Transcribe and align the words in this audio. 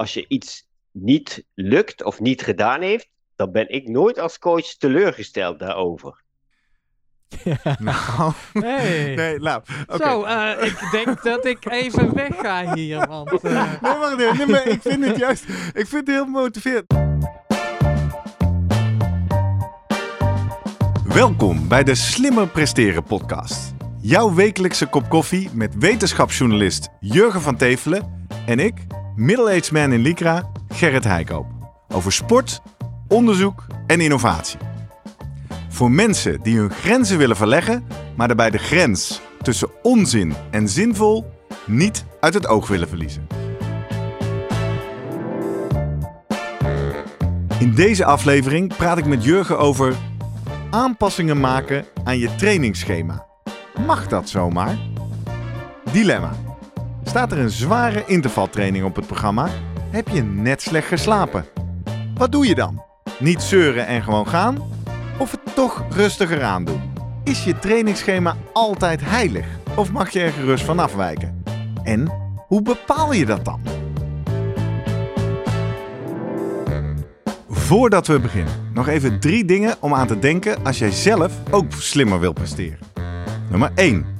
als 0.00 0.14
je 0.14 0.24
iets 0.28 0.68
niet 0.90 1.44
lukt 1.54 2.04
of 2.04 2.20
niet 2.20 2.42
gedaan 2.42 2.80
heeft, 2.80 3.08
dan 3.36 3.52
ben 3.52 3.68
ik 3.68 3.88
nooit 3.88 4.18
als 4.18 4.38
coach 4.38 4.66
teleurgesteld 4.66 5.58
daarover. 5.58 6.22
Nou, 7.78 8.32
Hey. 8.52 9.14
nee, 9.20 9.38
nou, 9.38 9.62
oké. 9.86 10.04
Zo, 10.04 10.22
eh, 10.24 10.66
ik 10.66 10.88
denk 10.92 11.22
dat 11.22 11.44
ik 11.44 11.70
even 11.70 12.14
wegga 12.14 12.74
hier, 12.74 13.06
want... 13.06 13.32
eh, 13.44 13.72
Nee, 13.82 13.92
wacht 13.92 14.20
even. 14.20 14.36
Nee, 14.36 14.46
maar 14.46 14.66
ik 14.66 14.82
vind 14.82 15.04
het 15.06 15.16
juist, 15.16 15.44
ik 15.74 15.86
vind 15.86 16.06
het 16.06 16.08
heel 16.08 16.26
motiverend. 16.26 16.86
Welkom 21.04 21.68
bij 21.68 21.84
de 21.84 21.94
Slimmer 21.94 22.48
Presteren 22.48 23.02
podcast. 23.02 23.74
Jouw 24.00 24.34
wekelijkse 24.34 24.86
kop 24.86 25.08
koffie 25.08 25.50
met 25.52 25.74
wetenschapsjournalist 25.78 26.88
Jurgen 27.00 27.40
van 27.40 27.56
Tevelen 27.56 28.26
en 28.46 28.58
ik, 28.58 28.86
middle-aged 29.20 29.72
man 29.72 29.92
in 29.92 30.00
Lycra, 30.00 30.50
Gerrit 30.68 31.04
Heikoop. 31.04 31.46
Over 31.88 32.12
sport, 32.12 32.62
onderzoek 33.08 33.66
en 33.86 34.00
innovatie. 34.00 34.58
Voor 35.68 35.90
mensen 35.90 36.42
die 36.42 36.58
hun 36.58 36.70
grenzen 36.70 37.18
willen 37.18 37.36
verleggen, 37.36 37.86
maar 38.16 38.26
daarbij 38.26 38.50
de 38.50 38.58
grens 38.58 39.20
tussen 39.42 39.68
onzin 39.82 40.34
en 40.50 40.68
zinvol 40.68 41.30
niet 41.66 42.04
uit 42.20 42.34
het 42.34 42.46
oog 42.46 42.68
willen 42.68 42.88
verliezen. 42.88 43.26
In 47.58 47.74
deze 47.74 48.04
aflevering 48.04 48.76
praat 48.76 48.98
ik 48.98 49.06
met 49.06 49.24
Jurgen 49.24 49.58
over 49.58 49.96
aanpassingen 50.70 51.40
maken 51.40 51.84
aan 52.04 52.18
je 52.18 52.34
trainingsschema. 52.34 53.26
Mag 53.86 54.06
dat 54.08 54.28
zomaar? 54.28 54.78
Dilemma. 55.92 56.49
Staat 57.10 57.32
er 57.32 57.38
een 57.38 57.50
zware 57.50 58.04
intervaltraining 58.06 58.84
op 58.84 58.96
het 58.96 59.06
programma? 59.06 59.48
Heb 59.90 60.08
je 60.08 60.22
net 60.22 60.62
slecht 60.62 60.88
geslapen? 60.88 61.44
Wat 62.14 62.32
doe 62.32 62.46
je 62.46 62.54
dan? 62.54 62.82
Niet 63.18 63.42
zeuren 63.42 63.86
en 63.86 64.02
gewoon 64.02 64.28
gaan? 64.28 64.58
Of 65.18 65.30
het 65.30 65.40
toch 65.54 65.84
rustiger 65.90 66.42
aandoen? 66.42 66.80
Is 67.24 67.44
je 67.44 67.58
trainingsschema 67.58 68.36
altijd 68.52 69.00
heilig? 69.04 69.46
Of 69.76 69.92
mag 69.92 70.10
je 70.10 70.20
er 70.20 70.32
gerust 70.32 70.64
van 70.64 70.78
afwijken? 70.78 71.42
En 71.82 72.12
hoe 72.46 72.62
bepaal 72.62 73.12
je 73.12 73.26
dat 73.26 73.44
dan? 73.44 73.60
Voordat 77.48 78.06
we 78.06 78.20
beginnen, 78.20 78.70
nog 78.74 78.88
even 78.88 79.20
drie 79.20 79.44
dingen 79.44 79.76
om 79.80 79.94
aan 79.94 80.06
te 80.06 80.18
denken 80.18 80.64
als 80.64 80.78
jij 80.78 80.90
zelf 80.90 81.32
ook 81.50 81.72
slimmer 81.72 82.20
wil 82.20 82.32
presteren. 82.32 82.78
Nummer 83.50 83.70
1. 83.74 84.19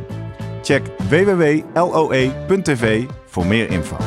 Check 0.61 0.81
www.loe.tv 1.09 3.03
voor 3.25 3.45
meer 3.45 3.69
info. 3.69 3.97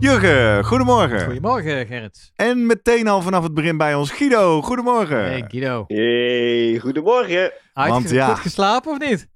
Jurgen, 0.00 0.64
goedemorgen. 0.64 1.24
Goedemorgen, 1.24 1.86
Gerrit. 1.86 2.32
En 2.36 2.66
meteen 2.66 3.08
al 3.08 3.22
vanaf 3.22 3.42
het 3.42 3.54
begin 3.54 3.76
bij 3.76 3.94
ons 3.94 4.10
Guido, 4.10 4.62
goedemorgen. 4.62 5.18
Hey, 5.24 5.44
Guido. 5.48 5.84
Hey, 5.86 6.78
goedemorgen. 6.80 7.52
Had 7.72 7.84
je 7.86 7.90
Want 7.92 8.10
ja. 8.10 8.26
goed 8.26 8.38
geslapen 8.38 8.92
of 8.92 8.98
niet? 8.98 9.28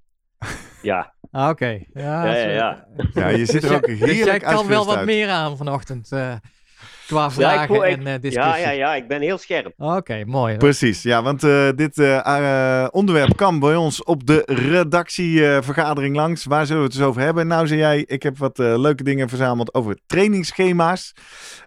Ja, 0.82 1.16
Ah, 1.30 1.48
Oké. 1.48 1.66
Ja, 1.92 2.24
Ja, 2.24 2.34
ja, 2.36 2.48
ja. 2.50 2.86
Ja, 3.14 3.28
je 3.28 3.44
zit 3.46 3.60
Dus 3.60 3.70
er 3.70 3.76
ook 3.76 3.86
jij- 3.86 3.94
heerlijk 3.94 4.16
Dus 4.18 4.24
jij 4.26 4.38
kan 4.38 4.66
wel 4.66 4.84
wat 4.86 4.96
uit. 4.96 5.06
meer 5.06 5.28
aan 5.28 5.56
vanochtend. 5.56 6.12
eh, 6.12 6.32
qua 7.08 7.22
ja, 7.22 7.30
vragen 7.30 7.60
ik, 7.62 7.66
voel- 7.68 7.86
ik- 7.86 7.96
en 7.96 8.06
eh, 8.06 8.12
ja, 8.12 8.18
discussie. 8.18 8.60
ja, 8.62 8.70
ja, 8.70 8.94
ik 8.94 9.08
ben 9.08 9.20
heel 9.20 9.38
scherp. 9.38 9.72
Oké, 9.76 10.22
mooi. 10.26 10.56
Precies, 10.56 11.02
ja, 11.02 11.22
want 11.22 11.44
eh, 11.44 11.68
dit 11.76 11.98
eh, 11.98 12.82
eh, 12.82 12.88
onderwerp 12.90 13.36
kwam 13.36 13.60
bij 13.60 13.76
ons 13.76 14.02
op 14.04 14.26
de 14.26 14.42
redactievergadering 14.46 16.16
langs. 16.16 16.44
Waar 16.44 16.66
zullen 16.66 16.82
we 16.82 16.88
het 16.88 16.96
dus 16.96 17.06
over 17.06 17.20
hebben? 17.22 17.46
Nou, 17.46 17.66
zei 17.66 17.80
jij, 17.80 18.04
ik 18.06 18.22
heb 18.22 18.38
wat 18.38 18.58
eh, 18.58 18.78
leuke 18.78 19.02
dingen 19.02 19.28
verzameld 19.28 19.74
over 19.74 19.98
trainingsschema's. 20.06 21.12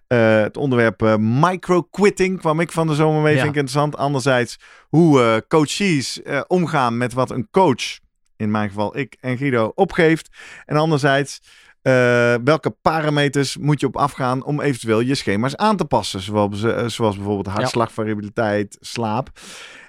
Eh, 0.08 0.42
het 0.42 0.58
onderwerp 0.58 1.02
eh, 1.04 1.16
micro-quitting 1.18 2.40
kwam 2.40 2.60
ik 2.60 2.72
van 2.72 2.88
de 2.88 2.96
zomer 2.96 3.22
mee, 3.22 3.36
Ja. 3.36 3.42
vind 3.42 3.56
ik 3.56 3.60
interessant. 3.62 3.98
Anderzijds, 3.98 4.60
hoe 4.90 5.22
eh, 5.22 5.36
coaches 5.48 6.22
eh, 6.22 6.42
omgaan 6.48 6.98
met 6.98 7.14
wat 7.14 7.32
een 7.32 7.48
coach, 7.52 8.00
in 8.38 8.52
mijn 8.52 8.68
geval 8.70 8.98
ik 8.98 9.18
en 9.20 9.38
Guido, 9.38 9.72
opgeeft. 9.76 10.30
En 10.66 10.78
anderzijds, 10.78 11.42
eh, 11.82 12.36
welke 12.44 12.70
parameters 12.82 13.58
moet 13.58 13.80
je 13.80 13.88
op 13.88 13.98
afgaan 13.98 14.44
om 14.44 14.62
eventueel 14.62 15.00
je 15.00 15.16
schema's 15.16 15.56
aan 15.56 15.78
te 15.78 15.86
passen? 15.86 16.22
Zoals, 16.22 16.64
eh, 16.64 16.88
zoals 16.88 17.16
bijvoorbeeld 17.16 17.56
hartslagvariabiliteit, 17.56 18.78
slaap. 18.80 19.30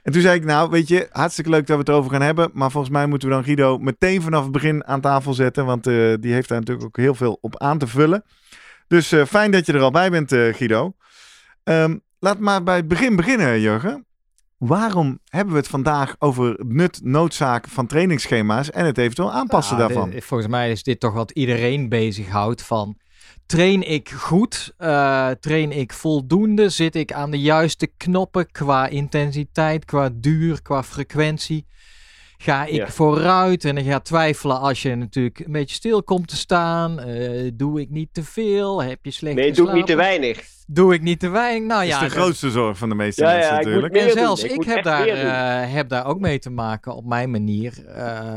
En 0.03 0.13
toen 0.13 0.23
zei 0.23 0.37
ik, 0.37 0.45
nou 0.45 0.71
weet 0.71 0.89
je, 0.89 1.09
hartstikke 1.11 1.51
leuk 1.51 1.67
dat 1.67 1.77
we 1.77 1.83
het 1.83 2.01
over 2.01 2.11
gaan 2.11 2.23
hebben. 2.23 2.51
Maar 2.53 2.71
volgens 2.71 2.93
mij 2.93 3.07
moeten 3.07 3.29
we 3.29 3.35
dan 3.35 3.45
Guido 3.45 3.79
meteen 3.79 4.23
vanaf 4.23 4.43
het 4.43 4.53
begin 4.53 4.87
aan 4.87 5.01
tafel 5.01 5.35
zetten. 5.35 5.65
Want 5.67 5.87
eh, 5.87 6.15
die 6.21 6.33
heeft 6.33 6.49
daar 6.49 6.59
natuurlijk 6.59 6.87
ook 6.87 6.97
heel 6.97 7.15
veel 7.15 7.39
op 7.41 7.59
aan 7.59 7.79
te 7.79 7.87
vullen. 7.87 8.25
Dus 8.89 9.15
fijn 9.27 9.51
dat 9.51 9.67
je 9.67 9.73
er 9.73 9.81
al 9.81 9.91
bij 9.91 10.11
bent, 10.11 10.29
Guido. 10.29 10.93
Ehm, 11.65 11.97
laat 12.19 12.39
maar 12.39 12.63
bij 12.63 12.77
het 12.77 12.89
begin 12.89 13.17
beginnen, 13.17 13.61
Jurgen. 13.61 14.07
Waarom 14.67 15.19
hebben 15.29 15.53
we 15.53 15.59
het 15.61 15.69
vandaag 15.69 16.15
over 16.19 16.55
nut, 16.67 17.01
noodzaak 17.05 17.69
van 17.69 17.87
trainingsschema's 17.87 18.71
en 18.71 18.85
het 18.87 18.99
eventueel 18.99 19.33
aanpassen 19.33 19.77
Ja, 19.77 19.87
daarvan? 19.87 20.11
dit- 20.11 20.25
volgens 20.25 20.51
mij 20.51 20.71
is 20.71 20.83
dit 20.83 21.01
toch 21.01 21.13
wat 21.13 21.31
iedereen 21.31 21.89
bezighoudt 21.89 22.63
van... 22.63 22.97
Train 23.47 23.89
ik 23.91 24.11
goed? 24.11 24.75
Eh, 24.77 25.31
train 25.31 25.73
ik 25.73 25.93
voldoende? 25.93 26.69
Zit 26.69 26.95
ik 26.95 27.13
aan 27.13 27.31
de 27.31 27.41
juiste 27.41 27.87
knoppen 27.97 28.51
qua 28.51 28.87
intensiteit, 28.87 29.85
qua 29.85 30.11
duur, 30.15 30.63
qua 30.63 30.83
frequentie? 30.83 31.67
Ga 32.43 32.65
ik 32.65 32.75
Ja. 32.75 32.89
vooruit 32.89 33.65
en 33.65 33.75
dan 33.75 33.85
ga 33.85 34.01
twijfelen 34.01 34.61
als 34.61 34.83
je 34.83 34.95
natuurlijk 34.95 35.39
een 35.39 35.53
beetje 35.53 35.75
stil 35.75 36.03
komt 36.03 36.29
te 36.29 36.37
staan? 36.37 37.01
Eh, 37.01 37.51
doe 37.55 37.81
ik 37.81 37.91
niet 37.91 38.09
te 38.13 38.25
veel? 38.25 38.83
Heb 38.83 38.99
je 39.03 39.11
slecht 39.11 39.37
Nee, 39.37 39.53
doe 39.53 39.69
ik 39.69 39.75
niet 39.75 39.87
te 39.87 39.95
weinig. 39.97 40.41
Doe 40.67 40.95
ik 40.95 41.03
niet 41.03 41.21
te 41.21 41.29
weinig? 41.29 41.69
Nou 41.69 41.81
Dat 41.81 41.89
ja, 41.89 41.95
is 42.03 42.09
de 42.09 42.15
dat- 42.15 42.23
grootste 42.25 42.51
zorg 42.51 42.79
van 42.79 42.89
de 42.89 42.95
meeste 42.95 43.23
Ja, 43.25 43.31
mensen 43.33 43.55
natuurlijk. 43.55 43.95
en 43.97 44.11
zelfs 44.11 44.43
Ik 44.43 44.65
heb, 44.65 44.85
daar, 44.85 45.07
eh, 45.07 45.73
heb 45.73 45.89
daar 45.89 46.07
ook 46.07 46.21
mee 46.21 46.39
te 46.39 46.51
maken 46.51 46.95
op 46.95 47.05
mijn 47.05 47.31
manier. 47.31 47.87
eh, 47.87 48.35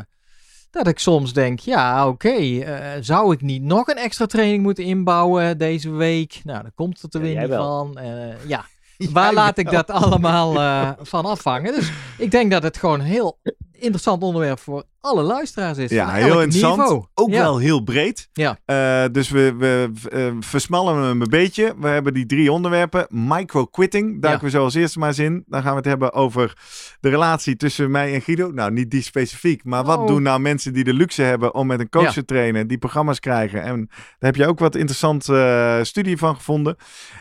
dat 0.72 0.88
ik 0.88 1.00
soms 1.00 1.34
denk, 1.34 1.60
ja 1.60 2.08
oké, 2.08 2.30
eh, 2.60 2.80
zou 3.00 3.34
ik 3.34 3.42
niet 3.42 3.64
nog 3.64 3.88
een 3.88 3.98
extra 3.98 4.26
training 4.26 4.64
moeten 4.64 4.84
inbouwen 4.84 5.58
deze 5.58 5.90
week? 5.92 6.40
Nou, 6.44 6.62
dan 6.62 6.72
komt 6.76 7.02
het 7.02 7.14
er 7.14 7.22
weer 7.22 7.40
niet 7.42 7.56
van. 7.56 7.98
Eh, 7.98 8.48
ja, 8.48 8.66
waar 9.12 9.34
laat 9.34 9.58
ik 9.58 9.72
dat 9.72 9.90
allemaal 9.92 10.56
eh, 10.60 10.92
van 11.02 11.26
afhangen? 11.26 11.74
Dus 11.74 11.92
ik 12.18 12.32
denk 12.32 12.52
dat 12.52 12.64
het 12.64 12.78
gewoon 12.78 13.00
heel 13.02 13.40
interessant 13.80 14.24
onderwerp 14.24 14.60
voor 14.60 14.84
alle 15.02 15.22
luisteraars 15.22 15.78
is. 15.78 15.90
Ja, 15.90 16.10
heel 16.12 16.42
interessant. 16.42 16.78
niveau. 16.78 17.06
Ook 17.14 17.30
Ja. 17.30 17.42
wel 17.42 17.58
heel 17.58 17.82
breed. 17.84 18.30
Ja. 18.34 18.58
Eh, 18.66 19.04
dus 19.12 19.30
we, 19.30 19.56
we 19.58 19.92
eh, 20.12 20.32
versmallen 20.40 21.04
hem 21.04 21.22
een 21.22 21.30
beetje. 21.30 21.74
We 21.80 21.88
hebben 21.88 22.14
die 22.14 22.26
drie 22.26 22.52
onderwerpen. 22.52 23.08
Micro-quitting, 23.10 24.22
duiken 24.22 24.44
we 24.46 24.50
zo 24.50 24.64
als 24.64 24.74
eerste 24.74 25.00
maar 25.00 25.08
eens 25.08 25.20
in. 25.20 25.44
Dan 25.48 25.62
gaan 25.62 25.72
we 25.72 25.78
het 25.78 25.86
hebben 25.86 26.14
over 26.14 26.58
de 27.00 27.10
relatie 27.10 27.56
tussen 27.56 27.92
mij 27.92 28.14
en 28.14 28.22
Guido. 28.22 28.52
Nou, 28.52 28.72
niet 28.72 28.92
die 28.92 29.02
specifiek. 29.02 29.64
Maar 29.64 29.84
wat 29.84 30.00
Oh. 30.00 30.08
doen 30.08 30.22
nou 30.24 30.40
mensen 30.40 30.74
die 30.74 30.84
de 30.84 30.94
luxe 30.94 31.22
hebben 31.22 31.54
om 31.54 31.68
met 31.68 31.80
een 31.80 31.90
coach 31.90 32.04
Ja. 32.04 32.12
te 32.12 32.26
trainen, 32.26 32.68
die 32.68 32.78
programma's 32.78 33.20
krijgen? 33.20 33.62
En 33.64 33.86
daar 33.90 33.96
heb 34.20 34.36
je 34.36 34.48
ook 34.48 34.60
wat 34.60 34.76
interessante 34.76 35.38
eh, 35.38 35.84
studie 35.84 36.18
van 36.18 36.36
gevonden. 36.36 36.76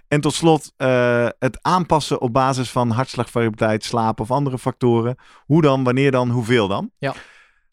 En 0.09 0.21
tot 0.21 0.35
slot 0.35 0.73
het 1.39 1.59
aanpassen 1.63 2.21
op 2.21 2.33
basis 2.33 2.71
van 2.71 2.91
hartslagvariabiliteit, 2.91 3.85
slaap 3.85 4.21
of 4.21 4.31
andere 4.31 4.59
factoren. 4.59 5.17
Hoe 5.47 5.63
dan, 5.63 5.85
wanneer 5.85 6.11
dan, 6.11 6.29
hoeveel 6.45 6.69
dan? 6.69 6.91
Ja. 6.99 7.09
Nou, 7.11 7.23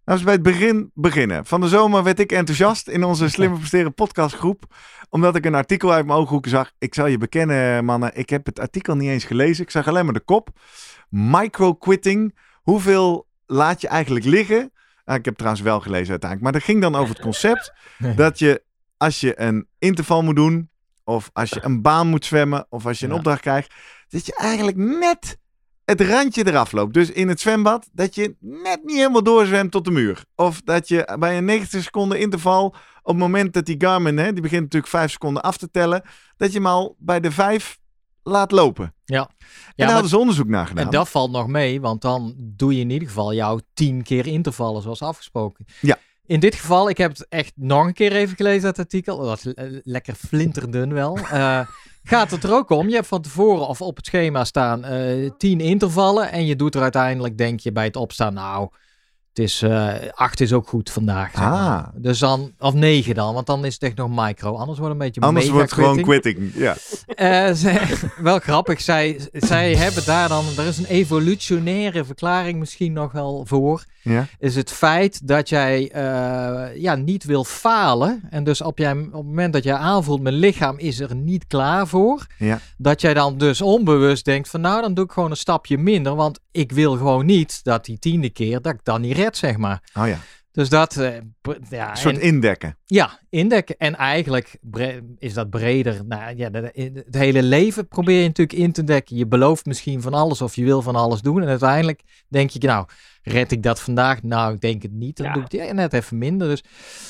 als 0.05 0.19
we 0.19 0.25
bij 0.25 0.33
het 0.33 0.43
begin 0.43 0.91
beginnen. 0.93 1.45
Van 1.45 1.61
de 1.61 1.67
zomer 1.67 2.03
werd 2.03 2.19
ik 2.19 2.31
enthousiast 2.31 2.87
in 2.87 3.03
onze 3.03 3.29
Slimmer 3.29 3.57
Presteren 3.59 3.93
podcastgroep. 3.93 4.63
Omdat 5.09 5.35
ik 5.35 5.45
een 5.45 5.55
artikel 5.55 5.91
uit 5.93 6.05
mijn 6.05 6.17
ooghoeken 6.19 6.51
zag. 6.51 6.71
Ik 6.79 6.93
zal 6.93 7.05
je 7.05 7.17
bekennen, 7.17 7.85
mannen. 7.85 8.11
Ik 8.17 8.29
heb 8.29 8.45
het 8.45 8.59
artikel 8.59 8.95
niet 8.95 9.09
eens 9.09 9.23
gelezen. 9.23 9.63
Ik 9.63 9.71
zag 9.71 9.87
alleen 9.87 10.05
maar 10.05 10.13
de 10.13 10.19
kop. 10.19 10.49
Micro-quitting. 11.09 12.37
Hoeveel 12.61 13.27
laat 13.45 13.81
je 13.81 13.87
eigenlijk 13.87 14.25
liggen? 14.25 14.71
Ah, 15.03 15.15
ik 15.15 15.25
heb 15.25 15.25
het 15.25 15.37
trouwens 15.37 15.63
wel 15.63 15.79
gelezen 15.79 16.09
uiteindelijk. 16.09 16.41
Maar 16.41 16.51
dat 16.59 16.69
ging 16.69 16.81
dan 16.81 16.95
over 16.95 17.13
het 17.13 17.23
concept. 17.23 17.73
dat 18.15 18.39
je 18.39 18.63
als 18.97 19.19
je 19.19 19.39
een 19.41 19.67
interval 19.79 20.23
moet 20.23 20.35
doen. 20.35 20.69
Of 21.03 21.29
als 21.33 21.49
je 21.49 21.59
een 21.63 21.81
baan 21.81 22.07
moet 22.07 22.25
zwemmen. 22.25 22.65
Of 22.69 22.85
als 22.85 22.99
je 22.99 23.05
een 23.05 23.11
Ja. 23.11 23.17
opdracht 23.17 23.41
krijgt. 23.41 23.73
Dat 24.09 24.25
je 24.25 24.35
eigenlijk 24.35 24.77
net 24.77 25.37
het 25.91 26.01
randje 26.01 26.47
eraf 26.47 26.71
loopt. 26.71 26.93
Dus 26.93 27.11
in 27.11 27.27
het 27.27 27.39
zwembad, 27.39 27.87
dat 27.91 28.15
je 28.15 28.35
net 28.39 28.79
niet 28.83 28.95
helemaal 28.95 29.23
doorzwemt 29.23 29.71
tot 29.71 29.85
de 29.85 29.91
muur. 29.91 30.25
Of 30.35 30.61
dat 30.61 30.87
je 30.87 31.15
bij 31.19 31.37
een 31.37 31.45
90 31.45 31.83
seconden 31.83 32.19
interval, 32.19 32.65
op 32.65 32.75
het 33.03 33.17
moment 33.17 33.53
dat 33.53 33.65
die 33.65 33.75
Garmin, 33.77 34.17
hè, 34.17 34.33
die 34.33 34.41
begint 34.41 34.61
natuurlijk 34.61 34.91
5 34.91 35.11
seconden 35.11 35.43
af 35.43 35.57
te 35.57 35.71
tellen, 35.71 36.01
dat 36.37 36.51
je 36.51 36.57
hem 36.57 36.67
al 36.67 36.95
bij 36.99 37.19
de 37.19 37.31
5 37.31 37.79
laat 38.23 38.51
lopen. 38.51 38.95
Ja. 39.05 39.19
En 39.19 39.27
Ja, 39.27 39.45
daar 39.75 39.85
maar- 39.85 39.91
hadden 39.93 40.09
ze 40.09 40.17
onderzoek 40.17 40.47
naar 40.47 40.67
gedaan. 40.67 40.85
En 40.85 40.91
dat 40.91 41.09
valt 41.09 41.31
nog 41.31 41.47
mee, 41.47 41.81
want 41.81 42.01
dan 42.01 42.33
doe 42.37 42.75
je 42.75 42.81
in 42.81 42.89
ieder 42.89 43.07
geval 43.07 43.33
jouw 43.33 43.59
tien 43.73 44.03
keer 44.03 44.27
intervallen 44.27 44.81
zoals 44.81 45.01
afgesproken. 45.01 45.65
Ja. 45.81 45.97
In 46.25 46.39
dit 46.39 46.55
geval, 46.55 46.89
ik 46.89 46.97
heb 46.97 47.11
het 47.11 47.25
echt 47.29 47.51
nog 47.55 47.85
een 47.85 47.93
keer 47.93 48.11
even 48.11 48.35
gelezen, 48.35 48.61
dat 48.61 48.79
artikel. 48.79 49.17
Dat 49.17 49.25
was 49.27 49.53
eh, 49.53 49.65
lekker 49.83 50.15
flinterdun 50.15 50.93
wel. 50.93 51.17
Eh, 51.17 51.59
gaat 52.03 52.31
het 52.31 52.43
er 52.43 52.53
ook 52.53 52.69
om? 52.69 52.89
Je 52.89 52.95
hebt 52.95 53.07
van 53.07 53.21
tevoren 53.21 53.67
of 53.67 53.81
op 53.81 53.95
het 53.95 54.05
schema 54.05 54.43
staan 54.43 54.83
eh 54.83 55.29
tien 55.37 55.59
intervallen. 55.59 56.31
En 56.31 56.45
je 56.45 56.55
doet 56.55 56.75
er 56.75 56.81
uiteindelijk, 56.81 57.37
denk 57.37 57.59
je 57.59 57.71
bij 57.71 57.85
het 57.85 57.95
opstaan, 57.95 58.33
nou, 58.33 58.69
het 59.33 59.39
is 59.39 59.61
eh, 59.61 59.93
acht 60.13 60.39
is 60.41 60.53
ook 60.53 60.67
goed 60.67 60.89
vandaag. 60.89 61.31
zeg 61.31 61.39
maar. 61.41 61.77
Ah. 61.77 61.87
Dus 61.95 62.19
dan, 62.19 62.51
of 62.59 62.73
negen 62.73 63.15
dan, 63.15 63.33
want 63.33 63.45
dan 63.45 63.65
is 63.65 63.73
het 63.73 63.83
echt 63.83 63.95
nog 63.95 64.09
micro. 64.25 64.55
Anders 64.55 64.79
wordt 64.79 64.81
het 64.81 64.89
een 64.91 64.97
beetje 64.97 65.21
Anders 65.21 65.49
wordt 65.49 65.69
het 65.71 65.79
gewoon 65.79 66.01
quitting. 66.01 66.51
Ja. 66.55 66.75
Eh, 67.15 67.51
ze- 67.53 68.09
wel 68.17 68.39
grappig. 68.39 68.81
Zij, 68.81 69.19
zij 69.33 69.75
hebben 69.75 70.05
daar 70.05 70.29
dan. 70.29 70.45
Er 70.57 70.65
is 70.65 70.77
een 70.77 70.85
evolutionaire 70.85 72.05
verklaring 72.05 72.59
misschien 72.59 72.93
nog 72.93 73.11
wel 73.11 73.43
voor. 73.47 73.83
Ja. 74.01 74.27
Is 74.39 74.55
het 74.55 74.71
feit 74.71 75.27
dat 75.27 75.49
jij 75.49 75.91
eh, 75.91 76.81
ja, 76.81 76.95
niet 76.95 77.23
wil 77.23 77.43
falen. 77.43 78.21
En 78.29 78.43
dus 78.43 78.61
op, 78.61 78.77
jij, 78.77 78.91
op 78.91 78.97
het 78.97 79.11
moment 79.13 79.53
dat 79.53 79.63
jij 79.63 79.73
aanvoelt, 79.75 80.21
mijn 80.21 80.35
lichaam 80.35 80.77
is 80.77 80.99
er 80.99 81.15
niet 81.15 81.47
klaar 81.47 81.87
voor. 81.87 82.25
Ja. 82.37 82.59
Dat 82.77 83.01
jij 83.01 83.13
dan 83.13 83.37
dus 83.37 83.61
onbewust 83.61 84.25
denkt 84.25 84.49
van 84.49 84.61
nou, 84.61 84.81
dan 84.81 84.93
doe 84.93 85.05
ik 85.05 85.11
gewoon 85.11 85.29
een 85.31 85.37
stapje 85.37 85.77
minder. 85.77 86.15
Want 86.15 86.39
ik 86.51 86.71
wil 86.71 86.97
gewoon 86.97 87.25
niet 87.25 87.63
dat 87.63 87.85
die 87.85 87.99
tiende 87.99 88.29
keer 88.29 88.61
dat 88.61 88.73
ik 88.73 88.79
dan 88.83 89.01
niet 89.01 89.15
zeg 89.29 89.57
maar. 89.57 89.81
Oh 89.93 90.07
ja. 90.07 90.17
Dus 90.51 90.69
dat, 90.69 90.97
eh, 90.97 91.13
ja, 91.69 91.89
Een 91.91 91.97
soort 91.97 92.15
en- 92.15 92.21
indekken. 92.21 92.77
ja, 92.85 93.19
indekken. 93.29 93.75
En 93.77 93.95
eigenlijk 93.95 94.57
is 95.17 95.33
dat 95.33 95.49
breder. 95.49 96.05
Nou, 96.05 96.37
ja, 96.37 96.49
de- 96.49 96.71
de- 96.73 97.01
het 97.05 97.15
hele 97.15 97.43
leven 97.43 97.87
probeer 97.87 98.21
je 98.21 98.27
natuurlijk 98.27 98.59
in 98.59 98.71
te 98.71 98.83
dekken. 98.83 99.15
Je 99.15 99.27
belooft 99.27 99.65
misschien 99.65 100.01
van 100.01 100.13
alles 100.13 100.41
of 100.41 100.55
je 100.55 100.63
wil 100.63 100.81
van 100.81 100.95
alles 100.95 101.21
doen. 101.21 101.41
En 101.41 101.47
uiteindelijk 101.47 102.01
denk 102.27 102.49
je, 102.49 102.59
nou, 102.59 102.85
red 103.23 103.51
ik 103.51 103.63
dat 103.63 103.79
vandaag? 103.81 104.23
Nou, 104.23 104.53
ik 104.53 104.61
denk 104.61 104.81
het 104.81 104.91
niet. 104.91 105.17
Dan 105.17 105.25
Ja. 105.25 105.33
doe 105.33 105.43
ik 105.43 105.51
het 105.51 105.73
net 105.73 105.93
even 105.93 106.17
minder. 106.17 106.47
Dus. 106.47 106.63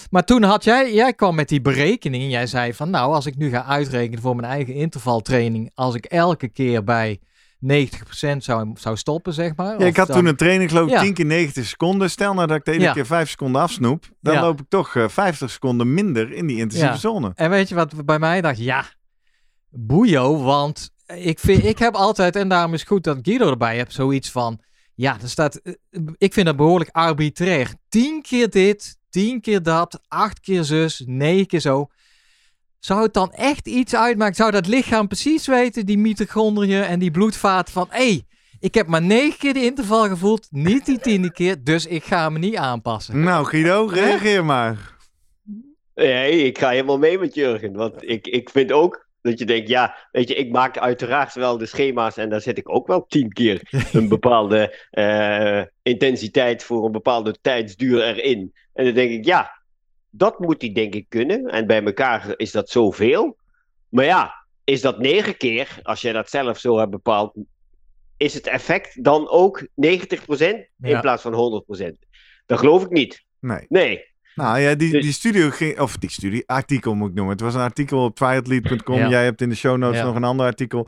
Maar 0.09 0.23
toen 0.23 0.43
had 0.43 0.63
jij, 0.63 0.93
jij 0.93 1.13
kwam 1.13 1.35
met 1.35 1.49
die 1.49 1.61
berekening. 1.61 2.23
En 2.23 2.29
jij 2.29 2.47
zei 2.47 2.73
van, 2.73 2.89
nou, 2.89 3.13
als 3.13 3.25
ik 3.25 3.37
nu 3.37 3.49
ga 3.49 3.65
uitrekenen 3.65 4.21
voor 4.21 4.35
mijn 4.35 4.51
eigen 4.51 4.73
intervaltraining. 4.73 5.71
Als 5.73 5.95
ik 5.95 6.05
elke 6.05 6.47
keer 6.47 6.83
bij 6.83 7.19
90% 7.65 8.37
zou, 8.37 8.71
zou 8.73 8.97
stoppen, 8.97 9.33
zeg 9.33 9.55
maar. 9.55 9.79
Ja, 9.79 9.85
ik 9.85 9.97
had 9.97 10.07
dan- 10.07 10.17
toen 10.17 10.25
een 10.25 10.35
training 10.35 10.69
geloof 10.69 10.85
ik 10.87 10.93
Ja. 10.93 11.01
10 11.01 11.13
keer 11.13 11.25
90 11.25 11.65
seconden. 11.65 12.09
Stel 12.09 12.33
nou 12.33 12.47
dat 12.47 12.57
ik 12.57 12.65
de 12.65 12.71
ene 12.71 12.83
Ja. 12.83 12.93
keer 12.93 13.05
5 13.05 13.29
seconden 13.29 13.61
afsnoep. 13.61 14.05
Dan 14.21 14.39
loop 14.41 14.59
ik 14.59 14.65
toch 14.69 14.95
eh, 14.95 15.07
50 15.07 15.49
seconden 15.49 15.93
minder 15.93 16.31
in 16.31 16.47
die 16.47 16.57
intensieve 16.57 16.97
zone. 16.97 17.31
En 17.35 17.49
weet 17.49 17.69
je 17.69 17.75
wat 17.75 18.05
bij 18.05 18.19
mij 18.19 18.41
dacht? 18.41 18.57
Ja, 18.57 18.85
boeio, 19.69 20.37
want 20.43 20.89
ik, 21.15 21.39
vind, 21.39 21.63
ik 21.63 21.77
heb 21.79 21.93
altijd, 21.95 22.35
en 22.35 22.47
daarom 22.49 22.73
is 22.73 22.79
het 22.79 22.89
goed 22.89 23.03
dat 23.03 23.19
Guido 23.21 23.49
erbij 23.49 23.77
hebt, 23.77 23.93
zoiets 23.93 24.31
van, 24.31 24.59
ja, 24.95 25.17
er 25.21 25.29
staat, 25.29 25.55
eh, 25.55 25.73
ik 26.17 26.33
vind 26.33 26.45
dat 26.45 26.55
behoorlijk 26.55 26.89
arbitrair. 26.93 27.73
Tien 27.89 28.21
keer 28.21 28.49
dit, 28.49 28.97
tien 29.09 29.41
keer 29.41 29.63
dat, 29.63 30.01
acht 30.07 30.39
keer 30.39 30.63
zus, 30.63 31.03
negen 31.05 31.47
keer 31.47 31.59
zo. 31.59 31.87
Zou 32.81 33.03
het 33.03 33.13
dan 33.13 33.31
echt 33.31 33.67
iets 33.67 33.95
uitmaken? 33.95 34.35
Zou 34.35 34.51
dat 34.51 34.67
lichaam 34.67 35.07
precies 35.07 35.47
weten, 35.47 35.85
die 35.85 35.97
mitochondriën 35.97 36.83
en 36.83 36.99
die 36.99 37.11
bloedvaten 37.11 37.73
van, 37.73 37.87
hé, 37.89 37.97
hey, 37.97 38.23
ik 38.59 38.73
heb 38.73 38.87
maar 38.87 39.01
negen 39.01 39.37
keer 39.37 39.53
de 39.53 39.63
interval 39.63 40.07
gevoeld, 40.07 40.47
niet 40.49 40.85
die 40.85 40.99
tiende 40.99 41.31
keer, 41.31 41.63
dus 41.63 41.85
ik 41.85 42.03
ga 42.03 42.29
me 42.29 42.39
niet 42.39 42.55
aanpassen. 42.55 43.23
Nou 43.23 43.45
Guido, 43.45 43.85
reageer 43.85 44.45
maar. 44.45 44.95
Nee, 45.95 46.43
ik 46.43 46.57
ga 46.57 46.69
helemaal 46.69 46.97
mee 46.97 47.19
met 47.19 47.35
Jurgen. 47.35 47.73
Want 47.73 47.93
ik, 48.09 48.27
ik 48.27 48.49
vind 48.49 48.71
ook 48.71 49.07
dat 49.21 49.39
je 49.39 49.45
denkt, 49.45 49.69
ja, 49.69 49.95
weet 50.11 50.27
je, 50.27 50.35
ik 50.35 50.51
maak 50.51 50.77
uiteraard 50.77 51.33
wel 51.33 51.57
de 51.57 51.65
schema's 51.65 52.17
en 52.17 52.29
daar 52.29 52.41
zet 52.41 52.57
ik 52.57 52.69
ook 52.69 52.87
wel 52.87 53.05
tien 53.05 53.33
keer 53.33 53.61
een 53.91 54.09
bepaalde 54.17 54.87
eh, 54.89 55.61
intensiteit 55.81 56.63
voor 56.63 56.85
een 56.85 56.91
bepaalde 56.91 57.35
tijdsduur 57.41 58.03
erin. 58.03 58.53
En 58.73 58.85
dan 58.85 58.93
denk 58.93 59.11
ik, 59.11 59.25
ja, 59.25 59.60
dat 60.11 60.39
moet 60.39 60.61
hij 60.61 60.71
denk 60.71 60.93
ik 60.95 61.05
kunnen. 61.09 61.45
En 61.45 61.67
bij 61.67 61.83
elkaar 61.83 62.33
is 62.37 62.51
dat 62.51 62.69
zoveel. 62.69 63.37
Maar 63.89 64.05
ja, 64.05 64.45
is 64.63 64.81
dat 64.81 64.99
negen 64.99 65.37
keer, 65.37 65.79
als 65.83 66.01
jij 66.01 66.13
dat 66.13 66.29
zelf 66.29 66.59
zo 66.59 66.77
hebt 66.77 66.91
bepaald, 66.91 67.33
is 68.17 68.33
het 68.33 68.47
effect 68.47 69.03
dan 69.03 69.29
ook 69.29 69.67
90% 69.75 70.69
in 70.81 70.89
Ja. 70.89 71.01
plaats 71.01 71.21
van 71.21 71.33
100%? 71.33 72.05
Dat 72.45 72.59
geloof 72.59 72.83
ik 72.83 72.89
niet. 72.89 73.23
Nee. 73.39 73.65
Nee. 73.69 74.09
Nou 74.35 74.59
ja, 74.59 74.75
die, 74.75 74.91
Dus- 74.91 75.03
die 75.03 75.13
studio 75.13 75.49
ging, 75.49 75.79
of 75.79 75.97
die 75.97 76.11
studie, 76.11 76.43
artikel 76.47 76.95
moet 76.95 77.09
ik 77.09 77.15
noemen. 77.15 77.33
Het 77.33 77.41
was 77.43 77.53
een 77.55 77.61
artikel 77.61 78.03
op 78.03 78.15
triathlete.com. 78.15 78.95
Ja. 78.97 79.09
Jij 79.09 79.23
hebt 79.23 79.41
in 79.41 79.49
de 79.49 79.55
show 79.55 79.77
notes 79.77 79.97
Ja. 79.99 80.05
nog 80.05 80.15
een 80.15 80.23
ander 80.23 80.45
artikel. 80.45 80.87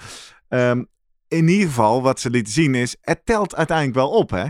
Ehm, 0.50 0.84
in 1.28 1.48
ieder 1.48 1.68
geval, 1.68 2.02
wat 2.02 2.20
ze 2.20 2.30
lieten 2.30 2.54
zien 2.54 2.76
is, 2.76 2.96
het 3.02 3.26
telt 3.26 3.56
uiteindelijk 3.56 3.98
wel 3.98 4.10
op, 4.10 4.30
hè? 4.30 4.46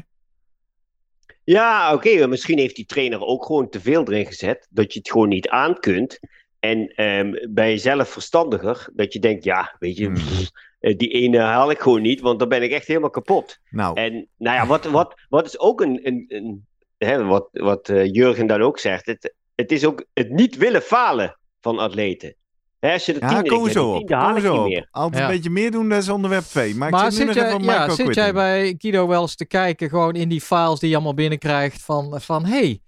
Ja, 1.44 1.94
oké, 1.94 2.28
misschien 2.28 2.58
heeft 2.58 2.76
die 2.76 2.86
trainer 2.86 3.22
ook 3.26 3.46
gewoon 3.46 3.70
te 3.70 3.82
veel 3.82 4.04
erin 4.08 4.26
gezet, 4.26 4.68
dat 4.70 4.94
je 4.94 5.00
het 5.00 5.12
gewoon 5.12 5.30
niet 5.30 5.50
aan 5.50 5.80
kunt. 5.80 6.20
En 6.60 6.88
ehm, 6.96 7.34
bij 7.50 7.70
jezelf 7.70 8.10
verstandiger, 8.10 8.90
dat 8.94 9.14
je 9.14 9.20
denkt, 9.20 9.44
ja, 9.44 9.76
weet 9.80 9.98
je, 9.98 10.06
Hmm. 10.06 10.14
pff, 10.14 10.52
eh, 10.80 10.98
die 10.98 11.10
ene 11.10 11.40
haal 11.40 11.72
ik 11.72 11.80
gewoon 11.80 12.02
niet, 12.02 12.22
want 12.22 12.40
dan 12.40 12.50
ben 12.50 12.64
ik 12.64 12.72
echt 12.72 12.88
helemaal 12.88 13.10
kapot. 13.10 13.60
Nou, 13.70 14.00
En 14.00 14.28
nou 14.38 14.58
ja, 14.58 14.66
wat, 14.68 14.86
wat, 14.86 15.16
wat 15.30 15.46
is 15.46 15.60
ook 15.60 15.82
een, 15.82 16.00
een, 16.08 16.26
een 16.28 16.66
hè, 16.98 17.24
wat, 17.24 17.48
wat 17.52 17.90
eh, 17.90 18.06
Jurgen 18.14 18.48
dan 18.48 18.62
ook 18.62 18.80
zegt, 18.80 19.06
het, 19.06 19.34
het 19.56 19.72
is 19.72 19.86
ook 19.86 20.06
het 20.14 20.30
niet 20.30 20.58
willen 20.58 20.82
falen 20.82 21.38
van 21.62 21.80
atleten. 21.80 22.36
Hè, 22.84 22.94
als 22.94 23.06
je 23.06 23.14
de 23.14 23.20
ja, 23.20 23.28
ja, 23.30 23.36
zo 23.72 23.92
op. 23.94 24.08
tiende 24.08 24.40
zo 24.42 24.52
niet 24.52 24.60
op. 24.60 24.66
meer. 24.68 24.88
Altijd 24.92 25.22
Ja. 25.22 25.28
een 25.30 25.36
beetje 25.36 25.50
meer 25.50 25.72
doen, 25.72 25.90
dat 25.90 26.02
is 26.02 26.10
onderwerp 26.10 26.44
2. 26.44 26.76
Maar, 26.76 26.90
Maar 26.90 27.06
ik 27.06 27.12
zit 27.12 27.20
nu 27.20 27.26
nog 27.26 27.36
jij, 27.36 27.48
even 27.48 27.64
ja, 27.64 27.90
zit 27.90 28.16
jij 28.16 28.34
bij 28.34 28.76
Guido 28.78 29.08
wel 29.08 29.22
eens 29.22 29.36
te 29.36 29.46
kijken, 29.46 29.90
gewoon 29.90 30.14
in 30.16 30.30
die 30.30 30.42
files 30.42 30.80
die 30.80 30.90
je 30.90 30.96
allemaal 30.96 31.14
binnenkrijgt, 31.14 31.82
van, 31.84 32.22
van 32.22 32.46
hey, 32.46 32.80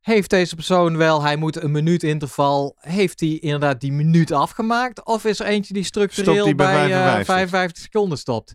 heeft 0.00 0.30
deze 0.30 0.54
persoon 0.54 0.96
wel, 0.96 1.22
hij 1.22 1.36
moet 1.36 1.62
een 1.62 1.70
minuut 1.70 2.02
interval, 2.02 2.76
heeft 2.78 3.20
hij 3.20 3.28
inderdaad 3.28 3.80
die 3.80 3.92
minuut 3.92 4.32
afgemaakt? 4.32 5.04
Of 5.04 5.24
is 5.24 5.40
er 5.40 5.46
eentje 5.46 5.74
die 5.74 5.84
structureel 5.84 6.44
bij 6.44 6.54
bij, 6.54 6.74
eh, 6.84 6.88
55? 6.90 7.26
55 7.26 7.82
seconden 7.82 8.18
stopt? 8.18 8.54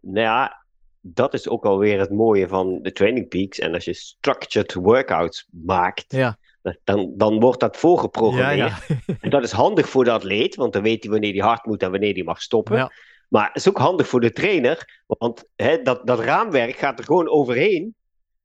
Nou 0.00 0.20
ja, 0.20 0.64
dat 1.00 1.34
is 1.34 1.48
ook 1.48 1.64
alweer 1.64 2.00
het 2.00 2.10
mooie 2.10 2.48
van 2.48 2.78
de 2.82 2.92
Training 2.92 3.28
Peaks. 3.28 3.58
En 3.58 3.74
als 3.74 3.84
je 3.84 3.94
structured 3.94 4.74
workouts 4.74 5.46
maakt, 5.50 6.04
Ja. 6.08 6.36
Dan, 6.84 7.12
dan 7.16 7.40
wordt 7.40 7.60
dat 7.60 7.76
voorgeprogrammeerd. 7.76 8.86
Ja, 8.88 8.96
ja. 9.06 9.14
En 9.20 9.30
dat 9.30 9.42
is 9.42 9.52
handig 9.52 9.88
voor 9.88 10.04
de 10.04 10.10
atleet, 10.10 10.54
want 10.54 10.72
dan 10.72 10.82
weet 10.82 11.02
hij 11.02 11.12
wanneer 11.12 11.32
hij 11.32 11.46
hard 11.46 11.64
moet 11.64 11.82
en 11.82 11.90
wanneer 11.90 12.14
hij 12.14 12.22
mag 12.22 12.42
stoppen. 12.42 12.76
Ja. 12.76 12.92
Maar 13.28 13.46
het 13.46 13.56
is 13.56 13.68
ook 13.68 13.78
handig 13.78 14.08
voor 14.08 14.20
de 14.20 14.32
trainer, 14.32 15.02
want 15.06 15.48
hè, 15.56 15.82
dat, 15.82 16.06
dat 16.06 16.20
raamwerk 16.20 16.76
gaat 16.76 16.98
er 16.98 17.04
gewoon 17.04 17.28
overheen. 17.28 17.94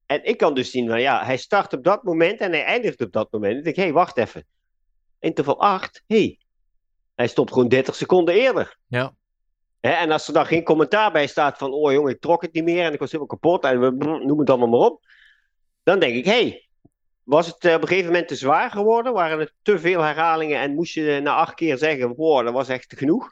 En 0.05 0.25
ik 0.25 0.37
kan 0.37 0.53
dus 0.53 0.71
zien, 0.71 0.87
van, 0.87 1.01
ja, 1.01 1.25
hij 1.25 1.37
start 1.37 1.73
op 1.73 1.83
dat 1.83 2.03
moment 2.03 2.39
en 2.39 2.51
hij 2.51 2.63
eindigt 2.63 3.01
op 3.01 3.11
dat 3.11 3.31
moment. 3.31 3.53
Denk 3.53 3.65
ik, 3.65 3.75
hé, 3.75 3.83
hey, 3.83 3.93
wacht 3.93 4.17
even. 4.17 4.45
Interval 5.19 5.59
8, 5.59 6.03
hé, 6.07 6.17
hey, 6.17 6.39
hij 7.15 7.27
stopt 7.27 7.51
gewoon 7.51 7.67
30 7.67 7.95
seconden 7.95 8.35
eerder. 8.35 8.77
Ja. 8.87 9.13
Hè, 9.79 9.91
en 9.91 10.11
als 10.11 10.27
er 10.27 10.33
dan 10.33 10.45
geen 10.45 10.63
commentaar 10.63 11.11
bij 11.11 11.27
staat 11.27 11.57
van, 11.57 11.71
oh 11.71 11.91
jongen, 11.91 12.11
ik 12.11 12.21
trok 12.21 12.41
het 12.41 12.53
niet 12.53 12.63
meer 12.63 12.85
en 12.85 12.93
ik 12.93 12.99
was 12.99 13.11
helemaal 13.11 13.37
kapot 13.37 13.63
en 13.63 13.79
we 13.79 13.95
brr, 13.95 14.25
noem 14.25 14.39
het 14.39 14.49
allemaal 14.49 14.67
maar 14.67 14.89
op. 14.89 15.05
Dan 15.83 15.99
denk 15.99 16.15
ik, 16.15 16.25
hé, 16.25 16.31
hey, 16.31 16.67
was 17.23 17.47
het 17.47 17.65
eh, 17.65 17.73
op 17.73 17.81
een 17.81 17.87
gegeven 17.87 18.09
moment 18.11 18.27
te 18.27 18.35
zwaar 18.35 18.71
geworden? 18.71 19.13
Waren 19.13 19.39
er 19.39 19.51
te 19.61 19.79
veel 19.79 20.01
herhalingen 20.01 20.59
en 20.59 20.73
moest 20.73 20.93
je 20.93 21.19
na 21.23 21.33
acht 21.35 21.53
keer 21.53 21.77
zeggen, 21.77 22.13
wow, 22.15 22.43
dat 22.45 22.53
was 22.53 22.67
echt 22.67 22.93
genoeg? 22.97 23.31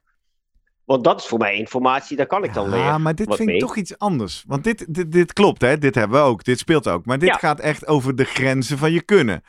Want 0.86 1.04
dat 1.04 1.20
is 1.20 1.26
voor 1.28 1.38
mij 1.40 1.56
informatie, 1.56 2.18
daar 2.18 2.26
kan 2.28 2.44
ik 2.44 2.54
dan 2.54 2.70
Ja, 2.70 2.76
leren. 2.76 3.02
maar 3.02 3.16
dit 3.16 3.36
vind 3.36 3.50
ik 3.50 3.60
toch 3.60 3.76
iets 3.76 3.98
anders. 3.98 4.44
Want 4.48 4.64
dit, 4.64 4.94
dit, 4.94 5.12
dit 5.12 5.34
klopt, 5.34 5.62
hè? 5.62 5.78
Dit 5.78 5.96
hebben 5.96 6.20
we 6.22 6.26
ook. 6.26 6.44
Dit 6.44 6.60
speelt 6.60 6.88
ook. 6.88 7.06
Maar 7.06 7.20
dit 7.20 7.30
Ja. 7.30 7.36
gaat 7.38 7.60
echt 7.60 7.88
over 7.88 8.16
de 8.16 8.24
grenzen 8.24 8.78
van 8.78 8.92
je 8.92 9.02
kunnen. 9.02 9.44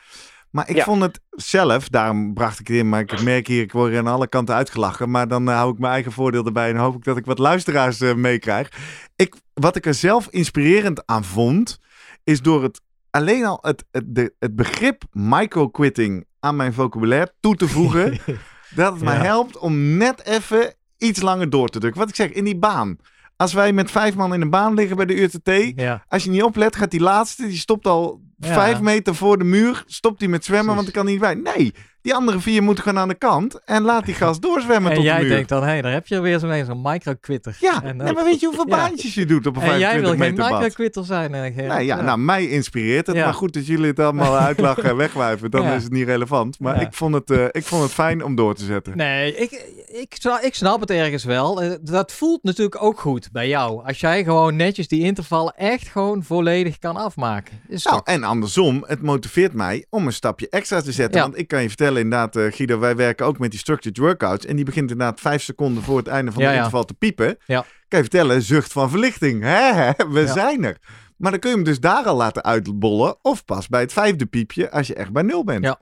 Maar 0.51 0.69
ik 0.69 0.75
Ja. 0.75 0.83
vond 0.83 1.01
het 1.01 1.19
zelf, 1.29 1.89
daarom 1.89 2.33
bracht 2.33 2.59
ik 2.59 2.67
het 2.67 2.77
in, 2.77 2.89
maar 2.89 2.99
ik 2.99 3.21
merk 3.21 3.47
hier, 3.47 3.61
ik 3.61 3.71
word 3.71 3.95
aan 3.95 4.07
alle 4.07 4.27
kanten 4.27 4.55
uitgelachen. 4.55 5.09
Maar 5.11 5.27
dan 5.27 5.49
eh, 5.49 5.55
hou 5.55 5.71
ik 5.73 5.79
mijn 5.79 5.93
eigen 5.93 6.11
voordeel 6.11 6.45
erbij 6.45 6.69
en 6.69 6.75
hoop 6.75 6.95
ik 6.95 7.03
dat 7.03 7.17
ik 7.17 7.25
wat 7.25 7.39
luisteraars 7.39 8.01
eh, 8.01 8.13
meekrijg. 8.13 8.69
Ik, 9.15 9.35
wat 9.53 9.75
ik 9.75 9.85
er 9.85 9.93
zelf 9.93 10.27
inspirerend 10.29 11.05
aan 11.05 11.23
vond, 11.23 11.79
is 12.23 12.41
door 12.41 12.63
het 12.63 12.81
alleen 13.13 13.45
al 13.45 13.57
het, 13.61 13.85
het, 13.91 14.03
de, 14.15 14.33
het 14.39 14.55
begrip 14.55 15.03
micro-quitting 15.11 16.25
aan 16.39 16.55
mijn 16.55 16.73
vocabulaire 16.73 17.33
toe 17.39 17.55
te 17.55 17.67
voegen, 17.67 18.17
dat 18.75 18.93
het 18.93 19.03
mij 19.03 19.15
helpt 19.17 19.57
om 19.57 19.97
net 19.97 20.25
even 20.25 20.73
iets 20.97 21.21
langer 21.21 21.49
door 21.49 21.69
te 21.69 21.79
drukken. 21.79 21.99
Wat 22.01 22.09
ik 22.09 22.15
zeg, 22.15 22.29
in 22.31 22.43
die 22.43 22.57
baan. 22.57 22.97
Als 23.35 23.53
wij 23.53 23.73
met 23.73 23.91
vijf 23.91 24.15
man 24.15 24.33
in 24.33 24.41
een 24.41 24.49
baan 24.49 24.73
liggen 24.73 24.95
bij 24.97 25.05
de 25.05 25.21
UTT, 25.21 25.79
Ja. 25.79 26.03
als 26.07 26.23
je 26.23 26.29
niet 26.29 26.43
oplet, 26.43 26.75
gaat 26.75 26.91
die 26.91 26.99
laatste, 26.99 27.47
die 27.47 27.57
stopt 27.57 27.87
al 27.87 28.21
Ja. 28.37 28.53
vijf 28.53 28.79
meter 28.81 29.15
voor 29.15 29.37
de 29.37 29.43
muur, 29.43 29.83
stopt 29.85 30.19
hij 30.19 30.29
met 30.29 30.45
zwemmen, 30.45 30.75
want 30.75 30.87
ik 30.87 30.93
kan 30.93 31.05
niet 31.05 31.19
bij. 31.19 31.33
Nee, 31.33 31.73
die 32.03 32.13
andere 32.15 32.39
vier 32.39 32.63
moeten 32.63 32.83
gewoon 32.83 32.99
aan 32.99 33.07
de 33.07 33.15
kant 33.15 33.61
en 33.65 33.81
laat 33.83 34.05
die 34.05 34.13
gast 34.15 34.41
doorzwemmen 34.41 34.89
En 34.91 34.95
tot 34.97 35.05
jij 35.05 35.15
de 35.17 35.21
muur. 35.21 35.33
denkt 35.33 35.49
dan, 35.49 35.63
hé, 35.63 35.81
daar 35.81 35.91
heb 35.91 36.07
je 36.07 36.19
weer 36.19 36.39
zo'n 36.39 36.65
zo'n 36.65 36.81
micro-quitter. 36.81 37.57
ja, 37.59 37.83
En, 37.83 37.97
nee, 37.97 38.07
eh, 38.07 38.13
maar 38.15 38.23
weet 38.23 38.39
je 38.39 38.45
hoeveel 38.45 38.67
ja. 38.69 38.75
baantjes 38.77 39.13
je 39.13 39.25
doet 39.25 39.47
op 39.47 39.55
een 39.55 39.61
En 39.61 39.67
jij 39.79 39.89
25 39.89 40.17
wil 40.17 40.27
geen 40.27 40.35
meter 40.35 40.53
micro-quitter 40.59 41.05
zijn, 41.05 41.33
eh, 41.33 41.53
Gerrit. 41.53 41.67
Nee, 41.73 41.85
ja, 41.85 42.01
nou, 42.01 42.17
mij 42.17 42.47
inspireert 42.47 43.07
het. 43.07 43.15
Ja. 43.15 43.23
Maar 43.25 43.33
goed, 43.33 43.55
als 43.55 43.67
jullie 43.67 43.85
het 43.85 43.99
allemaal 43.99 44.37
uitlachen 44.47 44.83
en 44.83 44.95
wegwijven, 44.95 45.51
dan 45.51 45.65
is 45.65 45.83
het 45.83 45.91
niet 45.91 46.05
relevant. 46.07 46.59
Maar 46.59 46.81
ik, 46.81 46.93
vond 46.93 47.13
het, 47.13 47.31
eh, 47.31 47.45
ik 47.51 47.63
vond 47.63 47.83
het 47.83 47.91
fijn 47.91 48.23
om 48.23 48.35
door 48.35 48.55
te 48.55 48.65
zetten. 48.65 48.97
Nee, 48.97 49.35
ik, 49.35 49.51
ik, 49.87 50.17
ik 50.41 50.55
snap 50.55 50.79
het 50.79 50.89
ergens 50.89 51.23
wel. 51.23 51.61
Eh, 51.61 51.71
Dat 51.81 52.11
voelt 52.11 52.43
natuurlijk 52.43 52.83
ook 52.83 52.99
goed 52.99 53.29
bij 53.31 53.47
jou. 53.47 53.85
Als 53.85 53.99
jij 53.99 54.23
gewoon 54.23 54.55
netjes 54.55 54.87
die 54.87 55.01
intervallen 55.03 55.53
echt 55.55 55.87
gewoon 55.87 56.23
volledig 56.23 56.79
kan 56.79 56.95
afmaken. 56.95 57.61
Is 57.67 57.83
Nou, 57.83 58.01
en 58.03 58.23
andersom, 58.23 58.83
het 58.87 59.01
motiveert 59.01 59.53
mij 59.53 59.85
om 59.89 60.05
een 60.05 60.13
stapje 60.13 60.49
extra 60.49 60.81
te 60.81 60.91
zetten. 60.91 61.21
Want 61.21 61.37
ik 61.37 61.47
kan 61.47 61.61
je 61.61 61.67
vertellen, 61.67 61.92
inderdaad, 62.01 62.35
eh, 62.35 62.51
Guido, 62.51 62.79
wij 62.79 62.95
werken 62.95 63.25
ook 63.25 63.39
met 63.39 63.51
die 63.51 63.59
structured 63.59 63.97
workouts. 63.97 64.45
En 64.45 64.55
die 64.55 64.65
begint 64.65 64.91
inderdaad 64.91 65.19
vijf 65.19 65.41
seconden 65.43 65.83
voor 65.83 65.97
het 65.97 66.07
einde 66.07 66.31
van 66.31 66.41
Ja, 66.41 66.47
de 66.47 66.53
ja. 66.53 66.59
interval 66.59 66.85
te 66.85 66.93
piepen. 66.93 67.37
Ja. 67.45 67.59
Kan 67.87 67.99
je 68.01 68.09
vertellen, 68.09 68.41
zucht 68.41 68.71
van 68.71 68.89
verlichting. 68.89 69.41
Hè, 69.43 69.91
we 70.09 70.19
Ja. 70.19 70.33
zijn 70.33 70.63
er. 70.63 70.77
Maar 71.17 71.31
dan 71.31 71.39
kun 71.39 71.49
je 71.49 71.55
hem 71.55 71.65
dus 71.65 71.79
daar 71.79 72.03
al 72.05 72.15
laten 72.15 72.43
uitbollen. 72.43 73.17
Of 73.21 73.45
pas 73.45 73.67
bij 73.67 73.81
het 73.81 73.93
vijfde 73.93 74.25
piepje, 74.25 74.71
als 74.71 74.87
je 74.87 74.93
echt 74.93 75.11
bij 75.11 75.23
nul 75.23 75.43
bent. 75.43 75.63
Ja. 75.65 75.79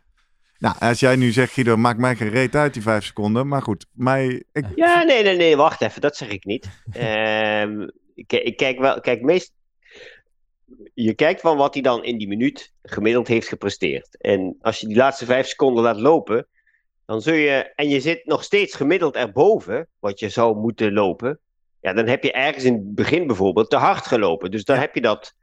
Nou, 0.59 0.75
als 0.79 0.99
jij 0.99 1.15
nu 1.15 1.31
zegt, 1.31 1.53
Guido, 1.53 1.77
maakt 1.77 1.99
mij 1.99 2.15
geen 2.15 2.29
reet 2.29 2.55
uit 2.55 2.73
die 2.73 2.81
vijf 2.81 3.05
seconden. 3.05 3.47
Maar 3.47 3.61
goed, 3.61 3.85
mij, 3.91 4.43
ik, 4.51 4.65
Ja, 4.75 5.03
nee, 5.03 5.23
nee, 5.23 5.37
nee, 5.37 5.55
wacht 5.55 5.81
even, 5.81 6.01
dat 6.01 6.17
zeg 6.17 6.29
ik 6.29 6.45
niet. 6.45 6.69
Ehm, 6.91 7.87
ik, 8.15 8.33
ik 8.33 8.57
kijk 8.57 8.79
wel, 8.79 8.99
kijk, 8.99 9.21
meest. 9.21 9.51
Je 10.93 11.13
kijkt 11.13 11.41
van 11.41 11.57
wat 11.57 11.73
hij 11.73 11.83
dan 11.83 12.03
in 12.03 12.17
die 12.17 12.27
minuut 12.27 12.73
gemiddeld 12.81 13.27
heeft 13.27 13.47
gepresteerd. 13.47 14.17
En 14.17 14.57
als 14.61 14.79
je 14.79 14.87
die 14.87 14.95
laatste 14.95 15.25
vijf 15.25 15.47
seconden 15.47 15.83
laat 15.83 15.99
lopen, 15.99 16.47
dan 17.05 17.21
zul 17.21 17.33
je. 17.33 17.71
En 17.75 17.89
je 17.89 17.99
zit 17.99 18.25
nog 18.25 18.43
steeds 18.43 18.75
gemiddeld 18.75 19.15
erboven, 19.15 19.87
wat 19.99 20.19
je 20.19 20.29
zou 20.29 20.57
moeten 20.57 20.93
lopen. 20.93 21.39
Ja, 21.81 21.93
dan 21.93 22.07
heb 22.07 22.23
je 22.23 22.31
ergens 22.31 22.63
in 22.63 22.73
het 22.73 22.95
begin 22.95 23.27
bijvoorbeeld 23.27 23.69
te 23.69 23.75
hard 23.75 24.05
gelopen. 24.05 24.51
Dus 24.51 24.63
dan 24.63 24.77
heb 24.77 24.95
je 24.95 25.01
dat 25.01 25.33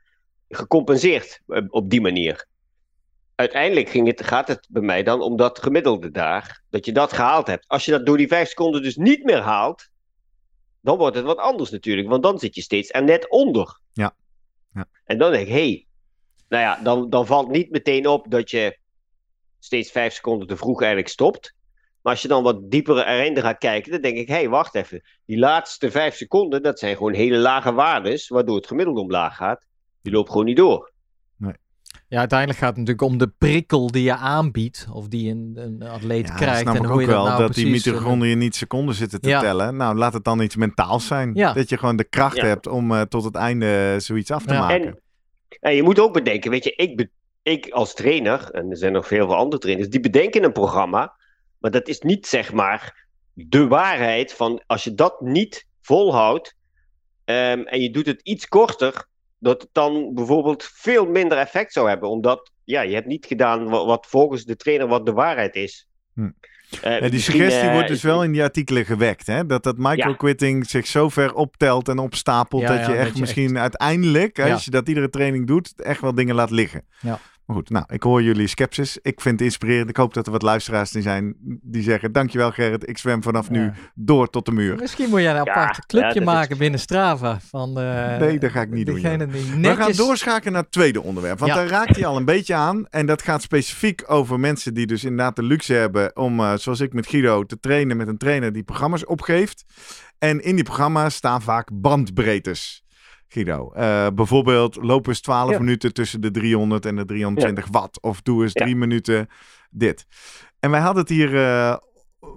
gecompenseerd 0.49 1.43
eh, 1.47 1.63
op 1.69 1.91
die 1.91 2.01
manier. 2.01 2.47
Uiteindelijk 3.35 3.89
ging 3.89 4.07
het, 4.07 4.25
gaat 4.25 4.49
het 4.49 4.67
bij 4.71 4.83
mij 4.83 5.03
dan 5.03 5.21
om 5.21 5.37
dat 5.37 5.59
gemiddelde 5.59 6.11
daar, 6.11 6.63
dat 6.71 6.85
je 6.85 6.93
dat 6.93 7.13
gehaald 7.13 7.47
hebt. 7.47 7.69
Als 7.69 7.85
je 7.85 7.91
dat 7.91 8.07
door 8.07 8.17
die 8.17 8.29
vijf 8.29 8.49
seconden 8.49 8.83
dus 8.83 8.97
niet 8.97 9.25
meer 9.25 9.41
haalt, 9.41 9.89
dan 10.81 10.99
wordt 10.99 11.17
het 11.17 11.25
wat 11.25 11.39
anders 11.39 11.71
natuurlijk, 11.71 12.09
want 12.09 12.23
dan 12.23 12.39
zit 12.39 12.55
je 12.55 12.63
steeds 12.63 12.91
er 12.93 13.05
net 13.05 13.29
onder. 13.31 13.81
Ja. 13.93 14.15
En 15.05 15.19
dan 15.19 15.31
denk 15.31 15.47
ik, 15.47 15.53
hey, 15.53 15.87
nou 16.49 16.63
ja, 16.63 16.83
dan, 16.83 17.11
dan 17.11 17.27
valt 17.27 17.51
niet 17.51 17.71
meteen 17.71 18.07
op 18.07 18.31
dat 18.31 18.51
je 18.51 18.79
steeds 19.59 19.91
vijf 19.91 20.13
seconden 20.13 20.49
te 20.49 20.57
vroeg 20.57 20.81
eigenlijk 20.81 21.11
stopt. 21.11 21.57
Maar 22.03 22.13
als 22.13 22.23
je 22.23 22.29
dan 22.29 22.43
wat 22.43 22.71
dieper 22.71 23.07
erin 23.07 23.41
gaat 23.41 23.59
kijken, 23.59 23.93
dan 23.93 24.01
denk 24.01 24.17
ik, 24.17 24.29
hé, 24.29 24.35
hey, 24.35 24.49
wacht 24.49 24.75
even. 24.75 25.03
Die 25.25 25.39
laatste 25.39 25.91
vijf 25.91 26.15
seconden, 26.15 26.63
dat 26.63 26.79
zijn 26.79 26.97
gewoon 26.97 27.13
hele 27.13 27.37
lage 27.37 27.73
waardes, 27.73 28.29
waardoor 28.29 28.57
het 28.57 28.67
gemiddelde 28.67 29.01
omlaag 29.01 29.37
gaat. 29.37 29.67
Die 30.03 30.13
loopt 30.13 30.31
gewoon 30.31 30.45
niet 30.45 30.57
door. 30.57 30.93
Ja, 32.09 32.19
uiteindelijk 32.19 32.59
gaat 32.59 32.69
het 32.69 32.79
natuurlijk 32.79 33.11
om 33.13 33.19
de 33.19 33.33
prikkel 33.39 33.91
die 33.91 34.03
je 34.03 34.17
aanbiedt. 34.17 34.87
Of 34.93 35.09
die 35.09 35.31
een, 35.31 35.53
een 35.57 35.83
atleet 35.83 36.29
ja, 36.29 36.35
krijgt. 36.35 36.61
snap 36.61 36.75
en 36.75 36.81
ik 36.81 36.87
hoe 36.87 36.95
ook 36.95 37.01
je 37.01 37.07
dat 37.07 37.15
wel. 37.17 37.25
nou 37.27 37.39
dat 37.39 37.55
die 37.55 37.65
precies, 37.69 37.87
eh, 37.87 37.93
mitochondriën 37.93 38.39
niet 38.39 38.57
seconden 38.57 38.95
zitten 38.95 39.21
te 39.21 39.29
Ja. 39.29 39.41
tellen. 39.41 39.77
Nou, 39.77 39.97
laat 39.97 40.13
het 40.13 40.25
dan 40.25 40.41
iets 40.41 40.57
mentaals 40.57 41.07
zijn. 41.07 41.31
Ja. 41.35 41.53
Dat 41.53 41.69
je 41.69 41.79
gewoon 41.79 41.97
de 41.97 42.05
kracht 42.05 42.37
Ja. 42.37 42.45
hebt 42.47 42.67
om 42.67 42.93
eh, 42.93 43.01
tot 43.01 43.25
het 43.25 43.35
einde 43.35 43.95
zoiets 44.01 44.31
af 44.31 44.45
te 44.45 44.53
Ja. 44.53 44.61
maken. 44.61 44.87
En, 44.87 45.01
en 45.61 45.75
je 45.75 45.83
moet 45.83 46.01
ook 46.01 46.13
bedenken, 46.13 46.51
weet 46.51 46.65
je, 46.65 46.73
ik, 46.75 46.97
be- 46.97 47.11
ik 47.43 47.69
als 47.69 47.95
trainer, 47.95 48.51
en 48.51 48.71
er 48.71 48.77
zijn 48.77 48.93
nog 48.93 49.07
veel 49.07 49.27
veel 49.27 49.37
andere 49.37 49.61
trainers, 49.63 49.89
die 49.89 50.01
bedenken 50.01 50.45
een 50.45 50.53
programma, 50.53 51.13
maar 51.59 51.71
dat 51.71 51.89
is 51.89 52.01
niet 52.01 52.27
zeg 52.27 52.53
maar 52.53 53.07
de 53.33 53.67
waarheid 53.67 54.33
van 54.33 54.63
als 54.67 54.85
je 54.85 54.95
dat 54.95 55.21
niet 55.21 55.67
volhoudt 55.83 56.57
ehm, 57.25 57.61
en 57.61 57.81
je 57.81 57.91
doet 57.91 58.07
het 58.07 58.21
iets 58.23 58.49
korter, 58.49 59.07
dat 59.39 59.63
het 59.63 59.71
dan 59.73 60.15
bijvoorbeeld 60.15 60.71
veel 60.75 61.07
minder 61.07 61.39
effect 61.39 61.73
zou 61.73 61.89
hebben, 61.89 62.09
omdat 62.09 62.51
ja, 62.65 62.81
je 62.81 62.95
hebt 62.95 63.07
niet 63.07 63.27
gedaan 63.27 63.69
wat, 63.69 63.87
wat 63.87 64.07
volgens 64.07 64.45
de 64.45 64.57
trainer 64.57 64.87
wat 64.89 65.07
de 65.07 65.13
waarheid 65.13 65.55
is. 65.55 65.89
Hm. 66.15 66.31
Eh, 66.83 67.01
Ja, 67.01 67.09
die 67.09 67.21
suggestie 67.21 67.69
eh, 67.69 67.73
wordt 67.73 67.89
dus 67.89 68.03
wel 68.03 68.25
in 68.25 68.33
die 68.33 68.43
artikelen 68.43 68.85
gewekt. 68.85 69.27
Hè? 69.27 69.47
Dat 69.47 69.63
dat 69.63 69.79
microquitting 69.79 70.69
zich 70.69 70.87
zo 70.87 71.09
ver 71.09 71.35
optelt 71.35 71.89
en 71.89 71.99
opstapelt. 71.99 72.63
Ja, 72.63 72.69
dat 72.69 72.77
ja, 72.77 72.83
je 72.83 72.97
dat 72.97 73.07
echt 73.07 73.15
je 73.15 73.21
misschien 73.21 73.59
uiteindelijk, 73.59 74.41
als 74.41 74.65
je 74.65 74.71
dat 74.71 74.89
iedere 74.89 75.11
training 75.11 75.47
doet, 75.47 75.83
echt 75.83 76.01
wel 76.01 76.15
dingen 76.15 76.35
laat 76.35 76.51
liggen. 76.51 76.85
Ja. 77.01 77.19
Maar 77.49 77.57
goed, 77.57 77.71
nou, 77.71 77.85
ik 77.89 78.03
hoor 78.03 78.23
jullie 78.23 78.47
sceptisch. 78.47 78.99
Ik 79.03 79.21
vind 79.21 79.35
het 79.39 79.49
inspirerend. 79.49 79.89
Ik 79.91 79.97
hoop 79.97 80.15
dat 80.15 80.27
er 80.27 80.33
wat 80.33 80.43
luisteraars 80.43 80.91
die 80.91 81.03
zijn 81.03 81.35
die 81.63 81.83
zeggen: 81.83 82.13
Dankjewel 82.13 82.51
Gerrit, 82.51 82.89
ik 82.89 82.99
zwem 82.99 83.23
vanaf 83.23 83.51
nu 83.51 83.61
Ja. 83.63 83.73
door 83.95 84.31
tot 84.31 84.45
de 84.47 84.53
muur. 84.53 84.77
Misschien 84.77 85.09
moet 85.09 85.21
je 85.21 85.27
een 85.27 85.35
Ja, 85.35 85.41
apart 85.41 85.87
clubje 85.87 86.09
ja, 86.09 86.15
dat 86.15 86.23
is- 86.23 86.29
maken 86.35 86.59
binnen 86.59 86.81
Strava. 86.81 87.39
Van, 87.49 87.81
eh, 87.81 88.19
Nee, 88.19 88.39
dat 88.39 88.51
ga 88.51 88.61
ik 88.61 88.71
niet 88.71 88.87
doen, 88.87 88.95
We 89.61 89.75
gaan 89.77 89.93
doorschakelen 89.93 90.53
naar 90.53 90.63
het 90.63 90.73
tweede 90.73 91.03
onderwerp. 91.03 91.39
Want 91.39 91.51
Ja. 91.53 91.57
daar 91.59 91.69
raakt 91.69 91.97
hij 91.97 92.07
al 92.07 92.17
een 92.17 92.25
beetje 92.25 92.55
aan. 92.55 92.87
En 92.89 93.07
dat 93.07 93.23
gaat 93.23 93.43
specifiek 93.43 94.03
over 94.07 94.41
mensen 94.41 94.75
die 94.75 94.87
dus 94.87 95.05
inderdaad 95.05 95.37
de 95.37 95.43
luxe 95.43 95.73
hebben 95.75 96.17
om, 96.17 96.41
eh, 96.41 96.55
zoals 96.55 96.81
ik 96.81 96.93
met 96.93 97.07
Guido, 97.07 97.45
te 97.45 97.61
trainen 97.61 97.97
met 97.97 98.09
een 98.09 98.19
trainer 98.19 98.53
die 98.53 98.63
programma's 98.63 99.07
opgeeft. 99.07 99.65
En 100.19 100.41
in 100.41 100.55
die 100.55 100.65
programma's 100.65 101.15
staan 101.15 101.43
vaak 101.43 101.69
bandbreedtes. 101.73 102.83
Guido, 103.29 103.73
eh, 103.73 104.07
bijvoorbeeld 104.15 104.77
loop 104.77 105.07
eens 105.07 105.21
12 105.21 105.51
Ja. 105.51 105.59
minuten 105.59 105.93
tussen 105.93 106.21
de 106.21 106.31
300 106.31 106.87
en 106.87 106.97
de 106.97 107.05
320 107.05 107.67
watt. 107.71 108.03
Of 108.03 108.23
doe 108.23 108.43
eens 108.43 108.53
Ja. 108.53 108.65
drie 108.65 108.77
minuten 108.77 109.29
dit. 109.71 110.07
En 110.61 110.71
wij 110.71 110.81
hadden 110.81 111.03
het 111.03 111.13
hier 111.13 111.37
eh, 111.37 111.77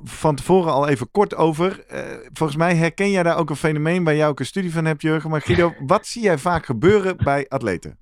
van 0.03 0.35
tevoren 0.35 0.71
al 0.71 0.87
even 0.87 1.11
kort 1.11 1.35
over. 1.35 1.85
Eh, 1.87 2.17
volgens 2.33 2.57
mij 2.57 2.75
herken 2.75 3.11
jij 3.11 3.23
daar 3.23 3.37
ook 3.37 3.49
een 3.49 3.55
fenomeen 3.55 4.03
waar 4.03 4.15
jij 4.15 4.27
ook 4.27 4.39
een 4.39 4.45
studie 4.45 4.71
van 4.71 4.85
hebt, 4.85 5.01
Jurgen. 5.01 5.29
Maar 5.29 5.41
Guido, 5.41 5.73
wat 5.85 6.07
zie 6.07 6.21
jij 6.23 6.37
vaak 6.37 6.65
gebeuren 6.65 7.17
bij 7.17 7.45
atleten? 7.47 7.97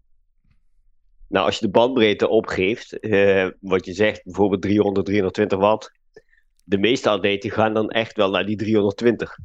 Nou, 1.27 1.45
als 1.45 1.59
je 1.59 1.65
de 1.65 1.71
bandbreedte 1.71 2.27
opgeeft, 2.27 2.97
wat 3.61 3.85
je 3.85 3.93
zegt, 3.93 4.23
bijvoorbeeld 4.23 4.61
300, 4.61 5.05
320 5.05 5.59
watt. 5.59 5.91
De 6.63 6.77
meeste 6.77 7.09
atleten 7.09 7.51
gaan 7.51 7.73
dan 7.73 7.89
echt 7.89 8.15
wel 8.15 8.29
naar 8.29 8.45
die 8.45 8.55
320. 8.55 9.37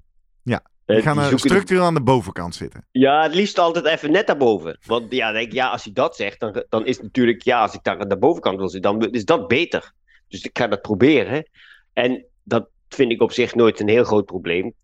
Ja, 0.42 0.62
Die 0.86 1.02
gaan 1.02 1.18
die 1.18 1.30
de- 1.30 1.38
structureel 1.38 1.82
aan 1.84 1.94
de 1.94 2.02
bovenkant 2.02 2.54
zitten. 2.54 2.86
Ja, 2.90 3.22
het 3.22 3.34
liefst 3.34 3.58
altijd 3.58 3.84
even 3.84 4.10
net 4.10 4.26
daarboven. 4.26 4.78
Want 4.86 5.12
ja, 5.12 5.32
denk 5.32 5.52
ja, 5.52 5.68
als 5.68 5.84
hij 5.84 5.92
dat 5.92 6.16
zegt, 6.16 6.40
dan, 6.40 6.64
dan 6.68 6.86
is 6.86 6.94
het 6.94 7.04
natuurlijk, 7.04 7.42
ja, 7.42 7.60
als 7.60 7.74
ik 7.74 7.82
daar 7.82 7.98
aan 7.98 8.08
de 8.08 8.18
bovenkant 8.18 8.58
wil 8.58 8.68
zitten, 8.68 8.98
dan 8.98 9.10
is 9.10 9.24
dat 9.24 9.48
beter. 9.48 9.92
Dus 10.28 10.42
ik 10.42 10.58
ga 10.58 10.66
dat 10.66 10.82
proberen. 10.82 11.48
En 11.92 12.24
dat 12.42 12.68
vind 12.88 13.12
ik 13.12 13.22
op 13.22 13.32
zich 13.32 13.54
nooit 13.54 13.80
een 13.80 13.88
heel 13.88 14.04
groot 14.04 14.24
probleem. 14.26 14.74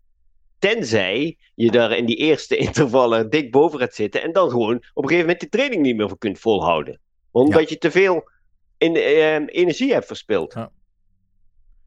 Tenzij 0.59 1.37
je 1.55 1.71
daar 1.71 1.97
in 1.97 2.05
die 2.05 2.15
eerste 2.15 2.57
intervallen 2.67 3.29
dik 3.29 3.51
boven 3.51 3.79
gaat 3.79 3.95
zitten 3.95 4.21
en 4.21 4.31
dan 4.31 4.49
gewoon 4.49 4.75
op 4.75 5.03
een 5.03 5.09
gegeven 5.09 5.19
moment 5.19 5.39
de 5.39 5.49
training 5.49 5.81
niet 5.81 5.95
meer 5.95 6.07
voor 6.07 6.17
kunt 6.17 6.39
volhouden. 6.39 6.99
Omdat 7.31 7.69
je 7.69 7.77
te 7.77 7.91
veel 7.91 8.29
in, 8.77 8.95
ehm, 8.95 9.43
energie 9.45 9.93
hebt 9.93 10.05
verspild. 10.05 10.53
Ja. 10.53 10.71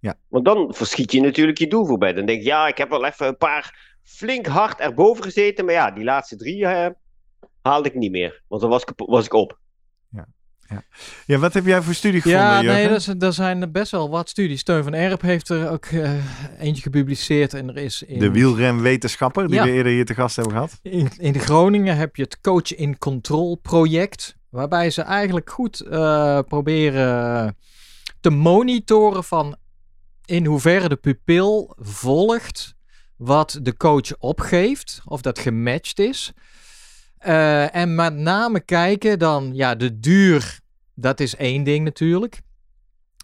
Ja. 0.01 0.15
Want 0.29 0.45
dan 0.45 0.75
verschiet 0.75 1.13
je 1.13 1.21
natuurlijk 1.21 1.59
je 1.59 1.67
doel 1.67 1.87
voorbij. 1.87 2.13
Dan 2.13 2.27
denk 2.27 2.39
je, 2.41 2.47
ja, 2.47 2.67
ik 2.67 2.79
heb 2.79 2.89
wel 2.89 3.05
even 3.05 3.27
een 3.27 3.37
paar 3.37 3.94
flink 4.05 4.47
hard 4.47 4.81
erboven 4.81 5.25
gezeten. 5.25 5.65
Maar 5.65 5.75
ja, 5.75 5.91
die 5.91 6.05
laatste 6.05 6.37
drie 6.37 6.67
eh, 6.67 6.91
haalde 7.63 7.89
ik 7.89 7.95
niet 7.95 8.11
meer. 8.11 8.43
Want 8.49 8.61
dan 8.61 8.71
was 8.71 8.83
ik, 8.83 8.93
was 8.97 9.25
ik 9.25 9.33
op. 9.33 9.59
Ja, 11.27 11.39
wat 11.39 11.55
heb 11.55 11.67
jij 11.67 11.83
voor 11.83 11.95
studie 11.95 12.21
gevonden, 12.21 12.47
Ja, 12.49 12.61
nee, 12.61 12.89
dat 12.89 12.97
is, 12.99 13.07
er 13.19 13.33
zijn 13.33 13.73
best 13.73 13.91
wel 13.91 14.11
wat 14.11 14.29
studies. 14.29 14.61
Steun 14.61 14.83
van 14.85 14.95
Erp 14.95 15.21
heeft 15.21 15.49
er 15.49 15.71
ook 15.71 15.85
eh, 15.85 16.13
eentje 16.61 16.83
gepubliceerd. 16.83 17.55
En 17.55 17.69
er 17.69 17.77
is 17.77 18.03
in, 18.03 18.19
De 18.19 18.31
wielrenwetenschapper 18.31 19.47
die 19.47 19.55
Ja. 19.57 19.65
we 19.65 19.71
eerder 19.71 19.93
hier 19.93 20.05
te 20.05 20.15
gast 20.15 20.37
hebben 20.37 20.55
gehad. 20.55 20.79
in, 20.83 21.11
in 21.17 21.39
Groningen 21.41 21.97
heb 21.97 22.17
je 22.17 22.23
het 22.23 22.41
Coach 22.41 22.75
in 22.75 22.99
Control 22.99 23.57
project. 23.57 24.37
Waarbij 24.51 24.91
ze 24.91 25.03
eigenlijk 25.03 25.51
goed 25.51 25.81
eh, 25.81 26.39
proberen 26.49 27.57
te 28.21 28.31
monitoren 28.31 29.25
van 29.25 29.57
in 30.25 30.47
hoeverre 30.47 30.89
de 30.89 30.97
pupil 30.97 31.77
volgt 31.79 32.74
wat 33.17 33.59
de 33.63 33.77
coach 33.77 34.19
opgeeft. 34.19 35.01
Of 35.05 35.23
dat 35.23 35.39
gematcht 35.39 35.99
is. 35.99 36.33
Eh, 37.19 37.75
en 37.75 37.95
met 37.95 38.15
name 38.15 38.61
kijken 38.61 39.19
dan, 39.19 39.51
ja, 39.55 39.75
de 39.75 40.01
duur, 40.01 40.61
dat 40.95 41.21
is 41.21 41.37
één 41.37 41.65
ding 41.65 41.85
natuurlijk. 41.85 42.43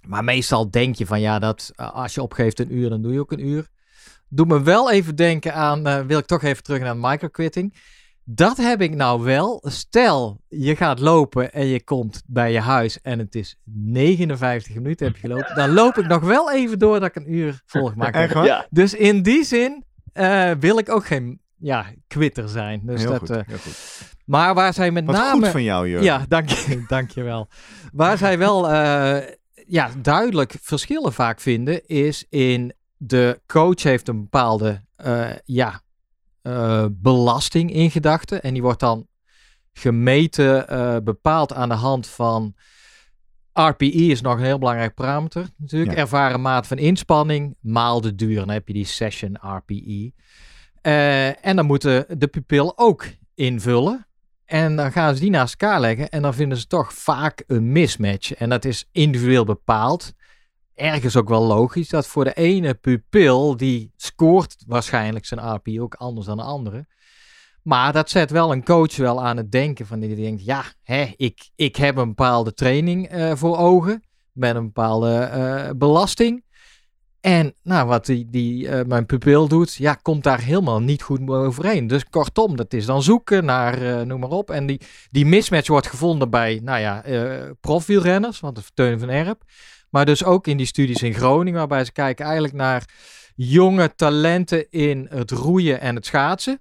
Maar 0.07 0.25
meestal 0.25 0.71
denk 0.71 0.95
je 0.95 1.07
van, 1.07 1.21
ja, 1.21 1.39
dat 1.39 1.73
eh, 1.75 1.93
als 1.93 2.15
je 2.15 2.23
opgeeft 2.23 2.59
een 2.59 2.75
uur, 2.75 2.89
dan 2.89 3.03
doe 3.03 3.13
je 3.13 3.21
ook 3.21 3.33
een 3.33 3.47
uur. 3.47 3.69
Doe 4.29 4.47
me 4.47 4.63
wel 4.63 4.91
even 4.91 5.17
denken 5.17 5.55
aan, 5.55 5.87
eh, 5.87 6.01
wil 6.01 6.19
ik 6.19 6.27
toch 6.27 6.43
even 6.43 6.63
terug 6.63 6.81
naar 6.81 6.97
microquitting. 6.97 7.75
Dat 8.35 8.57
heb 8.57 8.81
ik 8.81 8.95
nou 8.95 9.23
wel. 9.23 9.65
Stel, 9.69 10.41
je 10.49 10.77
gaat 10.77 10.99
lopen 10.99 11.53
en 11.53 11.67
je 11.67 11.85
komt 11.85 12.23
bij 12.27 12.53
je 12.53 12.61
huis 12.61 13.01
en 13.01 13.19
het 13.19 13.35
is 13.35 13.57
59 13.65 14.75
minuten 14.75 15.07
heb 15.07 15.15
je 15.15 15.21
gelopen. 15.21 15.55
Dan 15.55 15.73
loop 15.73 15.99
ik 15.99 16.07
nog 16.07 16.23
wel 16.23 16.53
even 16.53 16.79
door 16.79 17.01
dat 17.01 17.09
ik 17.09 17.17
een 17.17 17.35
uur 17.35 17.63
volg 17.67 17.95
maak. 17.95 18.15
Echt 18.15 18.33
waar? 18.33 18.45
Ja, 18.45 18.67
Dus 18.71 18.95
in 18.95 19.23
die 19.23 19.45
zin 19.45 19.85
eh, 20.13 20.51
wil 20.61 20.79
ik 20.79 20.89
ook 20.89 21.07
geen 21.07 21.41
ja, 21.57 21.87
quitter 22.07 22.49
zijn. 22.49 22.81
Dus 22.85 23.01
heel, 23.01 23.11
dat, 23.11 23.19
goed, 23.19 23.31
eh, 23.31 23.41
heel 23.47 23.59
goed. 23.59 24.01
Maar 24.25 24.55
waar 24.55 24.75
zij 24.75 24.91
met 24.91 25.05
Wat 25.05 25.15
name... 25.15 25.43
goed 25.43 25.49
van 25.49 25.63
jou, 25.63 25.89
Jurgen. 25.89 26.05
Ja, 26.05 26.25
dank 26.29 26.49
je, 26.49 26.85
dank 26.89 27.11
je 27.11 27.23
wel. 27.23 27.49
Waar 27.93 28.19
zij 28.19 28.39
wel 28.39 28.71
eh, 28.71 29.35
ja, 29.67 29.91
duidelijk 30.03 30.55
verschillen 30.61 31.13
vaak 31.13 31.41
vinden, 31.41 31.87
is 31.87 32.27
in 32.29 32.73
de 32.97 33.41
coach 33.47 33.83
heeft 33.83 34.09
een 34.09 34.21
bepaalde 34.21 34.81
eh, 34.97 35.31
ja, 35.45 35.81
eh, 36.43 36.87
belasting 36.91 37.73
in 37.73 37.91
gedachten. 37.91 38.43
En 38.43 38.53
die 38.53 38.63
wordt 38.63 38.81
dan 38.81 39.07
gemeten, 39.73 40.69
eh, 40.69 40.97
bepaald 41.05 41.53
aan 41.53 41.69
de 41.69 41.75
hand 41.75 42.07
van 42.07 42.55
RPE 43.53 43.87
is 43.87 44.21
nog 44.21 44.39
een 44.39 44.45
heel 44.45 44.59
belangrijk 44.59 44.95
parameter 44.95 45.47
natuurlijk. 45.57 45.93
Ja. 45.93 45.97
Ervaren 45.97 46.41
maat 46.41 46.67
van 46.67 46.79
inspanning 46.79 47.57
maal 47.61 48.01
de 48.01 48.15
duur. 48.15 48.37
Dan 48.37 48.51
heb 48.51 48.69
je 48.69 48.75
die 48.75 48.85
session 48.85 49.39
RPE. 49.41 50.13
Eh, 50.81 51.47
en 51.47 51.57
dan 51.57 51.67
moeten 51.67 52.07
de 52.19 52.27
pupil 52.27 52.79
ook 52.79 53.07
invullen. 53.35 54.07
En 54.45 54.77
dan 54.77 54.93
gaan 54.93 55.15
ze 55.15 55.21
die 55.21 55.31
naast 55.31 55.61
elkaar 55.61 55.81
leggen. 55.81 56.09
En 56.09 56.23
dan 56.23 56.35
vinden 56.35 56.59
ze 56.59 56.67
toch 56.67 56.93
vaak 56.93 57.45
een 57.47 57.73
mismatch. 57.73 58.33
En 58.35 58.49
dat 58.49 58.65
is 58.65 58.89
individueel 58.93 59.45
bepaald. 59.45 60.13
Ergens 60.81 61.17
ook 61.17 61.29
wel 61.29 61.43
logisch 61.43 61.89
dat 61.89 62.07
voor 62.07 62.25
de 62.25 62.33
ene 62.33 62.75
pupil, 62.75 63.57
die 63.57 63.93
scoort 63.97 64.65
waarschijnlijk 64.67 65.27
zijn 65.27 65.55
RPE 65.55 65.83
ook 65.83 65.95
anders 65.95 66.27
dan 66.27 66.37
de 66.37 66.43
andere. 66.43 66.87
Maar 67.63 67.93
dat 67.93 68.11
zet 68.11 68.31
wel 68.31 68.53
een 68.53 68.65
coach 68.65 68.97
wel 68.97 69.25
aan 69.25 69.37
het 69.37 69.53
denken. 69.53 69.87
Van 69.87 70.01
die 70.01 70.17
denkt, 70.17 70.45
ja, 70.45 70.65
hè, 70.83 71.13
ik, 71.17 71.51
ik 71.55 71.77
heb 71.77 71.97
een 71.97 72.09
bepaalde 72.09 72.55
training 72.55 73.09
eh, 73.09 73.33
voor 73.35 73.59
ogen. 73.59 74.03
Met 74.33 74.57
een 74.57 74.65
bepaalde 74.65 75.19
eh, 75.19 75.71
belasting. 75.77 76.45
En 77.21 77.55
nou, 77.63 77.87
wat 77.89 78.07
die, 78.07 78.27
die, 78.31 78.69
eh, 78.69 78.87
mijn 78.87 79.07
pupil 79.07 79.49
doet, 79.49 79.75
ja, 79.75 79.95
komt 79.95 80.25
daar 80.25 80.41
helemaal 80.41 80.81
niet 80.81 81.03
goed 81.03 81.29
overeen. 81.29 81.87
Dus 81.87 82.05
kortom, 82.05 82.57
dat 82.57 82.73
is 82.73 82.87
dan 82.87 83.03
zoeken 83.03 83.45
naar, 83.45 84.07
noem 84.07 84.21
maar 84.21 84.31
op. 84.31 84.51
En 84.51 84.67
die, 84.67 84.81
die 85.11 85.27
mismatch 85.27 85.69
wordt 85.69 85.87
gevonden 85.87 86.31
bij, 86.31 86.61
nou 86.63 86.81
ja, 86.81 87.05
profwielrenners, 87.61 88.41
want 88.41 88.59
is 88.59 88.71
Teun 88.75 88.99
van 88.99 89.09
Erp. 89.09 89.43
Maar 89.91 90.07
dus 90.07 90.25
ook 90.25 90.47
in 90.47 90.57
die 90.57 90.67
studies 90.67 91.03
in 91.03 91.15
Groningen, 91.15 91.59
waarbij 91.59 91.85
ze 91.85 91.93
kijken 91.93 92.25
eigenlijk 92.25 92.55
naar 92.55 92.89
jonge 93.35 93.95
talenten 93.95 94.71
in 94.71 95.07
het 95.11 95.31
roeien 95.31 95.81
en 95.81 95.95
het 95.95 96.07
schaatsen. 96.07 96.59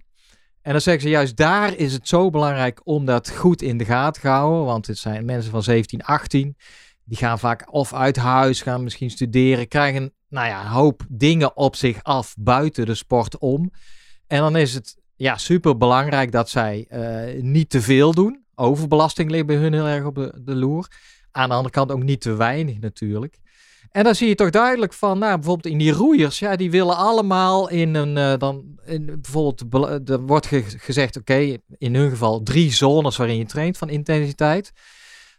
En 0.61 0.71
dan 0.71 0.81
zeggen 0.81 1.03
ze 1.03 1.09
juist 1.09 1.35
daar 1.35 1.75
is 1.75 1.93
het 1.93 2.07
zo 2.07 2.29
belangrijk 2.29 2.81
om 2.83 3.05
dat 3.05 3.29
goed 3.29 3.61
in 3.61 3.77
de 3.77 3.85
gaten 3.85 4.21
te 4.21 4.27
houden. 4.27 4.65
Want 4.65 4.87
het 4.87 4.97
zijn 4.97 5.25
mensen 5.25 5.51
van 5.51 5.63
17, 5.63 6.03
18. 6.03 6.55
Die 7.03 7.17
gaan 7.17 7.39
vaak 7.39 7.73
of 7.73 7.93
uit 7.93 8.15
huis, 8.15 8.61
gaan 8.61 8.83
misschien 8.83 9.09
studeren, 9.09 9.67
krijgen 9.67 10.13
nou 10.27 10.47
ja, 10.47 10.61
een 10.61 10.67
hoop 10.67 11.05
dingen 11.09 11.57
op 11.57 11.75
zich 11.75 12.03
af 12.03 12.35
buiten 12.39 12.85
de 12.85 12.95
sport 12.95 13.37
om. 13.37 13.71
En 14.27 14.39
dan 14.39 14.55
is 14.55 14.73
het 14.73 14.97
ja, 15.15 15.37
super 15.37 15.77
belangrijk 15.77 16.31
dat 16.31 16.49
zij 16.49 16.85
eh, 16.89 17.41
niet 17.41 17.69
te 17.69 17.81
veel 17.81 18.13
doen. 18.13 18.45
Overbelasting 18.55 19.29
ligt 19.29 19.45
bij 19.45 19.55
hun 19.55 19.73
heel 19.73 19.87
erg 19.87 20.05
op 20.05 20.15
de, 20.15 20.41
de 20.43 20.55
loer. 20.55 20.87
Aan 21.31 21.49
de 21.49 21.55
andere 21.55 21.73
kant 21.73 21.91
ook 21.91 22.03
niet 22.03 22.21
te 22.21 22.33
weinig 22.33 22.79
natuurlijk. 22.79 23.39
En 23.91 24.03
dan 24.03 24.15
zie 24.15 24.27
je 24.27 24.35
toch 24.35 24.49
duidelijk 24.49 24.93
van, 24.93 25.19
nou, 25.19 25.35
bijvoorbeeld 25.35 25.73
in 25.73 25.79
die 25.79 25.91
roeiers, 25.91 26.39
ja, 26.39 26.55
die 26.55 26.71
willen 26.71 26.95
allemaal 26.97 27.69
in 27.69 27.95
een, 27.95 28.17
eh, 28.17 28.37
dan, 28.37 28.63
in, 28.85 29.05
bijvoorbeeld, 29.21 30.09
er 30.09 30.19
wordt 30.21 30.45
ge- 30.45 30.63
gezegd, 30.77 31.17
oké, 31.17 31.57
in 31.77 31.95
hun 31.95 32.09
geval 32.09 32.43
drie 32.43 32.71
zones 32.73 33.17
waarin 33.17 33.37
je 33.37 33.45
traint 33.45 33.77
van 33.77 33.89
intensiteit. 33.89 34.71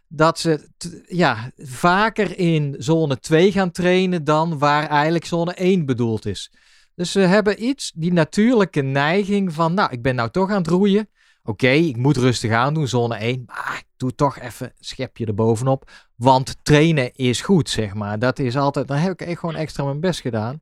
Dat 0.07 0.39
ze, 0.39 0.69
ja, 1.07 1.51
vaker 1.57 2.37
in 2.37 2.75
zone 2.77 3.19
2 3.19 3.51
gaan 3.51 3.71
trainen 3.71 4.23
dan 4.23 4.57
waar 4.57 4.87
eigenlijk 4.87 5.25
zone 5.25 5.53
1 5.53 5.85
bedoeld 5.85 6.25
is. 6.25 6.51
Dus 6.95 7.11
ze 7.11 7.19
hebben 7.19 7.63
iets, 7.63 7.91
die 7.95 8.13
natuurlijke 8.13 8.81
neiging 8.81 9.53
van, 9.53 9.73
nou, 9.73 9.91
ik 9.91 10.01
ben 10.01 10.15
nou 10.15 10.29
toch 10.29 10.49
aan 10.49 10.57
het 10.57 10.67
roeien. 10.67 11.09
Oké, 11.43 11.67
ik 11.69 11.97
moet 11.97 12.17
rustig 12.17 12.51
aan 12.51 12.73
doen, 12.73 12.87
zone 12.87 13.15
1. 13.15 13.43
Maar 13.45 13.75
ik 13.79 13.87
doe 13.97 14.15
toch 14.15 14.39
even 14.39 14.65
een 14.67 14.73
schepje 14.79 15.25
erbovenop. 15.25 15.89
Want 16.15 16.55
trainen 16.63 17.13
is 17.15 17.41
goed, 17.41 17.69
zeg 17.69 17.93
maar. 17.93 18.19
Dat 18.19 18.39
is 18.39 18.57
altijd, 18.57 18.87
dan 18.87 18.97
heb 18.97 19.11
ik 19.11 19.21
echt 19.21 19.39
gewoon 19.39 19.55
extra 19.55 19.83
mijn 19.83 19.99
best 19.99 20.19
gedaan. 20.21 20.61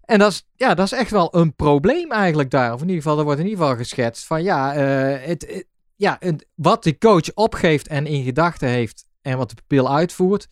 En 0.00 0.18
dat 0.18 0.30
is, 0.32 0.46
ja, 0.54 0.74
dat 0.74 0.84
is 0.86 0.92
echt 0.92 1.10
wel 1.10 1.36
een 1.36 1.54
probleem 1.54 2.12
eigenlijk 2.12 2.50
daar. 2.50 2.72
Of 2.72 2.80
in 2.80 2.86
ieder 2.88 3.02
geval, 3.02 3.18
er 3.18 3.24
wordt 3.24 3.40
in 3.40 3.46
ieder 3.46 3.60
geval 3.62 3.76
geschetst 3.78 4.26
van 4.26 4.42
ja, 4.42 4.74
eh, 4.74 5.26
het, 5.26 5.46
het- 5.46 5.66
ja 5.96 6.16
het- 6.20 6.46
wat 6.54 6.82
de 6.82 6.98
coach 6.98 7.34
opgeeft 7.34 7.86
en 7.88 8.06
in 8.06 8.24
gedachten 8.24 8.68
heeft 8.68 9.04
en 9.22 9.36
wat 9.38 9.48
de 9.48 9.54
pupil 9.54 9.94
uitvoert. 9.94 10.48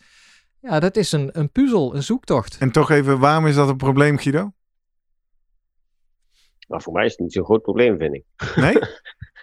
Ja, 0.61 0.80
dat 0.80 0.96
is 0.96 1.12
een, 1.12 1.28
een 1.38 1.50
puzzel, 1.50 1.94
een 1.94 2.02
zoektocht. 2.02 2.56
En 2.58 2.70
toch 2.73 2.90
even, 2.90 3.18
waarom 3.18 3.46
is 3.46 3.54
dat 3.54 3.68
een 3.68 3.76
probleem, 3.76 4.18
Guido? 4.18 4.52
Maar 6.68 6.83
voor 6.83 6.92
mij 6.92 7.05
is 7.05 7.11
het 7.11 7.20
niet 7.20 7.33
zo'n 7.33 7.44
groot 7.44 7.62
probleem, 7.62 7.98
vind 7.98 8.14
ik. 8.14 8.24
Nee? 8.57 8.74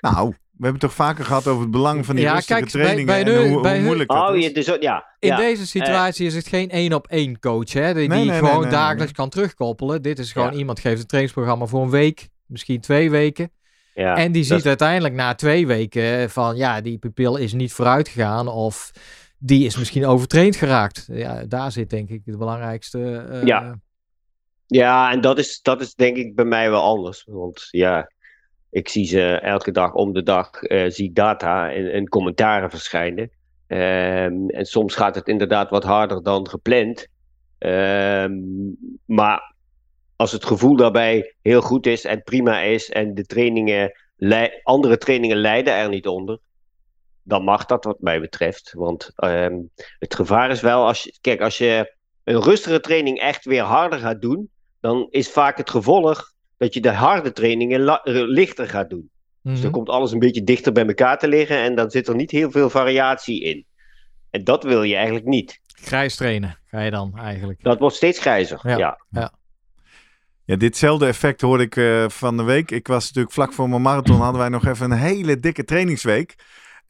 nou, 0.01 0.27
we 0.29 0.67
hebben 0.67 0.71
het 0.71 0.89
toch 0.89 1.05
vaker 1.05 1.25
gehad 1.25 1.47
over 1.47 1.61
het 1.61 1.71
belang 1.71 2.05
van 2.05 2.15
die 2.15 2.23
Ja, 2.25 2.33
rustige 2.33 2.59
kijk, 2.59 2.71
bij- 2.71 2.81
trainingen 2.81 3.05
bij 3.05 3.19
en 3.19 3.25
de- 3.25 3.49
hoe, 3.49 3.61
bij 3.61 3.69
hoe 3.71 3.77
hun- 3.79 3.83
moeilijk 3.85 4.09
dat 4.09 4.29
Oh, 4.29 4.35
is. 4.35 4.43
je, 4.45 4.51
dus, 4.51 4.65
ja. 4.79 5.05
In 5.19 5.27
ja. 5.29 5.35
deze 5.35 5.67
situatie 5.67 6.25
is 6.25 6.35
het 6.35 6.47
geen 6.47 6.69
één 6.69 6.93
op 6.93 7.07
één 7.07 7.39
coach, 7.39 7.73
hè, 7.73 7.93
die, 7.93 8.07
Nee, 8.07 8.21
die 8.21 8.29
nee, 8.29 8.37
gewoon 8.39 8.53
nee, 8.53 8.61
nee, 8.61 8.71
dagelijks 8.71 9.03
nee. 9.05 9.13
kan 9.13 9.29
terugkoppelen. 9.29 10.01
Dit 10.01 10.19
is 10.19 10.31
gewoon 10.31 10.51
Ja. 10.51 10.57
iemand 10.57 10.79
geeft 10.79 11.01
een 11.01 11.07
trainingsprogramma 11.07 11.65
voor 11.65 11.81
een 11.83 11.89
week, 11.89 12.29
misschien 12.45 12.81
twee 12.81 13.09
weken. 13.11 13.51
ja, 13.95 14.15
en 14.15 14.31
die 14.31 14.47
dat 14.47 14.57
ziet 14.57 14.67
uiteindelijk 14.67 15.13
na 15.13 15.35
twee 15.35 15.67
weken 15.67 16.29
van 16.29 16.55
ja, 16.55 16.81
die 16.81 16.97
pupil 16.97 17.35
is 17.35 17.53
niet 17.53 17.73
vooruit 17.73 18.07
gegaan 18.07 18.47
of 18.47 18.91
die 19.37 19.65
is 19.65 19.77
misschien 19.77 20.05
overtraind 20.05 20.55
geraakt. 20.55 21.05
Ja, 21.11 21.43
daar 21.47 21.71
zit 21.71 21.89
denk 21.89 22.09
ik 22.09 22.21
het 22.25 22.37
belangrijkste. 22.37 23.25
eh, 23.29 23.43
Ja. 23.45 23.79
Ja, 24.67 25.11
en 25.11 25.21
dat 25.21 25.37
is, 25.39 25.61
dat 25.61 25.81
is 25.81 25.93
denk 25.95 26.17
ik 26.17 26.35
bij 26.35 26.45
mij 26.45 26.69
wel 26.69 26.81
anders. 26.81 27.23
Want 27.29 27.67
ja, 27.71 28.11
ik 28.71 28.89
zie 28.89 29.05
ze 29.05 29.33
elke 29.33 29.71
dag 29.71 29.93
om 29.93 30.13
de 30.13 30.23
dag, 30.23 30.61
eh, 30.61 30.89
zie 30.89 31.13
data 31.13 31.71
en, 31.71 31.91
en 31.91 32.07
commentaren 32.07 32.69
verschijnen. 32.69 33.31
Ehm, 33.67 34.49
en 34.49 34.65
soms 34.65 34.95
gaat 34.95 35.15
het 35.15 35.27
inderdaad 35.27 35.69
wat 35.69 35.83
harder 35.83 36.23
dan 36.23 36.49
gepland. 36.49 37.07
Ehm, 37.57 38.33
maar 39.05 39.55
als 40.15 40.31
het 40.31 40.45
gevoel 40.45 40.75
daarbij 40.75 41.35
heel 41.41 41.61
goed 41.61 41.85
is 41.85 42.05
en 42.05 42.23
prima 42.23 42.61
is 42.61 42.89
en 42.89 43.13
de 43.13 43.25
trainingen, 43.25 43.91
andere 44.63 44.97
trainingen 44.97 45.37
lijden 45.37 45.73
er 45.73 45.89
niet 45.89 46.07
onder, 46.07 46.39
dan 47.23 47.43
mag 47.43 47.65
dat 47.65 47.83
wat 47.83 47.99
mij 47.99 48.19
betreft. 48.19 48.73
Want 48.73 49.11
ehm, 49.15 49.59
het 49.99 50.15
gevaar 50.15 50.49
is 50.49 50.61
wel, 50.61 50.85
als 50.85 51.17
kijk, 51.21 51.41
als 51.41 51.57
je 51.57 51.95
een 52.23 52.41
rustige 52.41 52.79
training 52.79 53.19
echt 53.19 53.45
weer 53.45 53.63
harder 53.63 53.99
gaat 53.99 54.21
doen, 54.21 54.49
dan 54.79 55.07
is 55.09 55.31
vaak 55.31 55.57
het 55.57 55.69
gevolg 55.69 56.30
dat 56.61 56.73
je 56.73 56.81
de 56.81 56.91
harde 56.91 57.31
trainingen 57.31 57.87
eh, 57.87 57.99
lichter 58.13 58.67
gaat 58.69 58.89
doen. 58.89 59.09
Dus 59.41 59.53
mhm. 59.53 59.61
dan 59.61 59.71
komt 59.71 59.89
alles 59.89 60.11
een 60.11 60.19
beetje 60.19 60.43
dichter 60.43 60.71
bij 60.71 60.85
elkaar 60.85 61.17
te 61.17 61.27
liggen 61.27 61.57
en 61.57 61.75
dan 61.75 61.91
zit 61.91 62.07
er 62.07 62.15
niet 62.15 62.31
heel 62.31 62.51
veel 62.51 62.69
variatie 62.69 63.43
in. 63.43 63.65
En 64.29 64.43
dat 64.43 64.63
wil 64.63 64.83
je 64.83 64.95
eigenlijk 64.95 65.25
niet. 65.25 65.59
Grijs 65.65 66.15
trainen 66.15 66.57
ga 66.65 66.81
je 66.81 66.91
dan 66.91 67.17
eigenlijk. 67.17 67.63
Dat 67.63 67.79
wordt 67.79 67.95
steeds 67.95 68.19
grijzer. 68.19 68.59
Ja. 68.63 68.97
Ja. 69.09 69.33
Ja, 70.45 70.55
ditzelfde 70.55 71.05
effect 71.05 71.41
hoorde 71.41 71.63
ik 71.63 71.75
eh, 71.75 72.09
van 72.09 72.37
de 72.37 72.43
week. 72.43 72.71
Ik 72.71 72.87
was 72.87 73.05
natuurlijk 73.05 73.33
vlak 73.33 73.53
voor 73.53 73.69
mijn 73.69 73.81
marathon, 73.81 74.19
hadden 74.19 74.41
wij 74.41 74.49
nog 74.49 74.65
even 74.65 74.91
een 74.91 74.97
hele 74.97 75.39
dikke 75.39 75.63
trainingsweek. 75.63 76.35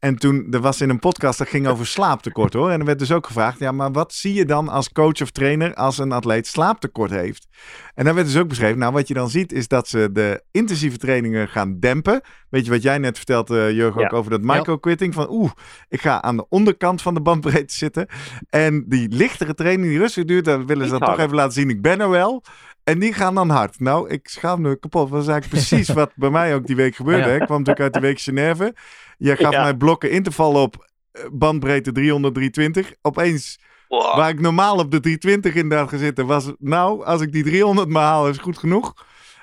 En 0.04 0.16
toen, 0.16 0.46
er 0.50 0.60
was 0.60 0.80
in 0.80 0.90
een 0.90 0.98
podcast, 0.98 1.38
dat 1.38 1.48
ging 1.48 1.66
over 1.72 1.86
slaaptekort 1.86 2.52
hoor. 2.52 2.70
En 2.70 2.80
er 2.80 2.86
werd 2.86 2.98
dus 2.98 3.12
ook 3.12 3.26
gevraagd, 3.26 3.58
ja, 3.58 3.72
maar 3.72 3.92
wat 3.92 4.12
zie 4.12 4.34
je 4.34 4.44
dan 4.44 4.68
als 4.68 4.92
coach 4.92 5.22
of 5.22 5.30
trainer 5.30 5.74
als 5.74 5.98
een 5.98 6.12
atleet 6.12 6.46
slaaptekort 6.46 7.10
heeft? 7.10 7.46
En 7.94 8.04
daar 8.04 8.14
werd 8.14 8.26
dus 8.26 8.36
ook 8.36 8.48
beschreven, 8.48 8.78
nou 8.78 8.92
wat 8.92 9.08
je 9.08 9.14
dan 9.14 9.30
ziet 9.30 9.52
is 9.52 9.68
dat 9.68 9.88
ze 9.88 10.08
de 10.12 10.42
intensieve 10.50 10.96
trainingen 10.96 11.48
gaan 11.48 11.80
dempen. 11.80 12.20
Weet 12.48 12.64
je 12.64 12.70
wat 12.70 12.82
jij 12.82 12.98
net 12.98 13.16
vertelt, 13.16 13.50
eh 13.50 13.70
Jurgen, 13.70 14.04
ook 14.04 14.12
over 14.12 14.30
dat 14.30 14.42
micro-quitting? 14.42 15.14
Van 15.14 15.30
oeh, 15.30 15.50
ik 15.88 16.00
ga 16.00 16.22
aan 16.22 16.36
de 16.36 16.48
onderkant 16.48 17.02
van 17.02 17.14
de 17.14 17.20
bandbreedte 17.20 17.74
zitten. 17.74 18.06
En 18.48 18.84
die 18.88 19.08
lichtere 19.08 19.54
training 19.54 19.88
die 19.88 19.98
rustig 19.98 20.24
duurt, 20.24 20.44
dan 20.44 20.66
willen 20.66 20.84
ze 20.84 20.90
dan 20.90 21.00
toch 21.00 21.18
even 21.18 21.34
laten 21.34 21.52
zien, 21.52 21.70
ik 21.70 21.82
ben 21.82 22.00
er 22.00 22.10
wel. 22.10 22.42
En 22.84 22.98
die 22.98 23.12
gaan 23.12 23.34
dan 23.34 23.48
hard. 23.50 23.80
Nou, 23.80 24.08
ik 24.08 24.28
schaam 24.28 24.60
me 24.60 24.78
kapot. 24.78 25.10
Dat 25.10 25.18
was 25.18 25.28
eigenlijk 25.28 25.48
precies 25.68 25.88
wat 25.88 26.12
bij 26.14 26.30
mij 26.30 26.54
ook 26.54 26.66
die 26.66 26.76
week 26.76 26.94
gebeurde. 26.96 27.28
Ja. 27.28 27.34
Ik 27.34 27.40
kwam 27.46 27.58
natuurlijk 27.58 27.80
uit 27.80 27.92
de 27.94 28.00
week 28.00 28.20
Genève. 28.20 28.74
Je 29.18 29.36
gaf 29.36 29.52
Ja. 29.52 29.62
mij 29.62 29.74
blokken 29.74 30.10
interval 30.10 30.62
op 30.62 30.88
eh, 31.12 31.22
bandbreedte 31.32 31.92
300, 31.92 32.34
320. 32.34 32.94
Opeens, 33.02 33.60
Wow. 33.88 34.16
waar 34.16 34.28
ik 34.28 34.40
normaal 34.40 34.78
op 34.78 34.90
de 34.90 35.00
320 35.00 35.54
inderdaad 35.54 35.88
gezeten, 35.88 36.26
was 36.26 36.52
nou, 36.58 37.04
als 37.04 37.20
ik 37.20 37.32
die 37.32 37.42
300 37.44 37.88
maar 37.88 38.02
haal, 38.04 38.28
is 38.28 38.38
goed 38.38 38.58
genoeg. 38.58 38.94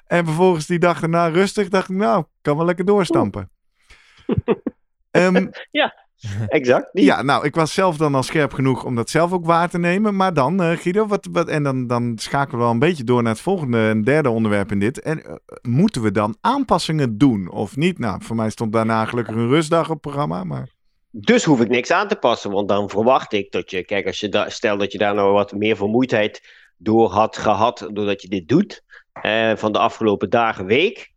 En 0.07 0.25
vervolgens 0.25 0.65
die 0.65 0.79
dag 0.79 0.99
daarna 0.99 1.27
rustig, 1.27 1.69
dacht 1.69 1.89
ik, 1.89 1.95
nou, 1.95 2.23
kan 2.41 2.57
wel 2.57 2.65
lekker 2.65 2.85
doorstampen. 2.85 3.49
Ehm, 5.11 5.47
Exact. 6.47 6.89
Die. 6.93 7.05
ja, 7.05 7.21
nou, 7.21 7.45
ik 7.45 7.55
was 7.55 7.73
zelf 7.73 7.97
dan 7.97 8.15
al 8.15 8.23
scherp 8.23 8.53
genoeg 8.53 8.83
om 8.83 8.95
dat 8.95 9.09
zelf 9.09 9.31
ook 9.31 9.45
waar 9.45 9.69
te 9.69 9.77
nemen. 9.77 10.15
Maar 10.15 10.33
dan, 10.33 10.61
eh, 10.61 10.77
Guido, 10.77 11.07
wat, 11.07 11.27
wat, 11.31 11.47
en 11.47 11.63
dan, 11.63 11.87
dan 11.87 12.13
schakelen 12.15 12.57
we 12.57 12.63
wel 12.63 12.73
een 12.73 12.79
beetje 12.79 13.03
door 13.03 13.23
naar 13.23 13.31
het 13.31 13.41
volgende 13.41 13.87
en 13.87 14.03
derde 14.03 14.29
onderwerp 14.29 14.71
in 14.71 14.79
dit. 14.79 14.99
En 15.01 15.25
eh, 15.25 15.33
moeten 15.61 16.01
we 16.01 16.11
dan 16.11 16.37
aanpassingen 16.41 17.17
doen 17.17 17.51
of 17.51 17.75
niet? 17.75 17.99
Nou, 17.99 18.23
voor 18.23 18.35
mij 18.35 18.49
stond 18.49 18.73
daarna 18.73 19.05
gelukkig 19.05 19.35
een 19.35 19.47
rustdag 19.47 19.83
op 19.83 19.89
het 19.89 20.01
programma, 20.01 20.43
maar... 20.43 20.77
Dus 21.11 21.43
hoef 21.43 21.61
ik 21.61 21.69
niks 21.69 21.91
aan 21.91 22.07
te 22.07 22.15
passen, 22.15 22.51
want 22.51 22.67
dan 22.67 22.89
verwacht 22.89 23.33
ik 23.33 23.51
dat 23.51 23.71
je, 23.71 23.85
kijk, 23.85 24.05
als 24.05 24.19
je 24.19 24.29
da- 24.29 24.49
stel 24.49 24.77
dat 24.77 24.91
je 24.91 24.97
daar 24.97 25.13
nou 25.15 25.33
wat 25.33 25.53
meer 25.53 25.75
vermoeidheid 25.75 26.41
door 26.77 27.11
had 27.11 27.37
gehad, 27.37 27.89
doordat 27.93 28.21
je 28.21 28.27
dit 28.27 28.47
doet, 28.47 28.83
eh, 29.13 29.51
van 29.55 29.71
de 29.71 29.79
afgelopen 29.79 30.29
dagen, 30.29 30.65
week, 30.65 31.11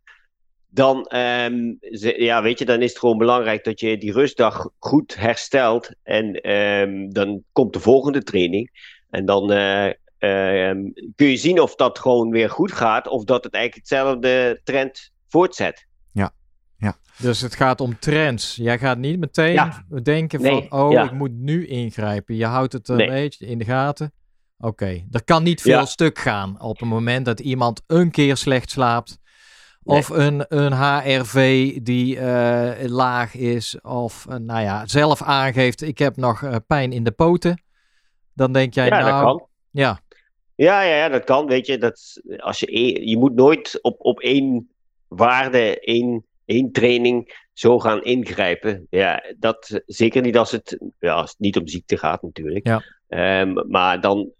dan, 0.73 1.05
ehm, 1.05 1.73
ze- 1.79 2.23
ja, 2.23 2.41
weet 2.41 2.59
je, 2.59 2.65
dan 2.65 2.81
is 2.81 2.89
het 2.89 2.99
gewoon 2.99 3.17
belangrijk 3.17 3.63
dat 3.63 3.79
je 3.79 3.97
die 3.97 4.11
rustdag 4.11 4.69
goed 4.79 5.15
herstelt. 5.15 5.89
En 6.03 6.33
ehm, 6.33 7.09
dan 7.09 7.43
komt 7.51 7.73
de 7.73 7.79
volgende 7.79 8.23
training. 8.23 8.69
En 9.09 9.25
dan 9.25 9.51
eh, 9.51 9.85
ehm, 10.17 10.81
kun 11.15 11.27
je 11.27 11.37
zien 11.37 11.59
of 11.61 11.75
dat 11.75 11.99
gewoon 11.99 12.29
weer 12.29 12.49
goed 12.49 12.71
gaat. 12.71 13.07
Of 13.07 13.23
dat 13.23 13.43
het 13.43 13.53
eigenlijk 13.53 13.87
hetzelfde 13.89 14.61
trend 14.63 15.11
voortzet. 15.27 15.87
Dus 17.17 17.41
het 17.41 17.55
gaat 17.55 17.81
om 17.81 17.99
trends. 17.99 18.55
Jij 18.55 18.79
gaat 18.79 18.97
niet 18.97 19.19
meteen 19.19 19.53
Ja. 19.53 19.85
denken 20.03 20.41
Nee, 20.41 20.65
van, 20.69 20.79
oh, 20.79 20.91
ja. 20.91 21.03
ik 21.03 21.11
moet 21.11 21.31
nu 21.31 21.67
ingrijpen. 21.67 22.35
Je 22.35 22.45
houdt 22.45 22.73
het 22.73 22.87
een 22.89 22.95
Nee. 22.97 23.07
beetje 23.07 23.45
in 23.45 23.57
de 23.57 23.65
gaten. 23.65 24.13
Oké, 24.57 25.03
er 25.11 25.23
kan 25.23 25.43
niet 25.43 25.61
veel 25.61 25.71
Ja. 25.71 25.85
stuk 25.85 26.19
gaan 26.19 26.61
op 26.61 26.79
het 26.79 26.89
moment 26.89 27.25
dat 27.25 27.39
iemand 27.39 27.81
een 27.87 28.11
keer 28.11 28.37
slecht 28.37 28.69
slaapt. 28.71 29.19
Of 29.83 30.09
een, 30.09 30.45
een 30.47 30.73
HRV 30.73 31.71
die 31.81 32.19
eh, 32.19 32.89
laag 32.89 33.35
is. 33.35 33.81
Of 33.81 34.25
eh, 34.29 34.35
nou 34.35 34.61
ja, 34.61 34.87
zelf 34.87 35.21
aangeeft, 35.21 35.81
ik 35.81 35.97
heb 35.97 36.17
nog 36.17 36.43
eh, 36.43 36.55
pijn 36.67 36.91
in 36.91 37.03
de 37.03 37.11
poten. 37.11 37.61
Dan 38.33 38.51
denk 38.51 38.73
jij, 38.73 38.85
Ja, 38.85 38.99
nou, 38.99 39.11
dat 39.11 39.21
kan. 39.23 39.47
ja, 39.71 39.99
Ja, 40.55 40.81
ja, 40.81 40.95
ja, 40.95 41.09
dat 41.09 41.23
kan. 41.23 41.45
Weet 41.45 41.65
je, 41.65 41.77
dat, 41.77 42.21
als 42.37 42.59
je, 42.59 43.07
je 43.09 43.17
moet 43.17 43.35
nooit 43.35 43.79
op, 43.81 43.95
op 43.99 44.19
één 44.19 44.69
waarde, 45.07 45.79
één, 45.79 46.25
één 46.45 46.71
training 46.71 47.41
zo 47.53 47.79
gaan 47.79 48.03
ingrijpen. 48.03 48.87
Ja, 48.89 49.23
dat 49.37 49.81
zeker 49.85 50.21
niet 50.21 50.37
als 50.37 50.51
het, 50.51 50.77
ja, 50.99 51.13
als 51.13 51.29
het 51.29 51.39
niet 51.39 51.57
om 51.57 51.67
ziekte 51.67 51.97
gaat, 51.97 52.21
natuurlijk. 52.21 52.67
Ja. 52.67 52.83
Ehm, 53.07 53.53
maar 53.69 54.01
dan, 54.01 54.31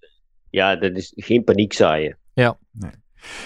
ja, 0.49 0.75
dat 0.75 0.95
is 0.95 1.13
geen 1.15 1.43
paniek 1.43 1.73
zaaien. 1.73 2.17
Ja, 2.33 2.57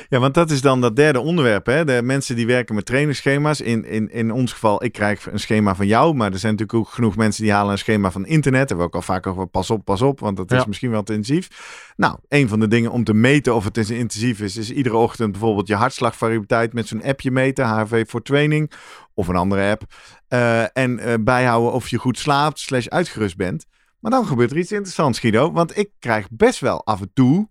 want 0.09 0.33
dat 0.33 0.51
is 0.51 0.61
dan 0.61 0.81
dat 0.81 0.95
derde 0.95 1.19
onderwerp. 1.19 1.65
Hè? 1.65 1.85
De 1.85 2.01
mensen 2.03 2.35
die 2.35 2.47
werken 2.47 2.75
met 2.75 2.85
trainingsschema's. 2.85 3.61
In, 3.61 3.85
in, 3.85 4.11
in 4.11 4.31
ons 4.31 4.51
geval, 4.53 4.83
ik 4.83 4.91
krijg 4.91 5.31
een 5.31 5.39
schema 5.39 5.75
van 5.75 5.87
jou. 5.87 6.13
Maar 6.15 6.31
er 6.31 6.39
zijn 6.39 6.51
natuurlijk 6.51 6.79
ook 6.79 6.93
genoeg 6.93 7.15
mensen 7.15 7.43
die 7.43 7.51
halen 7.51 7.71
een 7.71 7.77
schema 7.77 8.11
van 8.11 8.25
internet. 8.25 8.67
Daar 8.67 8.77
hebben 8.77 8.77
we 8.77 8.83
ook 8.97 9.07
al 9.07 9.13
vaak 9.13 9.27
over. 9.27 9.47
Pas 9.47 9.69
op, 9.69 9.85
pas 9.85 10.01
op. 10.01 10.19
Want 10.19 10.37
dat 10.37 10.51
is 10.51 10.57
Ja. 10.57 10.63
misschien 10.67 10.91
wel 10.91 11.03
te 11.03 11.13
intensief. 11.13 11.47
Nou, 11.95 12.17
een 12.27 12.47
van 12.47 12.59
de 12.59 12.67
dingen 12.67 12.91
om 12.91 13.03
te 13.03 13.13
meten 13.13 13.55
of 13.55 13.63
het 13.63 13.77
intensief 13.89 14.39
is. 14.39 14.57
Is 14.57 14.71
iedere 14.71 14.95
ochtend 14.95 15.31
bijvoorbeeld 15.31 15.67
je 15.67 15.75
hartslagvariabiliteit 15.75 16.73
met 16.73 16.87
zo'n 16.87 17.03
appje 17.03 17.31
meten. 17.31 17.67
HRV 17.67 18.09
voor 18.09 18.21
training. 18.21 18.71
Of 19.13 19.27
een 19.27 19.35
andere 19.35 19.71
app. 19.71 19.83
Eh, 20.27 20.77
en 20.77 20.99
eh, 20.99 21.13
bijhouden 21.19 21.71
of 21.71 21.87
je 21.89 21.97
goed 21.97 22.17
slaapt. 22.19 22.59
Slash 22.59 22.87
uitgerust 22.87 23.37
bent. 23.37 23.65
Maar 23.99 24.11
dan 24.11 24.25
gebeurt 24.25 24.51
er 24.51 24.57
iets 24.57 24.71
interessants, 24.71 25.19
Guido. 25.19 25.51
Want 25.51 25.77
ik 25.77 25.89
krijg 25.99 26.27
best 26.31 26.59
wel 26.59 26.85
af 26.85 27.01
en 27.01 27.11
toe. 27.13 27.49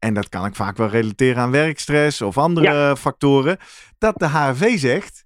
En 0.00 0.14
dat 0.14 0.28
kan 0.28 0.44
ik 0.46 0.54
vaak 0.54 0.76
wel 0.76 0.88
relateren 0.88 1.42
aan 1.42 1.50
werkstress 1.50 2.22
of 2.22 2.38
andere 2.38 2.96
factoren. 2.96 3.58
Dat 3.98 4.18
de 4.18 4.28
HRV 4.28 4.78
zegt: 4.78 5.24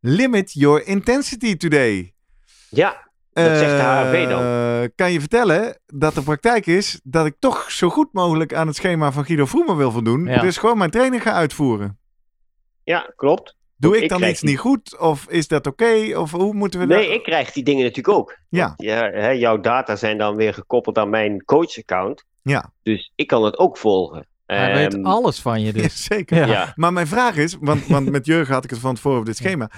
limit 0.00 0.52
your 0.52 0.86
intensity 0.86 1.56
today. 1.56 2.14
Ja, 2.70 3.10
Wat 3.32 3.44
zegt 3.44 3.76
de 3.76 3.82
HRV 3.82 4.28
dan? 4.28 4.42
Eh, 4.42 4.88
Kan 4.94 5.12
je 5.12 5.20
vertellen 5.20 5.80
dat 5.86 6.14
de 6.14 6.22
praktijk 6.22 6.66
is 6.66 7.00
dat 7.04 7.26
ik 7.26 7.34
toch 7.38 7.70
zo 7.70 7.88
goed 7.90 8.12
mogelijk 8.12 8.54
aan 8.54 8.66
het 8.66 8.76
schema 8.76 9.12
van 9.12 9.24
Guido 9.24 9.44
Vroemer 9.46 9.76
wil 9.76 9.90
voldoen. 9.90 10.24
Ja. 10.26 10.40
Dus 10.40 10.56
gewoon 10.56 10.78
mijn 10.78 10.90
training 10.90 11.22
ga 11.22 11.32
uitvoeren. 11.32 11.98
ja, 12.84 13.12
klopt. 13.16 13.58
Doe 13.76 13.96
ik 13.96 14.02
ik 14.02 14.08
dan 14.08 14.22
iets 14.24 14.40
die- 14.40 14.48
niet 14.50 14.58
goed? 14.58 14.98
Of 14.98 15.26
is 15.28 15.48
dat 15.48 15.66
oké? 15.66 16.18
Of 16.18 16.30
hoe 16.30 16.54
moeten 16.54 16.80
we 16.80 16.86
Nee, 16.86 17.06
dat... 17.06 17.14
ik 17.16 17.22
krijg 17.22 17.52
die 17.52 17.64
dingen 17.64 17.82
natuurlijk 17.84 18.16
ook. 18.18 18.38
Ja, 18.48 18.74
Ja, 18.76 19.10
hè, 19.10 19.28
jouw 19.30 19.60
data 19.60 19.96
zijn 19.96 20.18
dan 20.18 20.36
weer 20.36 20.54
gekoppeld 20.54 20.98
aan 20.98 21.10
mijn 21.10 21.44
coach-account. 21.44 22.24
Ja. 22.42 22.72
Dus 22.82 23.12
ik 23.14 23.26
kan 23.26 23.44
het 23.44 23.58
ook 23.58 23.78
volgen. 23.78 24.26
hij 24.46 24.72
weet 24.74 24.94
Ehm, 24.94 25.04
alles 25.06 25.40
van 25.40 25.60
je 25.60 25.72
dus. 25.82 26.04
zeker. 26.04 26.36
Ja. 26.36 26.46
Ja. 26.46 26.72
Maar 26.76 26.92
mijn 26.92 27.06
vraag 27.06 27.36
is, 27.36 27.56
want, 27.60 27.86
want 27.86 28.10
met 28.10 28.26
Jurgen 28.26 28.54
had 28.54 28.64
ik 28.64 28.70
het 28.70 28.78
van 28.78 28.94
tevoren 28.94 29.18
over 29.18 29.30
dit 29.30 29.38
schema. 29.38 29.70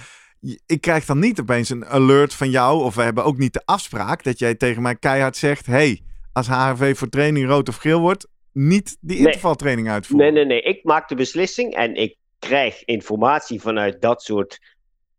Ik 0.66 0.80
krijg 0.80 1.04
dan 1.04 1.18
niet 1.18 1.40
opeens 1.40 1.68
een 1.70 1.86
alert 1.86 2.34
van 2.34 2.50
jou, 2.50 2.82
of 2.82 2.94
we 2.94 3.02
hebben 3.02 3.24
ook 3.24 3.36
niet 3.38 3.52
de 3.52 3.62
afspraak 3.64 4.22
dat 4.24 4.38
jij 4.38 4.54
tegen 4.54 4.82
mij 4.82 4.96
keihard 4.96 5.36
zegt: 5.36 5.66
hey, 5.66 6.02
als 6.32 6.48
HRV 6.48 6.96
voor 6.98 7.08
training 7.08 7.46
rood 7.48 7.68
of 7.68 7.76
geel 7.76 8.00
wordt, 8.00 8.28
niet 8.52 8.96
die 9.00 9.16
Nee. 9.16 9.26
intervaltraining 9.26 9.90
uitvoeren. 9.90 10.34
Nee, 10.34 10.44
nee, 10.44 10.60
nee. 10.62 10.74
Ik 10.76 10.84
maak 10.84 11.08
de 11.08 11.14
beslissing 11.14 11.74
en 11.74 11.94
ik 11.94 12.16
krijg 12.38 12.84
informatie 12.84 13.60
vanuit 13.60 14.00
dat 14.00 14.22
soort 14.22 14.58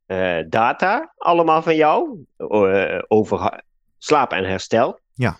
eh, 0.06 0.38
data, 0.50 1.14
allemaal 1.18 1.62
van 1.62 1.76
jou, 1.76 2.26
eh, 2.38 3.00
over 3.08 3.64
slaap 3.98 4.32
en 4.32 4.44
herstel. 4.44 5.00
Ja. 5.14 5.38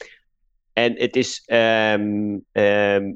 En 0.74 1.00
het 1.00 1.16
is 1.16 1.44
ehm, 1.46 2.38
ehm, 2.52 3.14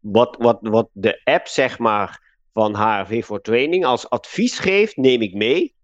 wat, 0.00 0.36
wat, 0.38 0.58
wat 0.62 0.88
de 0.92 1.20
app, 1.24 1.46
zeg 1.46 1.78
maar, 1.78 2.38
van 2.52 2.74
HRV 2.74 3.24
voor 3.24 3.40
Training 3.40 3.84
als 3.84 4.10
advies 4.10 4.58
geeft, 4.58 4.96
neem 4.96 5.22
ik 5.22 5.34
mee. 5.34 5.74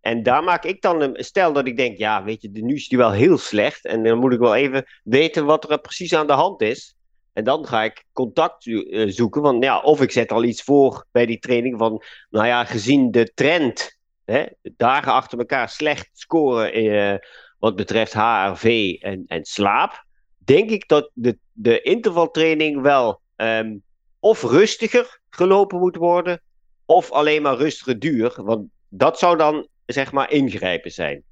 En 0.00 0.22
daar 0.22 0.44
maak 0.44 0.64
ik 0.64 0.82
dan 0.82 1.00
een. 1.00 1.24
Stel 1.24 1.52
dat 1.52 1.66
ik 1.66 1.76
denk, 1.76 1.98
ja, 1.98 2.24
weet 2.24 2.42
je, 2.42 2.48
nu 2.52 2.74
is 2.74 2.88
die 2.88 2.98
wel 2.98 3.12
heel 3.12 3.38
slecht. 3.38 3.84
En 3.84 4.02
dan 4.02 4.18
moet 4.18 4.32
ik 4.32 4.38
wel 4.38 4.54
even 4.54 4.84
weten 5.04 5.44
wat 5.44 5.70
er 5.70 5.80
precies 5.80 6.14
aan 6.14 6.26
de 6.26 6.32
hand 6.32 6.62
is. 6.62 6.96
En 7.32 7.44
dan 7.44 7.66
ga 7.66 7.82
ik 7.82 8.04
contact 8.12 8.66
eh, 8.66 9.08
zoeken. 9.08 9.42
Want 9.42 9.64
ja, 9.64 9.80
of 9.80 10.00
ik 10.00 10.10
zet 10.10 10.32
al 10.32 10.44
iets 10.44 10.62
voor 10.62 11.06
bij 11.12 11.26
die 11.26 11.38
training 11.38 11.78
van, 11.78 12.02
nou 12.30 12.46
ja, 12.46 12.64
gezien 12.64 13.10
de 13.10 13.32
trend, 13.34 13.98
hè, 14.24 14.44
dagen 14.62 15.12
achter 15.12 15.38
elkaar 15.38 15.68
slecht 15.68 16.10
scoren 16.12 16.72
eh, 16.72 17.18
wat 17.58 17.76
betreft 17.76 18.12
HRV 18.12 18.96
en, 19.00 19.24
en 19.26 19.44
slaap, 19.44 20.03
denk 20.44 20.70
ik 20.70 20.88
dat 20.88 21.10
de, 21.14 21.38
de 21.52 21.80
intervaltraining 21.80 22.80
wel 22.80 23.20
ehm, 23.36 23.76
of 24.18 24.42
rustiger 24.42 25.20
gelopen 25.30 25.78
moet 25.78 25.96
worden, 25.96 26.40
of 26.84 27.10
alleen 27.10 27.42
maar 27.42 27.56
rustiger 27.56 27.98
duur. 27.98 28.34
Want 28.36 28.68
dat 28.88 29.18
zou 29.18 29.36
dan, 29.36 29.68
zeg 29.86 30.12
maar, 30.12 30.30
ingrijpen 30.30 30.90
zijn. 30.90 31.22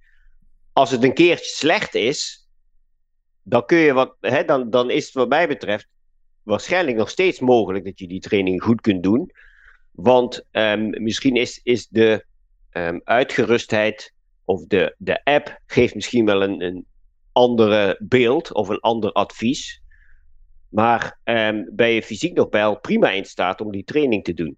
Als 0.72 0.90
het 0.90 1.03
een 1.03 1.14
keertje 1.14 1.55
slecht 1.55 1.94
is, 1.94 2.48
dan 3.42 3.66
kun 3.66 3.79
je 3.79 3.92
wat, 3.92 4.16
hè, 4.20 4.44
dan, 4.44 4.70
dan 4.70 4.90
is 4.90 5.05
het 5.05 5.14
wat 5.14 5.29
mij 5.29 5.48
betreft 5.48 5.88
waarschijnlijk 6.42 6.96
nog 6.96 7.11
steeds 7.11 7.40
mogelijk 7.40 7.85
dat 7.85 7.98
je 7.98 8.09
die 8.09 8.20
training 8.20 8.62
goed 8.62 8.81
kunt 8.81 9.03
doen. 9.03 9.31
Want 9.90 10.44
ehm, 10.51 11.03
misschien 11.03 11.37
is, 11.37 11.61
is 11.62 11.88
de 11.88 12.25
ehm, 12.70 12.98
uitgerustheid 13.05 14.12
of 14.44 14.66
de, 14.66 14.94
de 14.98 15.25
app 15.25 15.61
geeft 15.66 15.94
misschien 15.94 16.25
wel 16.25 16.42
een, 16.42 16.62
een 16.62 16.87
andere 17.32 17.96
beeld 18.00 18.52
of 18.52 18.68
een 18.68 18.80
ander 18.80 19.12
advies. 19.12 19.82
Maar 20.68 21.18
ehm, 21.24 21.64
ben 21.72 21.88
je 21.88 22.02
fysiek 22.02 22.34
nog 22.34 22.46
wel 22.50 22.78
prima 22.78 23.10
in 23.10 23.24
staat 23.24 23.60
om 23.60 23.70
die 23.70 23.84
training 23.84 24.24
te 24.24 24.34
doen. 24.34 24.56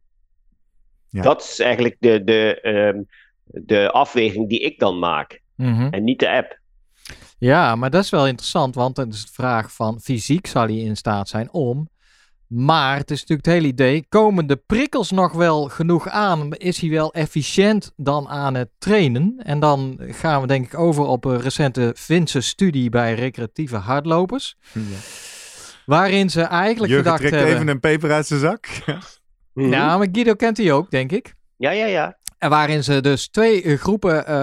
Ja. 1.08 1.22
Dat 1.22 1.42
is 1.42 1.58
eigenlijk 1.58 1.96
de, 1.98 2.24
de, 2.24 2.60
ehm, 2.60 3.02
de 3.44 3.90
afweging 3.90 4.48
die 4.48 4.60
ik 4.60 4.78
dan 4.78 4.98
maak. 4.98 5.42
Mhm. 5.56 5.88
En 5.90 6.04
niet 6.04 6.18
de 6.18 6.30
app. 6.30 6.58
Ja, 7.38 7.76
maar 7.76 7.90
dat 7.90 8.04
is 8.04 8.10
wel 8.10 8.26
interessant, 8.26 8.74
want 8.74 8.96
het 8.96 9.14
is 9.14 9.26
de 9.26 9.32
vraag 9.32 9.72
van 9.72 10.00
fysiek 10.00 10.46
zal 10.46 10.62
hij 10.62 10.76
in 10.76 10.96
staat 10.96 11.28
zijn 11.28 11.52
om. 11.52 11.88
Maar 12.54 12.96
het 12.96 13.10
is 13.10 13.20
natuurlijk 13.20 13.46
het 13.46 13.54
hele 13.56 13.66
idee, 13.66 14.06
komen 14.08 14.46
de 14.46 14.56
prikkels 14.56 15.10
nog 15.10 15.32
wel 15.32 15.68
genoeg 15.68 16.08
aan? 16.08 16.52
Is 16.52 16.80
hij 16.80 16.90
wel 16.90 17.12
efficiënt 17.12 17.92
dan 17.96 18.28
aan 18.28 18.54
het 18.54 18.68
trainen? 18.78 19.34
En 19.44 19.60
dan 19.60 19.98
gaan 20.00 20.40
we 20.40 20.46
denk 20.46 20.66
ik 20.66 20.78
over 20.78 21.04
op 21.04 21.24
een 21.24 21.40
recente 21.40 21.94
Finse 21.96 22.40
studie 22.40 22.90
bij 22.90 23.14
recreatieve 23.14 23.76
hardlopers. 23.76 24.56
Ja. 24.72 24.80
Waarin 25.86 26.30
ze 26.30 26.42
eigenlijk 26.42 26.92
Jurgen 26.92 27.12
gedacht 27.12 27.20
trekt 27.20 27.36
hebben... 27.36 27.54
even 27.54 27.68
een 27.68 27.80
peper 27.80 28.12
uit 28.12 28.26
zijn 28.26 28.40
zak. 28.40 28.66
Mhm. 29.54 29.70
Ja, 29.70 29.98
maar 29.98 30.08
Guido 30.12 30.34
kent 30.34 30.56
hij 30.56 30.72
ook, 30.72 30.90
denk 30.90 31.12
ik. 31.12 31.34
ja, 31.56 31.70
ja, 31.70 31.86
ja. 31.86 32.18
En 32.38 32.50
waarin 32.50 32.84
ze 32.84 33.00
dus 33.00 33.28
twee 33.28 33.76
groepen 33.76 34.26
eh, 34.26 34.34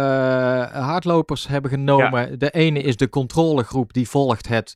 hardlopers 0.88 1.48
hebben 1.48 1.72
genomen. 1.72 2.40
De 2.40 2.50
ene 2.50 2.82
is 2.82 2.98
de 2.98 3.10
controlegroep, 3.10 3.94
die 3.94 4.10
volgt 4.10 4.48
het, 4.48 4.76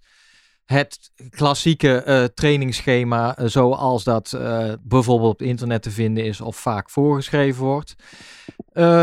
het 0.66 1.12
klassieke 1.30 2.02
eh, 2.02 2.24
trainingsschema. 2.24 3.38
eh, 3.38 3.46
zoals 3.48 4.04
dat 4.04 4.34
eh, 4.34 4.74
bijvoorbeeld 4.82 5.32
op 5.32 5.42
internet 5.42 5.82
te 5.82 5.92
vinden 5.92 6.24
is 6.26 6.42
of 6.42 6.56
vaak 6.56 6.90
voorgeschreven 6.90 7.64
wordt. 7.64 7.96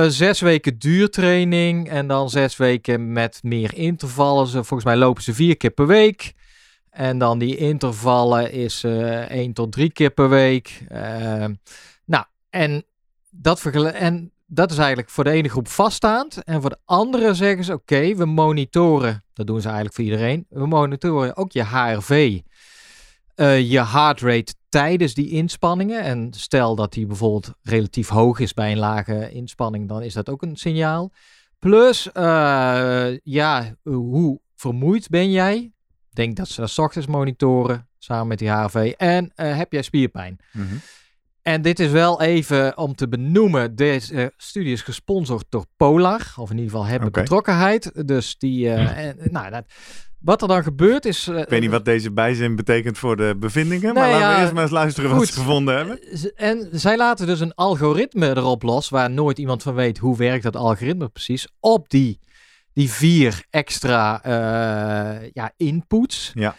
Zes 0.08 0.40
weken 0.40 0.78
duurtraining 0.78 1.88
en 1.88 2.06
dan 2.06 2.30
zes 2.30 2.56
weken 2.56 3.12
met 3.12 3.42
meer 3.42 3.74
intervallen. 3.74 4.46
Ze, 4.46 4.64
volgens 4.64 4.84
mij 4.84 4.96
lopen 4.96 5.22
ze 5.22 5.34
vier 5.34 5.56
keer 5.56 5.70
per 5.70 5.86
week. 5.86 6.32
En 6.90 7.18
dan 7.18 7.38
die 7.38 7.56
intervallen 7.56 8.52
is 8.52 8.84
één 9.28 9.52
tot 9.52 9.72
drie 9.72 9.92
keer 9.92 10.10
per 10.10 10.28
week. 10.28 10.84
Nou, 12.04 12.24
en 12.50 12.84
dat, 13.30 13.64
en 13.92 14.31
dat 14.54 14.70
is 14.70 14.78
eigenlijk 14.78 15.10
voor 15.10 15.24
de 15.24 15.30
ene 15.30 15.48
groep 15.48 15.68
vaststaand. 15.68 16.44
En 16.44 16.60
voor 16.60 16.70
de 16.70 16.78
andere 16.84 17.34
zeggen 17.34 17.64
ze: 17.64 17.72
oké, 17.72 18.14
we 18.14 18.24
monitoren. 18.24 19.24
Dat 19.32 19.46
doen 19.46 19.60
ze 19.60 19.66
eigenlijk 19.66 19.94
voor 19.94 20.04
iedereen. 20.04 20.46
We 20.48 20.66
monitoren 20.66 21.36
ook 21.36 21.52
je 21.52 21.64
HRV. 21.64 22.40
eh, 23.34 23.70
je 23.70 23.86
heart 23.86 24.20
rate 24.20 24.54
tijdens 24.68 25.14
die 25.14 25.30
inspanningen. 25.30 26.02
En 26.02 26.32
stel 26.36 26.74
dat 26.74 26.92
die 26.92 27.06
bijvoorbeeld 27.06 27.52
relatief 27.62 28.08
hoog 28.08 28.38
is 28.38 28.54
bij 28.54 28.72
een 28.72 28.78
lage 28.78 29.30
inspanning, 29.30 29.88
dan 29.88 30.02
is 30.02 30.12
dat 30.12 30.28
ook 30.28 30.42
een 30.42 30.56
signaal. 30.56 31.12
Plus, 31.58 32.12
eh, 32.12 33.18
ja, 33.22 33.74
hoe 33.82 34.40
vermoeid 34.54 35.08
ben 35.08 35.30
jij? 35.30 35.72
Denk 36.10 36.36
dat 36.36 36.48
ze 36.48 36.60
dat 36.60 36.78
ochtends 36.78 37.06
monitoren 37.06 37.88
samen 37.98 38.26
met 38.26 38.38
die 38.38 38.50
HRV. 38.50 38.92
En 38.96 39.32
eh, 39.34 39.56
heb 39.56 39.72
jij 39.72 39.82
spierpijn? 39.82 40.38
Mhm. 40.52 40.74
En 41.42 41.62
dit 41.62 41.78
is 41.80 41.90
wel 41.90 42.20
even 42.20 42.78
om 42.78 42.94
te 42.94 43.08
benoemen. 43.08 43.76
Deze 43.76 44.32
studie 44.36 44.72
is 44.72 44.82
gesponsord 44.82 45.44
door 45.48 45.64
Polar. 45.76 46.32
Of 46.36 46.50
in 46.50 46.56
ieder 46.56 46.70
geval 46.70 46.86
hebben 46.86 47.08
Oké. 47.08 47.20
betrokkenheid. 47.20 48.06
Dus 48.06 48.38
die. 48.38 48.68
eh, 48.68 49.06
en, 49.06 49.16
nou, 49.30 49.50
dat, 49.50 49.64
wat 50.18 50.42
er 50.42 50.48
dan 50.48 50.62
gebeurt 50.62 51.04
is. 51.04 51.28
eh, 51.28 51.38
Ik 51.38 51.48
weet 51.48 51.60
niet 51.60 51.70
wat 51.70 51.84
deze 51.84 52.12
bijzin 52.12 52.56
betekent 52.56 52.98
voor 52.98 53.16
de 53.16 53.36
bevindingen. 53.38 53.94
maar 53.94 54.10
laten 54.10 54.34
we 54.34 54.40
eerst 54.40 54.52
maar 54.52 54.62
eens 54.62 54.72
luisteren 54.72 55.10
wat 55.16 55.26
ze 55.26 55.32
gevonden 55.32 55.76
hebben. 55.76 55.98
En 56.36 56.68
zij 56.72 56.96
laten 56.96 57.26
dus 57.26 57.40
een 57.40 57.54
algoritme 57.54 58.28
erop 58.28 58.62
los, 58.62 58.88
waar 58.88 59.10
nooit 59.10 59.38
iemand 59.38 59.62
van 59.62 59.74
weet 59.74 59.98
hoe 59.98 60.16
werkt 60.16 60.42
dat 60.42 60.56
algoritme 60.56 61.08
precies, 61.08 61.48
op 61.60 61.88
die, 61.88 62.18
die 62.72 62.90
vier 62.90 63.44
extra 63.50 64.22
eh, 64.22 65.30
ja, 65.32 65.52
inputs. 65.56 66.30
Ja. 66.34 66.54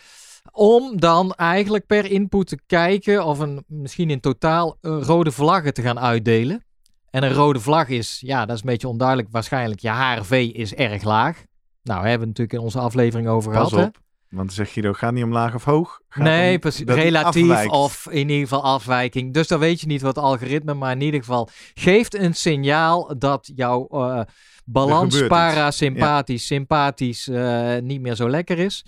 Om 0.55 0.99
dan 0.99 1.33
eigenlijk 1.33 1.85
per 1.85 2.05
input 2.11 2.47
te 2.47 2.59
kijken 2.67 3.25
of 3.25 3.39
een, 3.39 3.63
misschien 3.67 4.09
in 4.09 4.19
totaal 4.19 4.77
een 4.81 5.03
rode 5.03 5.31
vlaggen 5.31 5.73
te 5.73 5.81
gaan 5.81 5.99
uitdelen. 5.99 6.65
En 7.09 7.23
een 7.23 7.33
rode 7.33 7.59
vlag 7.59 7.87
is, 7.87 8.21
ja, 8.25 8.45
dat 8.45 8.55
is 8.55 8.61
een 8.61 8.69
beetje 8.69 8.87
onduidelijk. 8.87 9.27
Waarschijnlijk 9.31 9.79
je 9.79 9.89
HRV 9.89 10.51
is 10.53 10.73
erg 10.73 11.03
laag. 11.03 11.43
Nou, 11.83 11.99
hebben 11.99 12.19
we 12.19 12.25
natuurlijk 12.25 12.57
in 12.57 12.59
onze 12.59 12.79
aflevering 12.79 13.27
over 13.27 13.51
Pas 13.51 13.69
gehad. 13.69 13.79
hè? 13.79 13.85
op. 13.85 14.01
Want 14.29 14.47
dan 14.47 14.55
zeg 14.55 14.73
Guido, 14.73 14.93
gaat 14.93 15.13
niet 15.13 15.23
omlaag 15.23 15.55
of 15.55 15.63
hoog. 15.63 15.99
Gaat 16.09 16.23
Nee, 16.23 16.59
precies. 16.59 16.85
Relatief 16.85 17.67
of 17.67 18.07
in 18.09 18.29
ieder 18.29 18.47
geval 18.47 18.63
afwijking. 18.63 19.33
Dus 19.33 19.47
dan 19.47 19.59
weet 19.59 19.81
je 19.81 19.87
niet 19.87 20.01
wat 20.01 20.17
algoritme, 20.17 20.73
maar 20.73 20.91
in 20.91 21.01
ieder 21.01 21.19
geval 21.19 21.49
geeft 21.73 22.15
een 22.15 22.35
signaal 22.35 23.19
dat 23.19 23.51
jouw 23.55 23.87
eh, 23.87 24.21
balans 24.65 25.27
parasympathisch, 25.27 26.45
sympathisch 26.45 27.27
eh, 27.27 27.77
niet 27.81 28.01
meer 28.01 28.15
zo 28.15 28.29
lekker 28.29 28.59
is. 28.59 28.85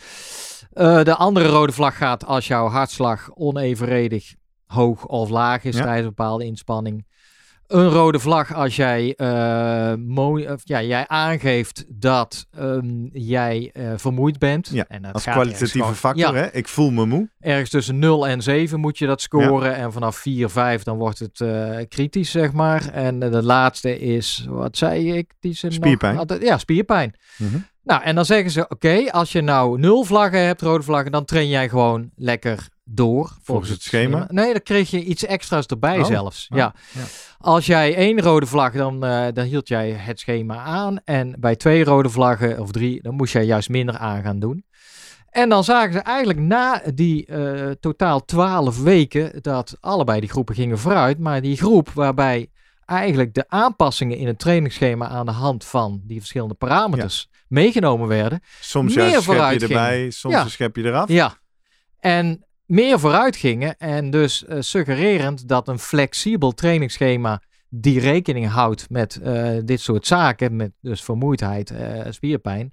Eh, 0.76 1.04
de 1.04 1.16
andere 1.16 1.48
rode 1.48 1.72
vlag 1.72 1.98
gaat 1.98 2.26
als 2.26 2.48
jouw 2.48 2.68
hartslag 2.68 3.30
onevenredig 3.34 4.34
hoog 4.66 5.06
of 5.06 5.30
laag 5.30 5.64
is 5.64 5.76
Ja. 5.76 5.82
tijdens 5.84 6.04
een 6.08 6.14
bepaalde 6.16 6.46
inspanning. 6.46 7.06
Een 7.68 7.90
rode 7.90 8.20
vlag 8.20 8.54
als 8.54 8.76
jij, 8.76 9.14
mo- 9.98 10.40
of, 10.54 10.62
ja, 10.64 10.82
jij 10.82 11.08
aangeeft 11.08 11.86
dat 12.02 12.46
ehm, 12.58 13.06
jij 13.14 13.70
eh, 13.74 13.92
vermoeid 13.96 14.40
bent. 14.40 14.68
Ja, 14.74 14.86
en 14.88 15.02
dat 15.02 15.14
Als 15.14 15.24
gaat 15.24 15.34
kwalitatieve 15.34 15.94
factor, 15.96 16.36
Ja, 16.36 16.42
hè? 16.42 16.52
Ik 16.54 16.68
voel 16.68 16.92
me 16.92 17.06
moe. 17.06 17.30
ergens 17.40 17.70
tussen 17.70 18.00
0 18.00 18.28
en 18.28 18.42
7 18.44 18.80
moet 18.80 18.98
je 18.98 19.06
dat 19.08 19.22
scoren. 19.22 19.76
En 19.76 19.92
vanaf 19.92 20.16
4, 20.16 20.50
5 20.50 20.84
dan 20.84 20.98
wordt 20.98 21.20
het 21.20 21.44
kritisch, 21.90 22.32
zeg 22.32 22.52
maar. 22.54 22.90
En 22.90 23.20
de 23.20 23.44
laatste 23.44 24.00
is, 24.00 24.46
wat 24.50 24.78
zei 24.78 25.14
ik? 25.18 25.34
Die 25.40 25.54
zijn 25.54 25.72
nog 25.72 25.82
Spierpijn. 25.84 26.18
altijd- 26.18 26.42
ja, 26.42 26.58
spierpijn. 26.58 27.14
Mhm. 27.38 27.58
Nou, 27.86 28.04
en 28.04 28.16
dan 28.16 28.26
zeggen 28.26 28.52
ze, 28.52 28.68
oké, 28.70 29.12
als 29.12 29.32
je 29.32 29.42
nou 29.42 29.80
nul 29.80 30.04
vlaggen 30.04 30.46
hebt, 30.46 30.62
rode 30.62 30.84
vlaggen, 30.84 31.12
dan 31.12 31.26
train 31.26 31.48
jij 31.48 31.70
gewoon 31.70 32.10
lekker 32.16 32.68
door. 32.84 33.32
Volgens, 33.42 33.70
het 33.70 33.82
schema? 33.82 34.26
Nee, 34.30 34.52
dan 34.52 34.62
kreeg 34.62 34.90
je 34.90 35.04
iets 35.04 35.26
extra's 35.26 35.66
erbij 35.66 36.00
Oh, 36.00 36.06
zelfs. 36.06 36.48
oh, 36.52 36.58
ja. 36.58 36.74
ja. 36.94 37.02
Als 37.38 37.66
jij 37.66 37.96
één 37.96 38.22
rode 38.22 38.46
vlag, 38.46 38.74
dan, 38.74 39.06
eh, 39.06 39.26
dan 39.34 39.46
hield 39.46 39.68
jij 39.68 39.92
het 39.92 40.20
schema 40.20 40.58
aan. 40.58 41.00
En 41.04 41.36
bij 41.40 41.56
twee 41.56 41.84
rode 41.84 42.10
vlaggen 42.10 42.60
of 42.60 42.72
drie, 42.72 43.02
dan 43.02 43.16
moest 43.16 43.34
jij 43.34 43.46
juist 43.46 43.70
minder 43.70 43.98
aan 43.98 44.22
gaan 44.22 44.40
doen. 44.40 44.66
En 45.30 45.50
dan 45.50 45.64
zagen 45.64 45.94
ze 45.94 46.00
eigenlijk 46.00 46.40
na 46.40 46.82
die 46.94 47.26
eh, 47.26 47.72
totaal 47.80 48.26
twaalf 48.26 48.82
weken 48.82 49.42
dat 49.42 49.78
allebei 49.80 50.20
die 50.20 50.30
groepen 50.30 50.56
gingen 50.56 50.78
vooruit. 50.80 51.20
Maar 51.20 51.42
die 51.42 51.58
groep 51.58 51.90
waarbij 51.90 52.50
eigenlijk 52.86 53.34
de 53.34 53.46
aanpassingen 53.48 54.18
in 54.18 54.28
het 54.28 54.40
trainingsschema 54.40 55.08
aan 55.08 55.26
de 55.26 55.32
hand 55.32 55.66
van 55.66 56.02
die 56.04 56.20
verschillende 56.20 56.54
parameters 56.54 57.30
meegenomen 57.48 58.08
werden. 58.08 58.40
Soms 58.60 58.96
Meer 58.96 59.24
vooruit 59.24 59.62
erbij, 59.62 60.10
soms 60.10 60.34
Ja. 60.34 60.42
een 60.44 60.50
schepje 60.50 60.84
eraf. 60.84 61.10
Ja. 61.10 61.34
En 62.00 62.46
meer 62.66 63.00
vooruit 63.00 63.36
gingen 63.36 63.78
en 63.78 64.10
dus 64.10 64.46
eh, 64.46 64.58
suggererend 64.60 65.48
dat 65.48 65.68
een 65.68 65.80
flexibel 65.80 66.52
trainingsschema 66.52 67.42
die 67.70 68.00
rekening 68.00 68.48
houdt 68.50 68.90
met 68.90 69.16
eh, 69.16 69.50
dit 69.66 69.82
soort 69.82 70.08
zaken, 70.08 70.56
met 70.56 70.72
dus 70.82 71.04
vermoeidheid, 71.04 71.72
eh, 71.72 72.02
spierpijn, 72.10 72.72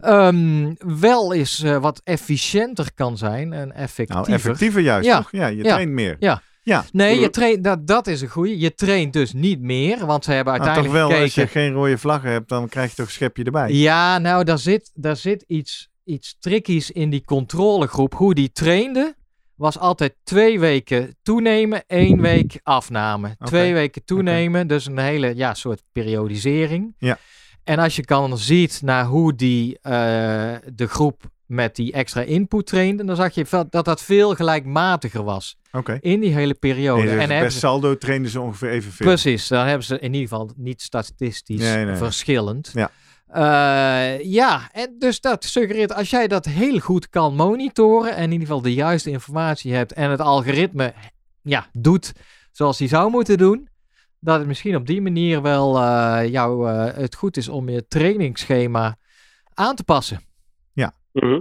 ehm, 0.00 0.74
wel 1.00 1.34
eens 1.34 1.58
wat 1.80 2.00
efficiënter 2.04 2.90
kan 2.94 3.16
zijn 3.18 3.52
en 3.52 3.72
effectiever. 3.72 4.14
Nou, 4.28 4.32
effectiever 4.32 4.80
juist, 4.80 5.06
Ja. 5.06 5.16
toch? 5.16 5.30
Ja, 5.32 5.46
je 5.46 5.62
Ja. 5.64 5.72
traint 5.72 5.90
meer. 5.92 6.16
Ja. 6.18 6.42
Ja. 6.62 6.84
Nee, 6.92 7.20
je 7.20 7.30
traint, 7.30 7.64
dat, 7.64 7.86
dat 7.86 8.06
is 8.06 8.20
een 8.20 8.28
goeie. 8.28 8.58
Je 8.58 8.74
traint 8.74 9.12
dus 9.12 9.32
niet 9.32 9.60
meer, 9.60 10.06
want 10.06 10.24
ze 10.24 10.32
hebben 10.32 10.52
Nou, 10.52 10.64
toch 10.64 10.74
uiteindelijk 10.74 11.10
wel, 11.10 11.22
als 11.22 11.34
je 11.34 11.46
geen 11.46 11.72
rode 11.72 11.98
vlaggen 11.98 12.30
hebt, 12.30 12.48
dan 12.48 12.68
krijg 12.68 12.90
je 12.90 12.96
toch 12.96 13.06
een 13.06 13.12
schepje 13.12 13.44
erbij. 13.44 13.72
Ja, 13.72 14.18
nou, 14.18 14.44
daar 14.44 14.58
zit, 14.58 14.90
daar 14.94 15.16
zit 15.16 15.44
iets, 15.46 15.88
iets 16.04 16.36
trickies 16.40 16.90
in 16.90 17.10
die 17.10 17.24
controlegroep. 17.24 18.14
Hoe 18.14 18.34
die 18.34 18.52
trainde, 18.52 19.14
was 19.60 19.78
altijd 19.78 20.14
twee 20.22 20.60
weken 20.60 21.16
toenemen, 21.22 21.84
één 21.86 22.20
week 22.20 22.60
afname. 22.62 23.36
Twee 23.44 23.72
weken 23.72 24.04
toenemen, 24.04 24.66
dus 24.66 24.86
een 24.86 24.98
hele 24.98 25.36
ja, 25.36 25.54
soort 25.54 25.82
periodisering. 25.92 26.94
Ja. 26.98 27.18
En 27.64 27.78
als 27.78 27.96
je 27.96 28.02
dan 28.02 28.38
ziet 28.38 28.82
naar 28.82 29.04
hoe 29.04 29.34
die, 29.34 29.78
eh, 29.82 29.92
de 30.74 30.86
groep 30.86 31.22
met 31.50 31.76
die 31.76 31.92
extra 31.92 32.20
input 32.20 32.66
trainde, 32.66 33.04
dan 33.04 33.16
zag 33.16 33.34
je 33.34 33.66
dat 33.70 33.84
dat 33.84 34.02
veel 34.02 34.34
gelijkmatiger 34.34 35.22
was 35.24 35.56
Oké. 35.72 35.98
in 36.00 36.20
die 36.20 36.32
hele 36.34 36.54
periode. 36.54 37.10
En 37.10 37.18
en 37.30 37.40
per 37.40 37.50
ze- 37.50 37.58
saldo 37.58 37.96
trainden 37.98 38.30
ze 38.30 38.40
ongeveer 38.40 38.70
evenveel. 38.70 39.06
Precies, 39.06 39.48
dan 39.48 39.66
hebben 39.66 39.86
ze 39.86 39.98
in 39.98 40.12
ieder 40.14 40.28
geval 40.28 40.50
niet 40.56 40.82
statistisch 40.82 41.60
Nee, 41.60 41.84
nee. 41.84 41.96
verschillend. 41.96 42.70
Ja. 42.74 42.90
Eh, 43.26 44.24
ja, 44.24 44.68
en 44.72 44.94
dus 44.98 45.20
dat 45.20 45.44
suggereert 45.44 45.94
als 45.94 46.10
jij 46.10 46.28
dat 46.28 46.44
heel 46.44 46.78
goed 46.78 47.08
kan 47.08 47.34
monitoren 47.34 48.14
en 48.16 48.22
in 48.24 48.32
ieder 48.32 48.46
geval 48.46 48.62
de 48.62 48.74
juiste 48.74 49.10
informatie 49.10 49.74
hebt 49.74 49.92
en 49.92 50.10
het 50.10 50.20
algoritme 50.20 50.92
ja, 51.42 51.66
doet 51.72 52.12
zoals 52.52 52.78
hij 52.78 52.88
zou 52.88 53.10
moeten 53.10 53.38
doen, 53.38 53.68
dat 54.20 54.38
het 54.38 54.46
misschien 54.46 54.76
op 54.76 54.86
die 54.86 55.02
manier 55.02 55.42
wel 55.42 55.78
eh, 55.78 56.28
jou 56.30 56.70
eh, 56.70 56.94
het 56.96 57.14
goed 57.14 57.36
is 57.36 57.48
om 57.48 57.68
je 57.68 57.86
trainingsschema 57.88 58.96
aan 59.54 59.74
te 59.74 59.84
passen. 59.84 60.20
Mhm. 61.12 61.40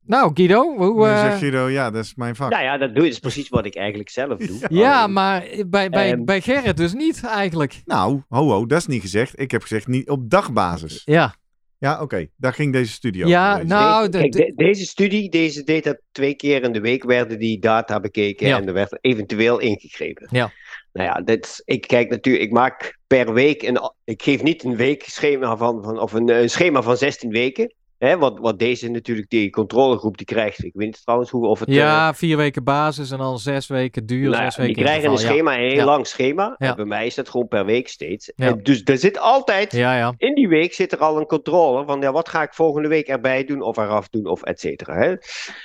Nou, 0.00 0.30
Guido, 0.34 0.76
hoe, 0.76 1.00
Dan 1.06 1.08
eh, 1.14 1.20
zegt 1.20 1.38
Guido, 1.38 1.68
ja, 1.68 1.90
dat 1.90 2.04
is 2.04 2.14
mijn 2.14 2.36
vak. 2.36 2.50
Nou 2.50 2.62
ja, 2.62 2.78
dat 2.78 2.94
doe 2.94 3.08
is 3.08 3.18
precies 3.18 3.48
wat 3.48 3.66
ik 3.66 3.74
eigenlijk 3.76 4.08
zelf 4.10 4.38
doe. 4.38 4.58
ja, 4.82 5.06
maar 5.06 5.44
bij, 5.66 5.88
bij, 5.90 6.12
Ehm. 6.12 6.24
bij 6.24 6.40
Gerrit 6.40 6.76
dus 6.76 6.92
niet 6.94 7.24
eigenlijk. 7.24 7.82
Nou, 7.84 8.22
ho, 8.28 8.48
ho, 8.48 8.66
dat 8.66 8.78
is 8.78 8.86
niet 8.86 9.00
gezegd. 9.00 9.40
Ik 9.40 9.50
heb 9.50 9.62
gezegd 9.62 9.86
niet 9.86 10.08
op 10.08 10.30
dagbasis. 10.30 11.02
Ja, 11.04 11.34
Ja, 11.78 12.02
oké. 12.02 12.26
Daar 12.36 12.52
ging 12.52 12.72
deze 12.72 12.92
studie 12.92 13.26
Ja, 13.26 13.48
over. 13.52 13.62
deze. 13.62 13.74
nou, 13.74 14.08
Kijk, 14.08 14.32
de- 14.32 14.38
de- 14.38 14.52
deze 14.56 14.84
studie, 14.84 15.30
deze 15.30 15.62
deed 15.62 15.84
dat 15.84 16.00
twee 16.12 16.34
keer 16.34 16.62
in 16.62 16.72
de 16.72 16.80
week 16.80 17.04
werden 17.04 17.38
die 17.38 17.58
data 17.60 18.00
bekeken 18.00 18.46
Ja. 18.46 18.56
en 18.60 18.66
er 18.66 18.72
werd 18.72 18.98
eventueel 19.00 19.58
ingegrepen. 19.58 20.28
Ja. 20.30 20.52
Nou 20.92 21.08
ja, 21.08 21.14
dit, 21.24 21.62
ik 21.64 21.86
kijk 21.86 22.10
natuurlijk, 22.10 22.44
ik 22.44 22.52
maak 22.52 22.98
per 23.06 23.32
week 23.32 23.62
een, 23.62 23.78
ik 24.04 24.22
geef 24.22 24.42
niet 24.42 24.64
een 24.64 24.76
weekschema 24.76 25.56
van, 25.56 25.82
van 25.84 25.98
of 26.00 26.12
een, 26.12 26.28
een 26.28 26.50
schema 26.50 26.82
van 26.82 26.96
16 26.96 27.30
weken. 27.30 27.74
Hè, 27.98 28.18
wat, 28.18 28.38
wat 28.38 28.58
deze 28.58 28.88
natuurlijk, 28.88 29.28
die 29.30 29.50
controlegroep 29.50 30.16
die 30.16 30.26
krijgt. 30.26 30.64
Ik 30.64 30.72
weet 30.74 30.86
niet 30.86 31.02
trouwens 31.02 31.30
hoe 31.30 31.46
of 31.46 31.58
het. 31.58 31.68
eh, 31.68 31.74
Ja, 31.74 32.14
vier 32.14 32.36
weken 32.36 32.64
basis 32.64 33.10
en 33.10 33.18
dan 33.18 33.38
zes 33.38 33.66
weken 33.66 34.06
duur, 34.06 34.30
nou 34.30 34.42
zes 34.44 34.56
weken 34.56 34.74
die 34.74 34.84
krijgen 34.84 35.10
een 35.10 35.18
schema, 35.18 35.54
een 35.54 35.60
heel 35.68 35.74
Ja. 35.76 35.84
lang 35.84 36.06
schema. 36.06 36.54
Ja. 36.58 36.68
En 36.68 36.76
bij 36.76 36.84
mij 36.84 37.06
is 37.06 37.14
dat 37.14 37.28
gewoon 37.28 37.48
per 37.48 37.64
week 37.64 37.88
steeds. 37.88 38.32
En 38.32 38.62
dus 38.62 38.82
er 38.84 38.98
zit 38.98 39.18
altijd 39.18 39.72
in 40.18 40.34
die 40.34 40.48
week 40.48 40.74
zit 40.74 40.92
er 40.92 40.98
al 40.98 41.18
een 41.18 41.26
controle 41.26 41.84
van 41.84 42.00
ja, 42.00 42.12
wat 42.12 42.28
ga 42.28 42.42
ik 42.42 42.54
volgende 42.54 42.88
week 42.88 43.06
erbij 43.08 43.44
doen 43.44 43.60
of 43.62 43.76
eraf 43.76 44.08
doen 44.08 44.26
of 44.26 44.42
et 44.42 44.60
cetera. 44.60 44.94
hè. 44.94 45.14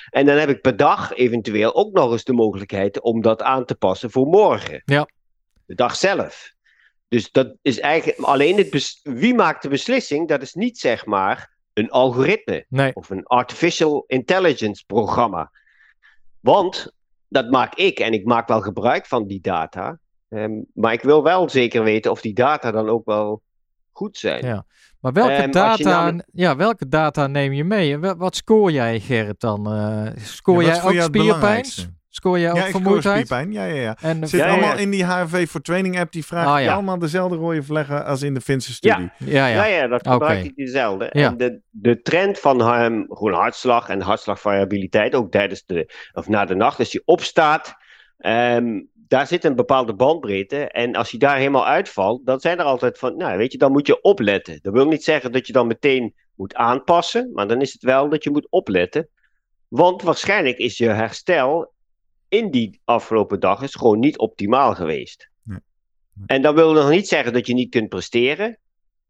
En 0.09 0.25
dan 0.25 0.37
heb 0.37 0.49
ik 0.49 0.61
per 0.61 0.77
dag 0.77 1.13
eventueel 1.13 1.75
ook 1.75 1.93
nog 1.93 2.11
eens 2.11 2.23
de 2.23 2.33
mogelijkheid 2.33 3.01
om 3.01 3.21
dat 3.21 3.41
aan 3.41 3.65
te 3.65 3.75
passen 3.75 4.11
voor 4.11 4.25
morgen. 4.27 4.81
Ja. 4.85 5.07
De 5.65 5.75
dag 5.75 5.95
zelf. 5.95 6.53
Dus 7.07 7.31
dat 7.31 7.55
is 7.61 7.79
eigenlijk 7.79 8.19
alleen 8.19 8.57
het 8.57 8.99
wie 9.03 9.33
maakt 9.35 9.61
de 9.61 9.69
beslissing, 9.69 10.27
dat 10.27 10.41
is 10.41 10.53
niet 10.53 10.77
zeg 10.79 11.05
maar 11.05 11.49
een 11.73 11.89
algoritme 11.89 12.65
Nee, 12.69 12.95
of 12.95 13.09
een 13.09 13.25
artificial 13.25 14.03
intelligence 14.07 14.83
programma. 14.87 15.51
Want 16.39 16.93
dat 17.27 17.49
maak 17.49 17.75
ik 17.75 17.99
en 17.99 18.13
ik 18.13 18.25
maak 18.25 18.47
wel 18.47 18.61
gebruik 18.61 19.05
van 19.05 19.27
die 19.27 19.41
data. 19.41 19.99
Ehm, 20.29 20.51
maar 20.73 20.93
ik 20.93 21.01
wil 21.01 21.23
wel 21.23 21.49
zeker 21.49 21.83
weten 21.83 22.11
of 22.11 22.21
die 22.21 22.33
data 22.33 22.71
dan 22.71 22.89
ook 22.89 23.05
wel 23.05 23.41
goed 23.91 24.17
zijn. 24.17 24.45
Ja. 24.45 24.65
maar 24.99 25.13
welke, 25.13 25.31
Ehm, 25.31 25.51
data, 25.51 25.89
namelijk- 25.89 26.27
ja, 26.33 26.55
welke 26.55 26.87
data 26.87 27.27
neem 27.27 27.53
je 27.53 27.63
mee? 27.63 27.93
En 27.93 28.17
Wat 28.17 28.35
scoor 28.35 28.71
jij, 28.71 28.99
Gerrit, 28.99 29.39
dan? 29.39 29.73
Eh 29.73 30.11
scoor 30.17 30.63
Ja, 30.63 30.67
jij 30.67 30.83
ook 30.83 31.01
spierpijn? 31.01 31.65
Scoor 32.13 32.39
jij 32.39 32.49
ook 32.51 32.57
Ja, 32.57 32.63
vermoeidheid? 32.65 33.25
spierpijn. 33.27 33.51
Ja, 33.51 33.63
ja, 33.65 33.81
ja. 33.81 33.97
En, 34.01 34.27
Zit 34.27 34.39
Ja, 34.39 34.45
ja. 34.45 34.51
allemaal 34.51 34.77
in 34.77 34.89
die 34.89 35.05
HRV 35.05 35.49
voor 35.49 35.61
Training 35.61 35.99
app. 35.99 36.11
Die 36.11 36.25
vraagt 36.25 36.47
Ah, 36.49 36.57
je 36.59 36.63
ja. 36.63 36.73
allemaal 36.73 36.99
dezelfde 36.99 37.35
rode 37.35 37.63
vleggen 37.63 38.05
als 38.05 38.21
in 38.21 38.33
de 38.33 38.41
Finse 38.41 38.73
studie. 38.73 39.09
ja, 39.17 39.47
Ja, 39.47 39.47
ja. 39.47 39.65
ja, 39.65 39.87
dat 39.87 39.99
Oké. 39.99 40.11
gebruik 40.11 40.43
ik 40.43 40.55
dezelfde. 40.55 41.09
Ja. 41.11 41.27
En 41.27 41.37
de, 41.37 41.59
de 41.69 42.01
trend 42.01 42.39
van 42.39 42.61
hem, 42.61 43.05
gewoon 43.09 43.33
hartslag 43.33 43.89
en 43.89 44.01
hartslagvariabiliteit, 44.01 45.15
ook 45.15 45.31
tijdens 45.31 45.65
de, 45.65 45.93
of 46.13 46.27
na 46.27 46.45
de 46.45 46.55
nacht, 46.55 46.79
als 46.79 46.91
je 46.91 47.01
opstaat, 47.05 47.75
ehm, 48.17 48.79
daar 49.07 49.27
zit 49.27 49.43
een 49.43 49.55
bepaalde 49.55 49.93
bandbreedte. 49.93 50.67
En 50.67 50.95
als 50.95 51.11
je 51.11 51.17
daar 51.17 51.37
helemaal 51.37 51.67
uitvalt, 51.67 52.25
dan 52.25 52.39
zijn 52.39 52.59
er 52.59 52.65
altijd 52.65 52.97
van, 52.97 53.17
nou 53.17 53.37
weet 53.37 53.51
je, 53.51 53.57
dan 53.57 53.71
moet 53.71 53.87
je 53.87 54.01
opletten. 54.01 54.59
Dat 54.61 54.73
wil 54.73 54.85
niet 54.87 55.03
zeggen 55.03 55.31
dat 55.31 55.47
je 55.47 55.53
dan 55.53 55.67
meteen 55.67 56.13
moet 56.35 56.55
aanpassen, 56.55 57.29
maar 57.33 57.47
dan 57.47 57.61
is 57.61 57.73
het 57.73 57.83
wel 57.83 58.09
dat 58.09 58.23
je 58.23 58.29
moet 58.31 58.47
opletten. 58.49 59.07
Want 59.67 60.01
waarschijnlijk 60.01 60.57
is 60.57 60.77
je 60.77 60.87
herstel 60.89 61.73
in 62.31 62.51
die 62.51 62.79
afgelopen 62.83 63.39
dag 63.39 63.61
is 63.61 63.75
gewoon 63.75 63.99
niet 63.99 64.17
optimaal 64.17 64.75
geweest. 64.75 65.29
Nee. 65.43 65.59
Nee. 66.13 66.27
En 66.27 66.41
dat 66.41 66.53
wil 66.53 66.73
nog 66.73 66.89
niet 66.89 67.07
zeggen 67.07 67.33
dat 67.33 67.47
je 67.47 67.53
niet 67.53 67.69
kunt 67.69 67.89
presteren. 67.89 68.57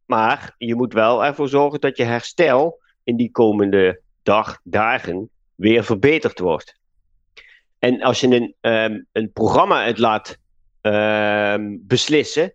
Maar 0.05 0.55
je 0.57 0.75
moet 0.75 0.93
wel 0.93 1.25
ervoor 1.25 1.47
zorgen 1.47 1.79
dat 1.79 1.97
je 1.97 2.03
herstel 2.03 2.79
in 3.03 3.15
die 3.15 3.31
komende 3.31 4.01
dag, 4.23 4.60
dagen 4.63 5.29
weer 5.55 5.84
verbeterd 5.84 6.39
wordt. 6.39 6.79
En 7.79 8.01
als 8.01 8.19
je 8.19 8.27
een, 8.27 8.55
ehm, 8.62 9.01
een 9.12 9.31
programma 9.31 9.86
het 9.86 9.97
laat 9.97 10.38
ehm, 10.81 11.77
beslissen, 11.79 12.53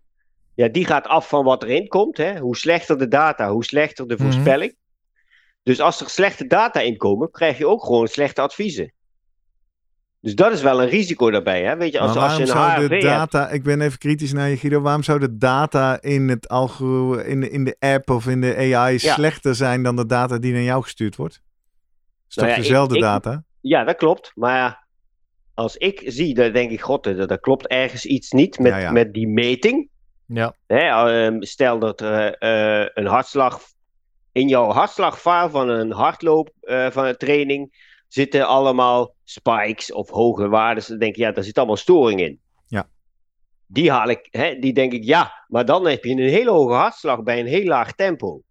ja, 0.55 0.69
die 0.69 0.85
gaat 0.87 1.07
af 1.07 1.29
van 1.29 1.45
wat 1.45 1.63
erin 1.63 1.89
komt. 1.89 2.17
Hè? 2.17 2.39
Hoe 2.39 2.57
slechter 2.57 2.99
de 2.99 3.09
data, 3.09 3.51
hoe 3.51 3.65
slechter 3.65 4.09
de 4.09 4.15
Mhm. 4.15 4.23
voorspelling. 4.23 4.77
Dus 5.63 5.81
als 5.81 6.01
er 6.01 6.11
slechte 6.11 6.47
data 6.47 6.81
in 6.81 6.97
komen, 6.97 7.31
krijg 7.31 7.59
je 7.59 7.67
ook 7.67 7.85
gewoon 7.85 8.09
slechte 8.09 8.41
adviezen. 8.41 8.93
Dus 10.27 10.35
dat 10.35 10.53
is 10.53 10.63
wel 10.63 10.83
een 10.83 10.89
risico 10.89 11.31
daarbij. 11.31 11.63
Hè? 11.63 11.77
Weet 11.77 11.93
je, 11.93 11.99
als, 11.99 12.17
als 12.17 12.17
je 12.17 12.21
waarom 12.23 12.41
een 12.41 12.47
zou 12.47 12.71
HRV 12.71 12.89
de 12.89 12.95
hebt, 12.95 13.33
data, 13.33 13.49
ik 13.51 13.63
ben 13.63 13.81
even 13.81 13.99
kritisch 13.99 14.33
naar 14.33 14.49
je 14.49 14.57
Guido, 14.57 14.81
waarom 14.81 15.03
zou 15.03 15.19
de 15.19 15.37
data 15.37 16.03
in, 16.03 16.29
het 16.29 16.49
algoritme, 16.49 17.31
in, 17.31 17.41
de, 17.41 17.51
in 17.51 17.65
de 17.65 17.77
app 17.79 18.11
of 18.11 18.27
in 18.27 18.41
de 18.41 18.57
AI 18.75 18.93
Ja. 19.01 19.15
slechter 19.15 19.55
zijn 19.55 19.83
dan 19.83 19.97
de 19.97 20.07
data 20.07 20.39
die 20.39 20.53
naar 20.53 20.63
jou 20.63 20.83
gestuurd 20.83 21.17
wordt? 21.17 21.35
Is 22.29 22.35
toch 22.35 22.45
Nou 22.45 22.57
ja, 22.57 22.63
dezelfde 22.63 22.95
ik- 22.95 23.01
data? 23.03 23.45
Ja, 23.61 23.85
dat 23.85 23.97
klopt. 23.97 24.33
Maar 24.35 24.87
als 25.55 25.77
ik 25.77 26.03
zie, 26.07 26.35
dan 26.35 26.53
denk 26.53 26.71
ik, 26.71 26.81
god, 26.81 27.05
dat, 27.05 27.29
dat 27.29 27.41
klopt 27.41 27.67
ergens 27.67 28.05
iets 28.05 28.31
niet 28.31 28.59
met, 28.59 28.73
Ja, 28.73 28.91
met 28.91 29.13
die 29.13 29.29
meting. 29.29 29.89
Ja. 30.27 30.55
Hè, 30.67 30.79
ehm, 30.79 31.43
stel 31.43 31.79
dat 31.79 32.01
er 32.01 32.35
eh, 32.35 32.87
een 32.95 33.07
hartslag 33.07 33.61
in 34.33 34.49
jouw 34.49 34.71
hartslagfile 34.71 35.49
van 35.51 35.69
een 35.69 35.93
hardloop 35.93 36.51
eh, 36.61 36.91
van 36.91 37.05
een 37.05 37.17
training 37.17 37.85
zitten 38.09 38.47
allemaal 38.47 39.15
spikes 39.25 39.93
of 39.93 40.11
hoge 40.11 40.49
waarden. 40.49 40.85
Dan 40.89 40.99
denk 40.99 41.13
ik, 41.13 41.19
ja, 41.19 41.33
daar 41.33 41.45
zit 41.45 41.59
allemaal 41.59 41.77
storing 41.77 42.21
in. 42.21 42.41
Ja. 42.67 42.89
Die 43.67 43.91
haal 43.91 44.09
ik, 44.09 44.29
hè, 44.31 44.59
die 44.59 44.73
denk 44.73 44.93
ik, 44.93 45.05
ja, 45.05 45.45
maar 45.49 45.65
dan 45.65 45.87
heb 45.87 46.05
je 46.05 46.11
een 46.11 46.19
hele 46.19 46.51
hoge 46.51 46.75
hartslag 46.75 47.23
bij 47.23 47.41
een 47.41 47.47
heel 47.47 47.65
laag 47.67 47.93
tempo. 47.95 48.43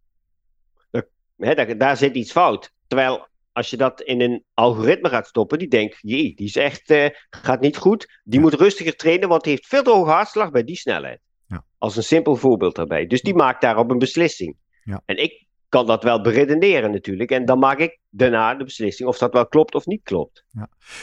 Dat- 0.91 1.07
hè, 1.37 1.55
daar, 1.55 1.77
daar 1.77 1.97
zit 1.97 2.15
iets 2.15 2.31
fout. 2.31 2.73
Terwijl 2.87 3.27
als 3.51 3.69
je 3.69 3.77
dat 3.77 4.01
in 4.01 4.21
een 4.21 4.43
algoritme 4.53 5.09
gaat 5.09 5.27
stoppen, 5.27 5.59
die 5.59 5.67
denkt, 5.67 5.97
jee, 6.01 6.35
die 6.35 6.47
is 6.47 6.55
echt, 6.55 6.89
eh, 6.89 7.09
gaat 7.29 7.61
niet 7.61 7.77
goed. 7.77 8.21
Die 8.23 8.39
moet 8.39 8.53
rustiger 8.53 8.95
trainen, 8.95 9.29
want 9.29 9.43
die 9.43 9.51
heeft 9.51 9.67
veel 9.67 9.83
te 9.83 9.89
hoge 9.91 10.09
hartslag 10.11 10.51
bij 10.51 10.63
die 10.63 10.75
snelheid. 10.75 11.19
Ja. 11.47 11.63
Als 11.77 11.95
een 11.95 12.03
simpel 12.03 12.35
voorbeeld 12.35 12.75
daarbij. 12.75 13.07
Dus 13.07 13.21
die 13.21 13.35
maakt 13.35 13.61
daarop 13.61 13.89
een 13.89 13.97
beslissing. 13.97 14.55
Ja. 14.83 15.01
En 15.05 15.17
ik 15.17 15.44
kan 15.69 15.85
dat 15.85 16.03
wel 16.03 16.21
beredeneren 16.21 16.91
natuurlijk. 16.91 17.31
En 17.31 17.45
dan 17.45 17.59
maak 17.59 17.77
ik 17.79 17.99
daarna 18.09 18.55
de 18.55 18.63
beslissing 18.63 19.09
of 19.09 19.17
dat 19.17 19.33
wel 19.33 19.47
klopt 19.47 19.75
of 19.75 19.85
niet 19.85 20.03
klopt. 20.03 20.45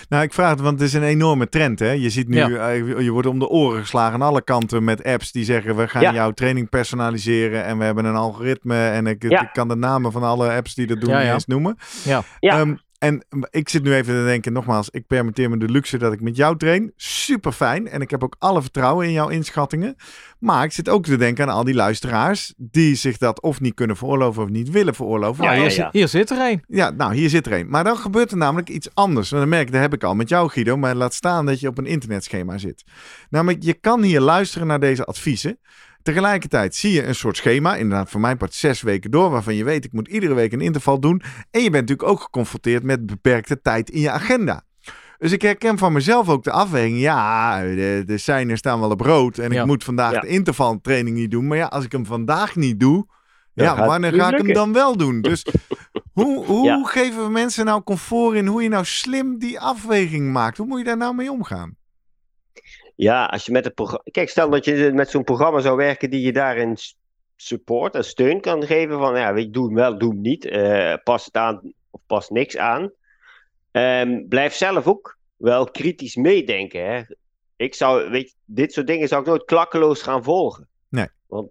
Nou, 0.09 0.22
ik 0.22 0.33
vraag 0.33 0.51
het, 0.51 0.61
want 0.61 0.79
het 0.79 0.88
is 0.88 0.94
een 0.94 1.03
enorme 1.03 1.48
trend. 1.48 1.79
Hè? 1.79 1.90
Je 1.90 2.11
ziet 2.11 2.29
nu, 2.29 2.37
Ja. 2.37 2.68
je 2.70 3.11
wordt 3.11 3.29
om 3.29 3.38
de 3.38 3.48
oren 3.48 3.81
geslagen 3.81 4.14
aan 4.14 4.29
alle 4.29 4.42
kanten 4.42 4.85
met 4.85 5.05
apps 5.05 5.33
die 5.33 5.44
zeggen: 5.44 5.77
we 5.77 5.88
gaan 5.88 6.03
Ja. 6.03 6.12
jouw 6.12 6.31
training 6.31 6.68
personaliseren 6.68 7.64
en 7.64 7.79
we 7.79 7.85
hebben 7.85 8.05
een 8.05 8.14
algoritme. 8.14 8.88
En 8.88 9.07
ik, 9.07 9.22
Ja. 9.29 9.42
ik 9.42 9.53
kan 9.53 9.68
de 9.68 9.77
namen 9.77 10.12
van 10.12 10.22
alle 10.22 10.53
apps 10.53 10.75
die 10.75 10.87
dat 10.87 11.01
doen 11.01 11.11
Ja, 11.11 11.16
niet 11.18 11.27
ja. 11.27 11.33
eens 11.35 11.46
noemen. 11.46 11.77
Ja. 12.05 12.22
Ja. 12.40 12.64
En 13.03 13.25
ik 13.51 13.69
zit 13.69 13.83
nu 13.83 13.95
even 13.95 14.15
te 14.15 14.25
denken, 14.25 14.53
nogmaals, 14.53 14.88
ik 14.91 15.07
permitteer 15.07 15.51
me 15.51 15.57
de 15.59 15.69
luxe 15.69 15.99
dat 15.99 16.12
ik 16.12 16.21
met 16.21 16.37
jou 16.37 16.57
train. 16.57 16.93
Super 16.97 17.53
fijn. 17.53 17.88
En 17.88 18.01
ik 18.01 18.11
heb 18.11 18.23
ook 18.25 18.37
alle 18.38 18.62
vertrouwen 18.62 19.07
in 19.07 19.12
jouw 19.12 19.29
inschattingen. 19.29 19.97
Maar 20.38 20.65
ik 20.65 20.73
zit 20.73 20.88
ook 20.88 21.05
te 21.05 21.17
denken 21.17 21.49
aan 21.49 21.55
al 21.55 21.65
die 21.65 21.75
luisteraars 21.75 22.55
die 22.57 22.95
zich 22.95 23.19
dat 23.19 23.41
of 23.41 23.61
niet 23.61 23.75
kunnen 23.75 23.97
veroorloven 23.97 24.43
of 24.43 24.49
niet 24.49 24.71
willen 24.71 24.95
veroorloven. 24.95 25.45
Ja, 25.45 25.53
hier, 25.53 25.62
ja, 25.62 25.71
zit- 25.71 25.88
hier 25.93 26.09
zit 26.09 26.31
er 26.31 26.38
een. 26.51 26.65
Ja, 26.69 26.91
nou, 26.91 27.15
hier 27.15 27.29
zit 27.31 27.47
er 27.47 27.53
een. 27.53 27.69
Maar 27.69 27.85
dan 27.85 27.97
gebeurt 27.97 28.31
er 28.31 28.37
namelijk 28.37 28.69
iets 28.69 28.88
anders. 28.95 29.33
En 29.33 29.38
dan 29.38 29.49
merk 29.49 29.67
ik, 29.67 29.73
dat 29.73 29.81
heb 29.81 29.95
ik 29.95 30.05
al 30.05 30.15
met 30.15 30.29
jou, 30.29 30.49
Guido. 30.51 30.77
Maar 30.77 30.95
laat 30.95 31.15
staan 31.15 31.47
dat 31.47 31.61
je 31.61 31.69
op 31.69 31.79
een 31.79 31.87
internetschema 31.87 32.59
zit. 32.59 32.85
Namelijk, 33.31 33.62
je 33.62 33.75
kan 33.75 34.03
hier 34.03 34.21
luisteren 34.21 34.67
naar 34.67 34.81
deze 34.81 35.05
adviezen. 35.05 35.59
Tegelijkertijd 36.03 36.75
zie 36.75 36.93
je 36.93 37.07
een 37.07 37.15
soort 37.15 37.37
schema, 37.37 37.77
inderdaad 37.77 38.11
voor 38.11 38.21
mijn 38.21 38.37
part 38.37 38.55
zes 38.55 38.83
weken 38.83 39.11
door, 39.11 39.31
waarvan 39.31 39.55
je 39.55 39.65
weet, 39.65 39.85
ik 39.85 39.93
moet 39.93 40.09
iedere 40.09 40.35
week 40.35 40.53
een 40.53 40.61
interval 40.61 41.01
doen. 41.01 41.23
En 41.51 41.62
je 41.62 41.71
bent 41.71 41.88
natuurlijk 41.88 42.09
ook 42.09 42.21
geconfronteerd 42.21 42.83
met 42.83 43.07
beperkte 43.07 43.61
tijd 43.61 43.91
in 43.91 44.01
je 44.01 44.11
agenda. 44.11 44.62
Dus 45.19 45.33
ik 45.33 45.43
herken 45.43 45.79
van 45.79 45.93
mezelf 45.93 46.29
ook 46.29 46.45
de 46.45 46.51
afweging. 46.51 46.99
Ja, 47.01 47.61
de, 47.61 48.03
de 48.07 48.19
seinen 48.19 48.57
staan 48.57 48.81
wel 48.81 48.91
op 48.91 49.01
rood. 49.01 49.38
En 49.38 49.53
Ja. 49.53 49.61
ik 49.61 49.67
moet 49.67 49.85
vandaag 49.85 50.12
Ja. 50.12 50.21
de 50.21 50.27
intervaltraining 50.27 51.17
niet 51.17 51.31
doen. 51.31 51.47
Maar 51.47 51.57
ja, 51.59 51.67
als 51.67 51.85
ik 51.85 51.93
hem 51.93 52.07
vandaag 52.07 52.57
niet 52.57 52.81
doe, 52.81 53.07
Dan 53.55 53.67
ja, 53.67 53.87
wanneer 53.87 54.12
ga 54.12 54.31
ik 54.37 54.37
hem 54.47 54.53
dan 54.53 54.73
wel 54.73 54.97
doen? 54.97 55.21
Dus 55.21 55.47
hoe, 56.12 56.45
hoe 56.47 56.65
Ja. 56.67 56.83
geven 56.85 57.25
we 57.25 57.31
mensen 57.31 57.65
nou 57.65 57.83
comfort 57.83 58.37
in 58.37 58.47
hoe 58.47 58.62
je 58.62 58.69
nou 58.69 58.85
slim 58.85 59.38
die 59.38 59.61
afweging 59.61 60.33
maakt? 60.33 60.57
Hoe 60.57 60.67
moet 60.67 60.79
je 60.79 60.85
daar 60.85 60.97
nou 60.97 61.15
mee 61.15 61.31
omgaan? 61.31 61.77
Ja, 63.03 63.25
als 63.25 63.47
je 63.47 63.53
met 63.53 63.65
het 63.65 63.75
programma. 63.75 64.05
Kijk, 64.11 64.29
stel 64.29 64.51
dat 64.51 64.65
je 64.65 64.91
met 64.95 65.11
zo'n 65.11 65.25
programma 65.25 65.61
zou 65.61 65.77
werken 65.77 66.11
die 66.11 66.21
je 66.21 66.33
daarin 66.33 66.77
support 67.37 67.95
en 67.95 68.05
steun 68.05 68.41
kan 68.41 68.67
geven. 68.67 68.99
Van 68.99 69.17
ja, 69.17 69.33
weet 69.33 69.45
je, 69.45 69.51
doe 69.51 69.67
hem 69.67 69.75
wel, 69.75 69.99
doe 69.99 70.11
hem 70.11 70.21
niet. 70.21 70.45
eh, 70.45 70.95
pas 71.05 71.25
het 71.25 71.37
aan 71.37 71.73
of 71.91 72.01
pas 72.07 72.29
niks 72.29 72.57
aan. 72.57 72.91
Ehm, 73.71 74.29
blijf 74.29 74.55
zelf 74.55 74.87
ook 74.87 75.19
wel 75.37 75.65
kritisch 75.65 76.17
meedenken. 76.17 76.87
Hè. 76.87 77.03
Ik 77.57 77.75
zou, 77.75 78.11
weet 78.11 78.29
je, 78.29 78.35
dit 78.45 78.73
soort 78.73 78.87
dingen 78.87 79.09
zou 79.09 79.21
ik 79.21 79.27
nooit 79.27 79.45
klakkeloos 79.45 80.03
gaan 80.03 80.23
volgen. 80.23 80.69
Nee. 80.88 81.09
Want 81.27 81.51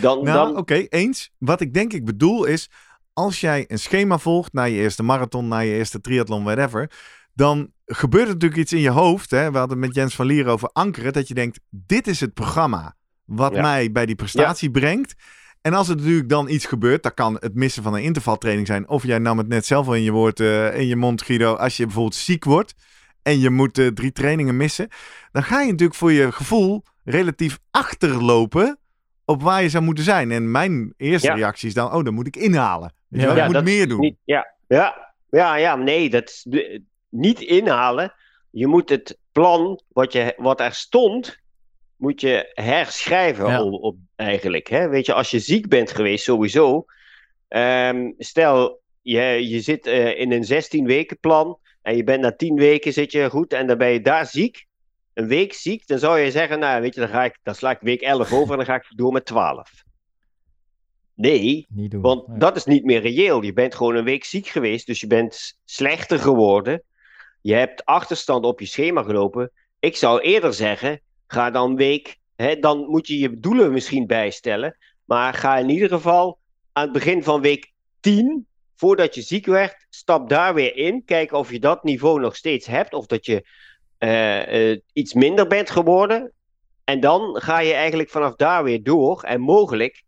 dan. 0.00 0.24
Nou, 0.24 0.46
dan 0.46 0.56
oké, 0.56 0.86
eens. 0.88 1.30
Wat 1.38 1.60
ik 1.60 1.74
denk 1.74 1.92
ik 1.92 2.04
bedoel 2.04 2.44
is, 2.44 2.70
als 3.12 3.40
jij 3.40 3.64
een 3.68 3.78
schema 3.78 4.18
volgt 4.18 4.52
naar 4.52 4.68
je 4.68 4.80
eerste 4.80 5.02
marathon, 5.02 5.48
naar 5.48 5.64
je 5.64 5.72
eerste 5.72 6.00
triathlon, 6.00 6.44
whatever, 6.44 6.90
dan 7.34 7.72
gebeurt 7.92 8.26
er 8.26 8.32
natuurlijk 8.32 8.60
iets 8.60 8.72
in 8.72 8.80
je 8.80 8.90
hoofd. 8.90 9.30
Hè? 9.30 9.50
We 9.50 9.58
hadden 9.58 9.78
het 9.78 9.86
met 9.86 9.94
Jens 9.96 10.14
van 10.14 10.26
Lier 10.26 10.46
over 10.46 10.70
ankeren, 10.72 11.12
dat 11.12 11.28
je 11.28 11.34
denkt, 11.34 11.60
dit 11.70 12.06
is 12.06 12.20
het 12.20 12.34
programma 12.34 12.96
wat 13.24 13.54
Ja. 13.54 13.60
mij 13.60 13.92
bij 13.92 14.06
die 14.06 14.14
prestatie 14.14 14.70
brengt. 14.70 15.14
En 15.60 15.74
als 15.74 15.88
er 15.88 15.96
natuurlijk 15.96 16.28
dan 16.28 16.48
iets 16.48 16.66
gebeurt, 16.66 17.02
dat 17.02 17.14
kan 17.14 17.36
het 17.40 17.54
missen 17.54 17.82
van 17.82 17.94
een 17.94 18.02
intervaltraining 18.02 18.66
zijn. 18.66 18.88
Of 18.88 19.02
jij 19.06 19.18
nam 19.18 19.38
het 19.38 19.48
net 19.48 19.66
zelf 19.66 19.86
al 19.86 19.94
in 19.94 20.02
je, 20.02 20.10
woord, 20.10 20.40
eh, 20.40 20.78
in 20.78 20.86
je 20.86 20.96
mond, 20.96 21.22
Guido. 21.22 21.54
Als 21.54 21.76
je 21.76 21.84
bijvoorbeeld 21.84 22.14
ziek 22.14 22.44
wordt 22.44 22.74
en 23.22 23.38
je 23.40 23.50
moet 23.50 23.78
eh, 23.78 23.86
drie 23.86 24.12
trainingen 24.12 24.56
missen. 24.56 24.88
Dan 25.32 25.42
ga 25.42 25.60
je 25.60 25.70
natuurlijk 25.70 25.98
voor 25.98 26.12
je 26.12 26.32
gevoel 26.32 26.82
relatief 27.04 27.58
achterlopen 27.70 28.78
op 29.24 29.42
waar 29.42 29.62
je 29.62 29.68
zou 29.68 29.84
moeten 29.84 30.04
zijn. 30.04 30.30
En 30.30 30.50
mijn 30.50 30.94
eerste 30.96 31.26
Ja. 31.28 31.34
reactie 31.34 31.68
is 31.68 31.74
dan, 31.74 31.92
oh, 31.92 32.04
dan 32.04 32.14
moet 32.14 32.26
ik 32.26 32.36
inhalen. 32.36 32.92
Weet 33.08 33.20
je 33.20 33.26
Ja. 33.26 33.34
wel? 33.34 33.44
ik 33.46 33.52
moet 33.52 33.64
meer 33.64 33.88
doen. 33.88 34.00
Niet, 34.00 34.16
ja, 34.24 34.46
ja, 34.68 35.12
ja, 35.30 35.54
ja, 35.56 35.76
nee, 35.76 36.10
dat 36.10 36.44
niet 37.10 37.40
inhalen. 37.40 38.14
Je 38.50 38.66
moet 38.66 38.88
het 38.88 39.18
plan 39.32 39.80
wat, 39.88 40.12
je, 40.12 40.34
wat 40.36 40.60
er 40.60 40.74
stond, 40.74 41.38
moet 41.96 42.20
je 42.20 42.50
herschrijven 42.54 43.46
Ja. 43.46 43.62
op, 43.62 43.82
op, 43.82 43.96
eigenlijk. 44.16 44.68
Hè? 44.68 44.88
Weet 44.88 45.06
je, 45.06 45.12
als 45.14 45.30
je 45.30 45.38
ziek 45.38 45.68
bent 45.68 45.90
geweest, 45.90 46.24
sowieso. 46.24 46.84
Ehm, 47.48 48.10
stel, 48.18 48.80
je, 49.00 49.48
je 49.48 49.60
zit 49.60 49.86
eh, 49.86 50.18
in 50.20 50.32
een 50.32 50.44
16 50.44 50.86
weken 50.86 51.18
plan 51.18 51.58
en 51.82 51.96
je 51.96 52.04
bent 52.04 52.20
na 52.20 52.36
10 52.36 52.54
weken 52.54 52.92
zit 52.92 53.12
je 53.12 53.30
goed 53.30 53.52
en 53.52 53.66
dan 53.66 53.78
ben 53.78 53.88
je 53.90 54.00
daar 54.00 54.26
ziek. 54.26 54.66
Een 55.14 55.26
week 55.28 55.52
ziek, 55.52 55.86
dan 55.86 55.98
zou 55.98 56.18
je 56.18 56.30
zeggen, 56.30 56.58
nou 56.58 56.80
weet 56.80 56.94
je, 56.94 57.00
dan, 57.00 57.08
ga 57.08 57.24
ik, 57.24 57.38
dan 57.42 57.54
sla 57.54 57.70
ik 57.70 57.78
week 57.80 58.00
11 58.00 58.32
over 58.32 58.50
en 58.50 58.56
dan 58.56 58.66
ga 58.66 58.74
ik 58.74 58.92
door 58.94 59.12
met 59.12 59.24
12. 59.24 59.70
Nee, 61.14 61.66
doen. 61.68 62.00
want 62.00 62.26
Nee. 62.26 62.38
dat 62.38 62.56
is 62.56 62.64
niet 62.64 62.84
meer 62.84 63.00
reëel. 63.00 63.42
Je 63.42 63.52
bent 63.52 63.74
gewoon 63.74 63.94
een 63.94 64.04
week 64.04 64.24
ziek 64.24 64.46
geweest, 64.46 64.86
dus 64.86 65.00
je 65.00 65.06
bent 65.06 65.58
slechter 65.64 66.18
geworden. 66.18 66.82
Je 67.40 67.54
hebt 67.54 67.84
achterstand 67.84 68.44
op 68.44 68.60
je 68.60 68.66
schema 68.66 69.02
gelopen. 69.02 69.50
Ik 69.78 69.96
zou 69.96 70.20
eerder 70.20 70.54
zeggen, 70.54 71.00
ga 71.26 71.50
dan 71.50 71.76
week, 71.76 72.16
hè, 72.36 72.58
dan 72.58 72.86
moet 72.86 73.06
je 73.06 73.18
je 73.18 73.40
doelen 73.40 73.72
misschien 73.72 74.06
bijstellen. 74.06 74.76
Maar 75.04 75.34
ga 75.34 75.58
in 75.58 75.68
ieder 75.68 75.88
geval 75.88 76.38
aan 76.72 76.84
het 76.84 76.92
begin 76.92 77.22
van 77.22 77.40
week 77.40 77.72
10, 78.00 78.46
voordat 78.76 79.14
je 79.14 79.22
ziek 79.22 79.46
werd, 79.46 79.86
stap 79.90 80.28
daar 80.28 80.54
weer 80.54 80.76
in. 80.76 81.04
Kijk 81.04 81.32
of 81.32 81.50
je 81.50 81.60
dat 81.60 81.84
niveau 81.84 82.20
nog 82.20 82.36
steeds 82.36 82.66
hebt, 82.66 82.94
of 82.94 83.06
dat 83.06 83.26
je 83.26 83.46
eh, 83.98 84.70
eh, 84.70 84.80
iets 84.92 85.14
minder 85.14 85.46
bent 85.46 85.70
geworden. 85.70 86.32
En 86.84 87.00
dan 87.00 87.40
ga 87.40 87.58
je 87.58 87.72
eigenlijk 87.72 88.10
vanaf 88.10 88.34
daar 88.34 88.64
weer 88.64 88.82
door. 88.82 89.22
En 89.22 89.40
mogelijk 89.40 90.04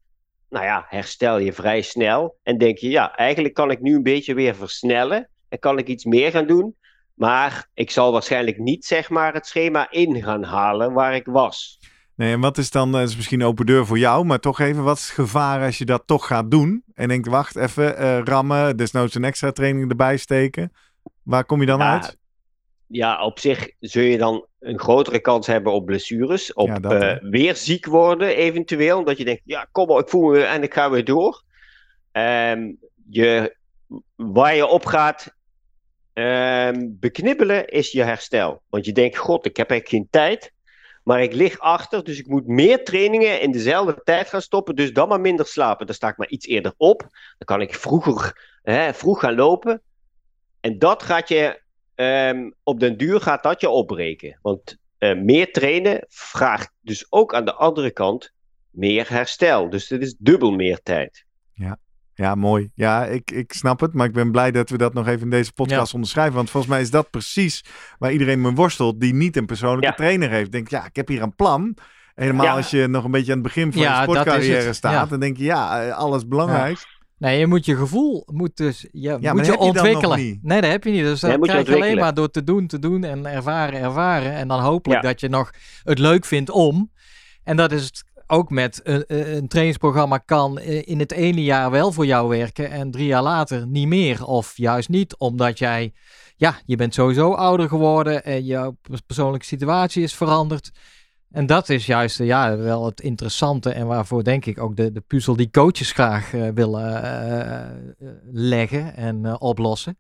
nou 0.53 0.65
ja, 0.65 0.87
herstel 0.89 1.39
je 1.39 1.53
vrij 1.53 1.83
snel. 1.83 2.39
En 2.43 2.59
denk 2.59 2.79
je, 2.79 2.89
ja, 2.89 3.17
eigenlijk 3.17 3.55
kan 3.55 3.71
ik 3.71 3.81
nu 3.81 3.95
een 3.95 4.03
beetje 4.03 4.35
weer 4.35 4.55
versnellen. 4.55 5.29
En 5.49 5.59
kan 5.59 5.79
ik 5.79 5.89
iets 5.89 6.05
meer 6.05 6.31
gaan 6.31 6.47
doen. 6.47 6.77
Maar 7.23 7.69
ik 7.75 7.91
zal 7.91 8.13
waarschijnlijk 8.13 8.59
niet, 8.59 8.85
zeg 8.85 9.11
maar, 9.11 9.35
het 9.35 9.47
schema 9.47 9.91
in 9.91 10.23
gaan 10.23 10.43
halen 10.43 10.93
waar 10.93 11.15
ik 11.15 11.27
was. 11.27 11.79
Nee, 12.15 12.33
en 12.33 12.41
wat 12.41 12.59
is 12.59 12.71
dan, 12.71 12.93
dat 12.93 13.09
is 13.09 13.17
misschien 13.17 13.45
open 13.45 13.67
deur 13.67 13.87
voor 13.87 13.99
jou, 13.99 14.25
maar 14.25 14.39
toch 14.39 14.61
even, 14.61 14.83
wat 14.83 14.97
is 14.97 15.03
het 15.03 15.13
gevaar 15.15 15.65
als 15.65 15.79
je 15.79 15.85
dat 15.85 16.03
toch 16.07 16.27
gaat 16.27 16.51
doen? 16.51 16.83
En 16.95 17.09
denkt, 17.09 17.29
wacht 17.29 17.57
even, 17.57 17.97
eh, 17.97 18.19
rammen, 18.25 18.77
desnoods 18.77 19.15
een 19.15 19.25
extra 19.25 19.53
training 19.53 19.91
erbij 19.91 20.17
steken. 20.17 20.73
Waar 21.23 21.45
kom 21.45 21.61
je 21.61 21.67
dan 21.67 21.79
Ja, 21.79 21.93
uit? 21.93 22.17
Ja, 22.87 23.25
op 23.25 23.39
zich 23.39 23.71
zul 23.81 24.03
je 24.03 24.19
dan 24.19 24.47
een 24.59 24.79
grotere 24.79 25.21
kans 25.21 25.47
hebben 25.47 25.73
op 25.73 25.87
blessures. 25.87 26.53
Op 26.53 26.69
Ja, 26.69 26.79
dat, 26.79 27.03
eh, 27.03 27.17
weer 27.31 27.57
ziek 27.57 27.87
worden, 27.87 28.37
eventueel. 28.37 28.99
Omdat 28.99 29.19
je 29.19 29.25
denkt, 29.25 29.43
ja, 29.45 29.69
kom 29.73 29.89
maar, 29.89 29.99
ik 29.99 30.09
voel 30.09 30.31
me 30.31 30.43
en 30.43 30.63
ik 30.63 30.75
ga 30.75 30.91
weer 30.91 31.05
door. 31.05 31.43
Ehm, 32.13 32.73
je, 33.09 33.57
waar 34.17 34.55
je 34.55 34.67
op 34.67 34.87
gaat, 34.87 35.41
ehm, 36.13 36.89
beknibbelen 36.89 37.69
is 37.69 37.93
je 37.93 38.03
herstel. 38.03 38.63
Want 38.69 38.85
je 38.85 38.93
denkt, 38.93 39.17
god, 39.17 39.47
ik 39.47 39.57
heb 39.57 39.71
eigenlijk 39.71 40.03
geen 40.03 40.23
tijd. 40.23 40.53
Maar 41.03 41.23
ik 41.23 41.33
lig 41.33 41.59
achter, 41.59 42.05
dus 42.05 42.19
ik 42.19 42.27
moet 42.27 42.47
meer 42.47 42.85
trainingen 42.85 43.41
in 43.41 43.51
dezelfde 43.51 44.01
tijd 44.05 44.29
gaan 44.29 44.43
stoppen. 44.43 44.77
Dus 44.77 44.93
dan 44.93 45.09
maar 45.09 45.21
minder 45.21 45.47
slapen. 45.47 45.87
Dan 45.87 45.95
sta 45.95 46.09
ik 46.09 46.17
maar 46.17 46.29
iets 46.29 46.47
eerder 46.47 46.75
op. 46.77 47.01
Dan 47.39 47.45
kan 47.45 47.61
ik 47.61 47.75
vroeger, 47.75 48.51
hè, 48.63 48.95
vroeg 48.95 49.21
gaan 49.21 49.35
lopen. 49.35 49.83
En 50.61 50.79
dat 50.79 51.03
gaat 51.03 51.29
je, 51.29 51.63
ehm, 51.95 52.51
op 52.63 52.81
den 52.81 52.97
duur 52.97 53.21
gaat 53.21 53.43
dat 53.43 53.61
je 53.61 53.69
opbreken. 53.69 54.39
Want 54.43 54.77
eh, 54.99 55.15
meer 55.15 55.53
trainen 55.53 56.05
vraagt 56.09 56.71
dus 56.81 57.07
ook 57.11 57.35
aan 57.35 57.45
de 57.45 57.55
andere 57.55 57.91
kant 57.91 58.33
meer 58.71 59.11
herstel. 59.11 59.71
Dus 59.71 59.89
het 59.89 60.03
is 60.03 60.15
dubbel 60.19 60.51
meer 60.51 60.81
tijd. 60.83 61.25
Ja, 61.53 61.79
mooi. 62.35 62.71
Ja, 62.75 63.05
ik, 63.05 63.31
ik 63.31 63.53
snap 63.53 63.81
het. 63.81 63.93
Maar 63.95 64.07
ik 64.07 64.13
ben 64.13 64.31
blij 64.31 64.51
dat 64.51 64.71
we 64.71 64.79
dat 64.79 64.95
nog 64.95 65.07
even 65.07 65.23
in 65.23 65.31
deze 65.31 65.53
podcast 65.53 65.87
Ja. 65.89 65.95
onderschrijven. 65.95 66.35
Want 66.35 66.51
volgens 66.51 66.73
mij 66.73 66.83
is 66.83 66.91
dat 66.91 67.11
precies 67.11 67.65
waar 67.99 68.13
iedereen 68.13 68.41
mee 68.41 68.53
worstelt 68.53 69.01
die 69.01 69.15
niet 69.15 69.37
een 69.37 69.47
persoonlijke 69.47 69.87
Ja. 69.87 69.93
trainer 69.95 70.31
heeft. 70.31 70.53
Denk, 70.53 70.69
ja, 70.69 70.87
ik 70.87 70.97
heb 70.97 71.09
hier 71.09 71.23
een 71.23 71.35
plan. 71.35 71.77
Helemaal 72.15 72.45
Ja. 72.45 72.53
als 72.57 72.71
je 72.71 72.87
nog 72.89 73.05
een 73.05 73.11
beetje 73.11 73.33
aan 73.33 73.39
het 73.39 73.47
begin 73.47 73.73
van 73.73 73.83
Ja, 73.83 73.97
je 73.97 74.03
sportcarrière 74.03 74.73
staat. 74.73 74.93
Ja. 74.93 75.07
Dan 75.07 75.21
denk 75.21 75.37
je, 75.37 75.45
ja, 75.45 75.89
alles 75.91 76.27
belangrijk. 76.29 76.79
Nee, 77.19 77.39
je 77.39 77.47
moet 77.47 77.65
je 77.65 77.77
gevoel 77.77 78.23
moet 78.33 78.57
dus, 78.57 78.87
je, 78.93 79.19
maar 79.21 79.35
moet 79.35 79.47
je 79.47 79.59
ontwikkelen. 79.59 80.39
Nee, 80.43 80.61
dat 80.61 80.71
heb 80.71 80.85
je 80.85 80.91
niet. 80.91 81.03
Dus 81.05 81.21
Nee, 81.21 81.39
dat 81.39 81.49
krijg 81.49 81.67
je 81.69 81.75
alleen 81.75 81.99
maar 81.99 82.15
door 82.15 82.31
te 82.31 82.45
doen, 82.45 82.67
te 82.67 82.79
doen 82.79 83.05
en 83.05 83.27
ervaren, 83.27 83.81
ervaren. 83.81 84.33
En 84.33 84.49
dan 84.49 84.61
hopelijk 84.61 85.03
Ja. 85.03 85.09
dat 85.09 85.21
je 85.21 85.29
nog 85.29 85.51
het 85.83 85.99
leuk 85.99 86.25
vindt 86.25 86.51
om. 86.51 86.91
En 87.45 87.57
dat 87.57 87.73
is 87.73 87.85
het 87.85 88.05
ook 88.33 88.51
met 88.51 88.81
een, 88.83 89.05
een 89.07 89.49
trainingsprogramma 89.49 90.19
kan 90.19 90.61
in 90.61 90.99
het 90.99 91.13
ene 91.13 91.43
jaar 91.43 91.71
wel 91.71 91.93
voor 91.93 92.07
jou 92.07 92.29
werken 92.29 92.71
en 92.71 92.91
drie 92.91 93.07
jaar 93.07 93.23
later 93.23 93.67
niet 93.67 93.87
meer. 93.87 94.25
Of 94.25 94.57
juist 94.57 94.89
niet, 94.89 95.17
omdat 95.17 95.59
jij, 95.59 95.93
ja, 96.37 96.61
je 96.67 96.77
bent 96.77 96.95
sowieso 96.95 97.33
ouder 97.33 97.69
geworden 97.69 98.25
en 98.25 98.45
jouw 98.45 98.77
persoonlijke 99.07 99.47
situatie 99.47 100.03
is 100.03 100.15
veranderd. 100.15 100.71
En 101.31 101.47
dat 101.47 101.69
is 101.69 101.87
juist 101.87 102.21
eh, 102.21 102.27
ja, 102.27 102.57
wel 102.57 102.85
het 102.85 103.01
interessante 103.01 103.71
en 103.71 103.87
waarvoor 103.87 104.25
denk 104.25 104.47
ik 104.47 104.61
ook 104.61 104.77
de, 104.77 104.93
de 104.93 105.01
puzzel 105.01 105.37
die 105.37 105.51
coaches 105.51 105.93
graag 105.93 106.35
eh, 106.35 106.49
willen 106.55 107.03
eh, 107.03 107.61
eh, 107.61 107.77
leggen 108.33 108.97
en 108.97 109.25
eh, 109.25 109.35
oplossen. 109.39 109.99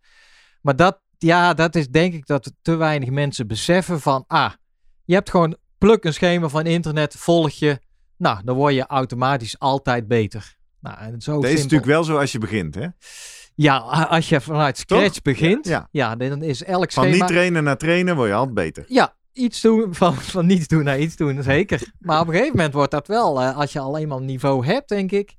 Maar 0.61 0.76
dat, 0.76 1.01
ja, 1.18 1.55
dat 1.55 1.74
is 1.74 1.89
denk 1.89 2.14
ik 2.14 2.26
dat 2.26 2.53
te 2.62 2.76
weinig 2.76 3.11
mensen 3.11 3.47
beseffen 3.47 4.01
van, 4.01 4.24
ah, 4.26 4.53
je 5.05 5.14
hebt 5.14 5.30
gewoon 5.30 5.57
pluk 5.78 6.05
een 6.05 6.14
schema 6.14 6.49
van 6.49 6.66
internet, 6.66 7.16
volg 7.16 7.51
je, 7.51 7.80
nou, 8.22 8.38
dan 8.44 8.56
word 8.56 8.74
je 8.74 8.86
automatisch 8.86 9.58
altijd 9.58 10.08
beter. 10.08 10.56
Nou, 10.80 10.98
en 10.98 11.20
zo 11.20 11.40
Dat 11.40 11.50
is 11.50 11.56
natuurlijk 11.62 11.90
wel 11.90 12.04
zo 12.04 12.16
als 12.18 12.32
je 12.32 12.38
begint, 12.38 12.74
hè? 12.74 12.86
Ja, 13.54 13.76
als 14.10 14.28
je 14.28 14.40
vanuit 14.40 14.78
scratch 14.78 15.22
begint, 15.22 15.66
Ja. 15.66 15.88
ja. 15.90 16.16
dan 16.16 16.42
is 16.42 16.64
elk 16.64 16.92
Van 16.92 17.04
schema... 17.04 17.24
niet 17.24 17.34
trainen 17.34 17.64
naar 17.64 17.76
trainen 17.76 18.16
word 18.16 18.28
je 18.28 18.34
altijd 18.34 18.54
beter. 18.54 18.84
Ja, 18.88 19.14
iets 19.32 19.60
doen, 19.60 19.94
van, 19.94 20.14
van 20.14 20.46
niets 20.46 20.66
doen 20.68 20.84
naar 20.84 20.98
iets 20.98 21.16
doen, 21.16 21.42
zeker. 21.42 21.92
Maar 21.98 22.20
op 22.20 22.26
een 22.26 22.32
gegeven 22.32 22.56
moment 22.56 22.74
wordt 22.74 22.90
dat 22.90 23.06
wel, 23.06 23.40
eh, 23.40 23.56
als 23.56 23.72
je 23.72 23.78
al 23.78 23.98
eenmaal 23.98 24.20
niveau 24.22 24.66
hebt, 24.66 24.88
denk 24.88 25.12
ik. 25.12 25.36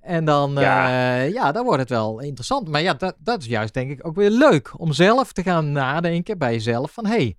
En 0.00 0.24
dan, 0.24 0.52
Ja. 0.52 0.88
ja. 0.88 1.22
ja, 1.22 1.52
dan 1.52 1.64
wordt 1.64 1.80
het 1.80 1.88
wel 1.88 2.20
interessant. 2.20 2.68
Maar 2.68 2.82
ja, 2.82 2.94
dat, 2.94 3.14
dat 3.18 3.40
is 3.40 3.46
juist 3.46 3.74
denk 3.74 3.90
ik 3.90 4.06
ook 4.06 4.16
weer 4.16 4.30
leuk. 4.30 4.72
Om 4.76 4.92
zelf 4.92 5.32
te 5.32 5.42
gaan 5.42 5.72
nadenken 5.72 6.38
bij 6.38 6.52
jezelf 6.52 6.92
van, 6.92 7.06
hey, 7.06 7.36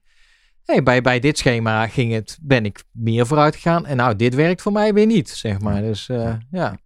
hey, 0.66 0.84
bij, 0.84 1.02
bij 1.02 1.20
dit 1.20 1.38
schema 1.38 1.88
ging 1.88 2.14
het, 2.14 2.38
ben 2.42 2.66
ik 2.66 2.84
meer 2.92 3.28
vooruit 3.28 3.56
gegaan. 3.56 3.86
En 3.86 3.98
nou, 3.98 4.16
dit 4.16 4.36
werkt 4.36 4.62
voor 4.62 4.72
mij 4.72 4.94
weer 4.94 5.06
niet, 5.06 5.30
zeg 5.30 5.60
maar. 5.60 5.82
Dus 5.82 6.10
eh, 6.10 6.34
ja. 6.52 6.78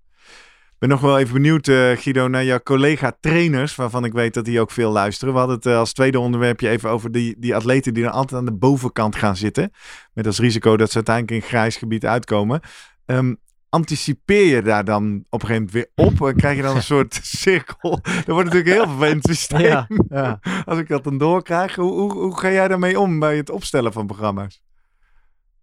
Ik 0.78 0.88
ben 0.88 0.90
nog 0.90 1.02
wel 1.02 1.20
even 1.20 1.34
benieuwd, 1.34 1.68
eh, 1.68 1.92
Guido, 1.92 2.28
naar 2.28 2.44
jouw 2.44 2.60
collega-trainers, 2.60 3.76
waarvan 3.76 4.06
ik 4.06 4.14
weet 4.14 4.34
dat 4.34 4.46
die 4.46 4.60
ook 4.60 4.72
veel 4.72 4.92
luisteren. 4.92 5.34
We 5.34 5.40
hadden 5.40 5.58
het 5.58 5.66
eh, 5.66 5.78
als 5.78 5.94
tweede 5.94 6.20
onderwerpje 6.20 6.70
even 6.70 6.90
over 6.90 7.12
die, 7.12 7.36
die 7.40 7.56
atleten 7.56 7.94
die 7.94 8.04
dan 8.04 8.12
altijd 8.12 8.40
aan 8.40 8.46
de 8.46 8.58
bovenkant 8.58 9.16
gaan 9.16 9.36
zitten. 9.36 9.72
Met 10.14 10.26
als 10.26 10.40
risico 10.40 10.78
dat 10.78 10.90
ze 10.90 10.96
uiteindelijk 10.96 11.44
in 11.44 11.50
grijs 11.50 11.76
gebied 11.76 12.06
uitkomen. 12.06 12.62
Ehm, 13.06 13.34
anticipeer 13.78 14.56
je 14.56 14.62
daar 14.62 14.86
dan 14.86 15.26
op 15.30 15.42
een 15.42 15.48
gegeven 15.48 15.66
moment 15.66 15.72
weer 15.72 16.06
op? 16.06 16.28
En 16.28 16.36
krijg 16.36 16.56
je 16.56 16.62
dan 16.62 16.76
een 16.76 16.92
soort 16.96 17.20
cirkel? 17.24 18.00
Dat 18.02 18.26
wordt 18.26 18.50
natuurlijk 18.50 18.76
heel 18.76 18.88
vervelend 18.88 19.24
systeem. 19.26 19.62
Ja, 19.62 19.88
ja. 20.10 20.40
Als 20.66 20.80
ik 20.80 20.88
dat 20.88 21.04
dan 21.04 21.18
doorkrijg, 21.18 21.76
hoe, 21.76 21.92
hoe, 21.92 22.14
hoe 22.14 22.38
ga 22.38 22.52
jij 22.52 22.68
daarmee 22.68 23.00
om 23.00 23.20
bij 23.20 23.38
het 23.38 23.50
opstellen 23.50 23.94
van 23.94 24.06
programma's? 24.08 24.62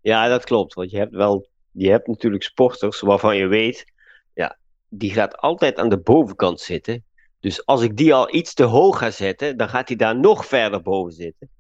Ja, 0.01 0.29
dat 0.29 0.45
klopt. 0.45 0.75
Want 0.75 0.91
je 0.91 0.99
hebt 0.99 1.15
wel, 1.15 1.49
je 1.71 1.91
hebt 1.91 2.07
natuurlijk 2.07 2.43
sporters 2.43 3.01
waarvan 3.01 3.37
je 3.37 3.47
weet, 3.47 3.93
ja, 4.35 4.59
die 4.89 5.13
gaat 5.13 5.37
altijd 5.37 5.79
aan 5.79 5.89
de 5.89 6.01
bovenkant 6.01 6.61
zitten. 6.61 7.05
Dus 7.41 7.67
als 7.67 7.83
ik 7.83 7.97
die 7.97 8.15
al 8.15 8.35
iets 8.35 8.55
te 8.55 8.65
hoog 8.65 8.99
ga 8.99 9.11
zetten, 9.11 9.57
dan 9.57 9.69
gaat 9.69 9.89
hij 9.89 9.97
daar 9.97 10.19
nog 10.19 10.47
verder 10.47 10.83
boven 10.83 11.13
zitten. 11.13 11.51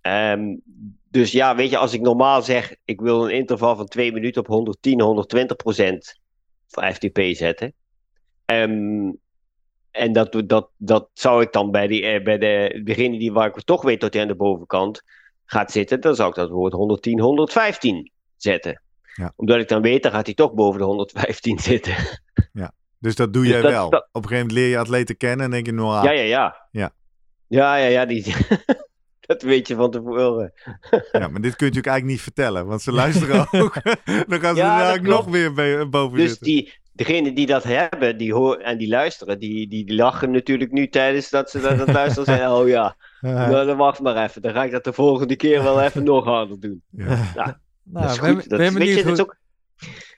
Ehm, 0.00 0.56
dus 1.12 1.32
ja, 1.32 1.54
weet 1.56 1.70
je, 1.70 1.76
als 1.78 1.92
ik 1.92 2.00
normaal 2.00 2.42
zeg, 2.42 2.74
ik 2.84 3.00
wil 3.00 3.24
een 3.24 3.34
interval 3.34 3.76
van 3.76 3.86
2 3.86 4.12
minuten 4.12 4.40
op 4.40 4.46
110, 4.46 5.00
120 5.00 5.56
procent 5.56 6.20
van 6.68 6.92
FTP 6.94 7.20
zetten. 7.32 7.72
Ehm, 8.44 9.10
en 9.90 10.12
dat, 10.12 10.42
dat, 10.46 10.68
dat 10.76 11.08
zou 11.14 11.42
ik 11.42 11.52
dan 11.52 11.70
bij, 11.70 11.86
die, 11.86 12.06
eh, 12.06 12.22
bij 12.24 12.38
de, 12.38 12.80
degene 12.84 13.18
die 13.18 13.32
waar 13.32 13.48
ik 13.48 13.62
toch 13.64 13.82
weet 13.82 14.00
dat 14.00 14.12
hij 14.12 14.22
aan 14.22 14.28
de 14.28 14.34
bovenkant 14.34 15.02
gaat 15.44 15.72
zitten, 15.72 16.00
dan 16.00 16.14
zou 16.14 16.28
ik 16.28 16.34
dat 16.34 16.50
woord 16.50 16.72
110, 16.72 17.20
115 17.20 18.10
zetten. 18.36 18.82
Ja. 19.14 19.32
Omdat 19.36 19.58
ik 19.58 19.68
dan 19.68 19.82
weet, 19.82 20.02
dan 20.02 20.12
gaat 20.12 20.26
hij 20.26 20.34
toch 20.34 20.54
boven 20.54 20.80
de 20.80 20.86
115 20.86 21.58
zitten. 21.72 21.94
Dus 22.98 23.14
dat 23.16 23.32
doe 23.32 23.42
Dus 23.42 23.52
jij 23.52 23.60
dat- 23.60 23.70
wel. 23.70 23.90
dat- 23.90 24.08
Op 24.12 24.22
een 24.22 24.28
gegeven 24.28 24.36
moment 24.46 24.52
leer 24.52 24.68
je 24.68 24.78
atleten 24.78 25.16
kennen 25.16 25.44
en 25.44 25.50
denk 25.50 25.66
je, 25.66 25.72
nou, 25.72 26.04
Ja, 26.04 26.10
ja, 26.10 26.22
ja. 26.22 26.66
Ja. 26.70 26.92
Ja, 27.46 27.76
ja, 27.76 27.86
ja. 27.86 28.06
Die, 28.06 28.24
dat 29.32 29.42
weet 29.42 29.68
je 29.68 29.74
van 29.74 29.90
tevoren. 29.90 30.52
Ja, 31.12 31.28
maar 31.28 31.40
dit 31.40 31.56
kun 31.56 31.66
je 31.66 31.72
natuurlijk 31.72 31.86
eigenlijk 31.86 32.04
niet 32.04 32.20
vertellen, 32.20 32.66
want 32.66 32.82
ze 32.82 32.92
luisteren 33.02 33.46
ook. 33.52 33.74
Dan 34.28 34.40
gaan 34.40 34.54
ze 34.54 34.60
Ja, 34.60 34.72
er 34.72 34.78
dat 34.78 34.86
eigenlijk 34.86 35.02
nog 35.02 35.24
weer 35.24 35.52
bij- 35.52 35.88
boven 35.88 36.18
Dus 36.18 36.28
zitten. 36.28 36.46
die, 36.46 36.72
degene 36.92 37.32
die 37.32 37.46
dat 37.46 37.62
hebben 37.62 38.18
die 38.18 38.34
hoor, 38.34 38.56
en 38.56 38.78
die 38.78 38.88
luisteren, 38.88 39.38
die, 39.38 39.68
die, 39.68 39.84
die 39.86 39.94
lachen 39.96 40.30
natuurlijk 40.30 40.72
nu 40.72 40.88
tijdens 40.88 41.30
dat 41.30 41.50
ze 41.50 41.60
dat 41.60 41.92
luisteren 41.92 42.24
zijn. 42.24 42.50
Oh 42.50 42.68
ja, 42.68 42.96
Ja, 43.20 43.48
nou, 43.50 43.66
dan 43.66 43.76
wacht 43.76 44.00
maar 44.00 44.24
even. 44.24 44.42
Dan 44.42 44.52
ga 44.52 44.64
ik 44.64 44.70
dat 44.70 44.84
de 44.84 44.92
volgende 44.92 45.36
keer 45.36 45.62
wel 45.62 45.80
even 45.82 46.04
nog 46.04 46.24
harder 46.24 46.60
doen. 46.60 46.82
ja. 46.90 47.06
dat 47.34 47.56
Nou, 47.84 48.06
is 48.10 48.20
ben, 48.20 48.32
goed. 48.34 48.48
Dat, 48.48 48.58
ben 48.58 48.74
weet 48.74 48.88
je, 48.96 49.02
dat 49.04 49.12
is 49.12 49.20
ook, 49.20 49.36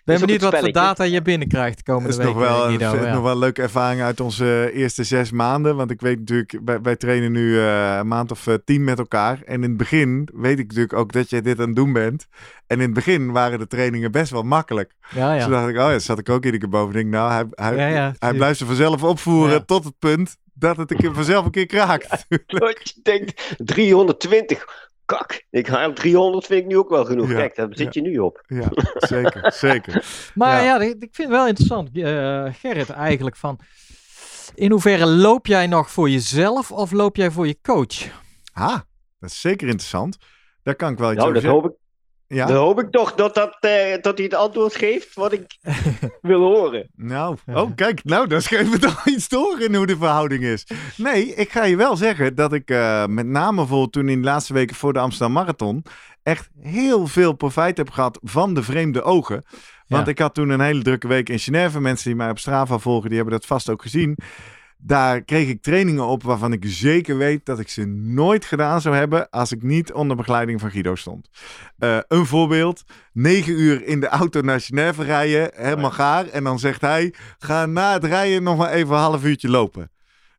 ben 0.04 0.14
is 0.14 0.20
ook 0.20 0.26
benieuwd 0.26 0.42
een 0.44 0.50
wat 0.50 0.60
voor 0.60 0.72
data 0.72 1.04
je 1.04 1.22
binnenkrijgt 1.22 1.76
Dat 1.76 1.84
komende 1.94 2.08
is 2.08 2.16
week. 2.16 2.26
nog 2.26 2.36
wel, 2.36 2.66
eh, 2.66 2.72
een, 2.72 2.78
Guido, 2.80 3.04
ja. 3.06 3.12
nog 3.14 3.22
wel 3.22 3.32
een 3.32 3.38
leuke 3.38 3.62
ervaring 3.62 4.00
uit 4.02 4.20
onze 4.20 4.70
eerste 4.72 5.04
zes 5.04 5.30
maanden. 5.30 5.76
Want 5.76 5.90
ik 5.90 6.00
weet 6.00 6.18
natuurlijk, 6.18 6.58
wij, 6.64 6.80
wij 6.80 6.96
trainen 6.96 7.32
nu 7.32 7.58
eh, 7.58 7.96
een 7.96 8.08
maand 8.08 8.30
of 8.30 8.46
eh, 8.46 8.54
tien 8.64 8.84
met 8.84 8.98
elkaar. 8.98 9.38
En 9.44 9.54
in 9.62 9.68
het 9.68 9.76
begin 9.76 10.28
weet 10.34 10.58
ik 10.58 10.66
natuurlijk 10.66 10.92
ook 10.92 11.12
dat 11.12 11.30
jij 11.30 11.40
dit 11.40 11.60
aan 11.60 11.66
het 11.66 11.76
doen 11.76 11.92
bent. 11.92 12.26
En 12.66 12.76
in 12.76 12.84
het 12.84 12.94
begin 12.94 13.32
waren 13.32 13.58
de 13.58 13.66
trainingen 13.66 14.10
best 14.12 14.30
wel 14.30 14.42
makkelijk. 14.42 14.92
Ja, 15.10 15.28
Dus 15.32 15.38
ja. 15.38 15.42
toen 15.42 15.52
dacht 15.52 15.68
ik, 15.68 15.76
oh 15.78 15.90
ja, 15.90 15.98
zat 15.98 16.18
ik 16.18 16.28
ook 16.28 16.44
iedere 16.44 16.58
keer 16.58 16.68
boven. 16.68 16.88
Ik 16.88 16.94
denk, 16.94 17.10
nou, 17.14 17.32
hij, 17.32 17.44
hij, 17.50 17.76
Ja, 17.76 17.86
ja, 17.96 18.14
hij 18.18 18.34
blijft 18.34 18.58
ze 18.58 18.66
vanzelf 18.66 19.02
opvoeren 19.02 19.52
Ja. 19.54 19.60
tot 19.60 19.84
het 19.84 19.98
punt 19.98 20.36
dat 20.54 20.76
het 20.76 20.90
een 20.90 20.96
keer, 20.96 21.14
vanzelf 21.14 21.44
een 21.44 21.50
keer 21.50 21.66
kraakt. 21.66 22.08
dat 22.46 22.78
je 22.82 23.00
denkt, 23.02 23.54
320. 23.58 24.92
Kak, 25.04 25.44
ik 25.50 25.68
ga 25.68 25.92
300 25.92 26.46
vind 26.46 26.60
ik 26.62 26.66
nu 26.66 26.78
ook 26.78 26.88
wel 26.88 27.04
genoeg. 27.04 27.28
Ja, 27.28 27.34
Kijk, 27.36 27.56
daar 27.56 27.68
zit 27.70 27.94
je 27.94 28.00
nu 28.00 28.18
op. 28.18 28.44
ja, 28.46 28.68
zeker, 28.96 29.52
zeker. 29.66 30.04
Maar 30.34 30.62
Ja. 30.64 30.78
ja, 30.78 30.80
ik 30.84 30.98
vind 30.98 31.16
het 31.16 31.28
wel 31.28 31.46
interessant, 31.46 31.88
eh, 31.98 32.44
Gerrit, 32.54 32.90
eigenlijk 32.90 33.36
van... 33.36 33.58
In 34.54 34.70
hoeverre 34.70 35.06
loop 35.06 35.46
jij 35.46 35.66
nog 35.66 35.90
voor 35.90 36.10
jezelf 36.10 36.72
of 36.72 36.92
loop 36.92 37.16
jij 37.16 37.30
voor 37.30 37.46
je 37.46 37.58
coach? 37.62 38.08
Ah, 38.52 38.78
dat 39.18 39.30
is 39.30 39.40
zeker 39.40 39.66
interessant. 39.68 40.16
Daar 40.62 40.74
kan 40.74 40.92
ik 40.92 40.98
wel 40.98 41.08
iets 41.12 41.18
Nou, 41.18 41.30
over 41.30 41.42
dat 41.42 41.50
zeggen. 41.52 41.62
hoop 41.70 41.72
ik 41.78 41.78
Ja? 42.34 42.46
Dan 42.46 42.56
hoop 42.56 42.80
ik 42.80 42.90
toch 42.90 43.14
dat, 43.14 43.34
dat, 43.34 43.56
eh, 43.60 44.02
dat 44.02 44.16
hij 44.16 44.24
het 44.26 44.34
antwoord 44.34 44.74
geeft 44.76 45.14
wat 45.14 45.32
ik 45.32 45.56
wil 46.22 46.40
horen. 46.40 46.88
Nou, 46.96 47.36
oh 47.46 47.70
kijk, 47.74 48.04
nou, 48.04 48.26
dan 48.28 48.40
schreef 48.42 48.70
we 48.70 48.78
toch 48.78 49.06
iets 49.06 49.28
door 49.28 49.60
in 49.60 49.74
hoe 49.74 49.86
de 49.86 49.96
verhouding 49.96 50.42
is. 50.44 50.66
Nee, 50.96 51.34
ik 51.34 51.50
ga 51.52 51.64
je 51.64 51.76
wel 51.76 51.96
zeggen 51.96 52.34
dat 52.34 52.52
ik 52.52 52.70
eh, 52.70 53.06
met 53.06 53.26
name 53.26 53.56
bijvoorbeeld 53.56 53.92
toen 53.92 54.08
in 54.08 54.20
de 54.20 54.26
laatste 54.28 54.52
weken 54.52 54.76
voor 54.76 54.92
de 54.92 54.98
Amsterdam 54.98 55.32
Marathon 55.32 55.84
echt 56.22 56.48
heel 56.60 57.06
veel 57.06 57.32
profijt 57.32 57.76
heb 57.76 57.90
gehad 57.90 58.18
van 58.22 58.54
de 58.54 58.62
vreemde 58.62 59.02
ogen. 59.02 59.44
Want 59.86 60.04
Ja. 60.04 60.10
ik 60.12 60.18
had 60.18 60.34
toen 60.34 60.48
een 60.48 60.60
hele 60.60 60.82
drukke 60.82 61.08
week 61.08 61.28
in 61.28 61.38
Genève. 61.38 61.80
Mensen 61.80 62.06
die 62.06 62.16
mij 62.16 62.30
op 62.30 62.38
Strava 62.38 62.78
volgen, 62.78 63.08
die 63.08 63.18
hebben 63.18 63.34
dat 63.38 63.46
vast 63.46 63.70
ook 63.70 63.82
gezien. 63.82 64.16
Daar 64.86 65.22
kreeg 65.22 65.48
ik 65.48 65.62
trainingen 65.62 66.06
op 66.06 66.22
waarvan 66.22 66.52
ik 66.52 66.64
zeker 66.66 67.16
weet 67.16 67.46
dat 67.46 67.58
ik 67.58 67.68
ze 67.68 67.84
nooit 67.86 68.44
gedaan 68.44 68.80
zou 68.80 68.94
hebben 68.96 69.30
als 69.30 69.52
ik 69.52 69.62
niet 69.62 69.92
onder 69.92 70.16
begeleiding 70.16 70.60
van 70.60 70.70
Guido 70.70 70.94
stond. 70.94 71.28
Eh, 71.78 71.98
een 72.08 72.26
voorbeeld, 72.26 72.82
negen 73.12 73.52
uur 73.52 73.86
in 73.86 74.00
de 74.00 74.08
auto 74.08 74.40
naar 74.40 74.60
Genève 74.60 75.02
rijden, 75.02 75.50
helemaal 75.54 75.90
gaar. 75.90 76.26
En 76.26 76.44
dan 76.44 76.58
zegt 76.58 76.80
hij, 76.80 77.14
ga 77.38 77.66
na 77.66 77.92
het 77.92 78.04
rijden 78.04 78.42
nog 78.42 78.56
maar 78.56 78.70
even 78.70 78.94
een 78.94 79.00
half 79.00 79.24
uurtje 79.24 79.48
lopen. 79.48 79.90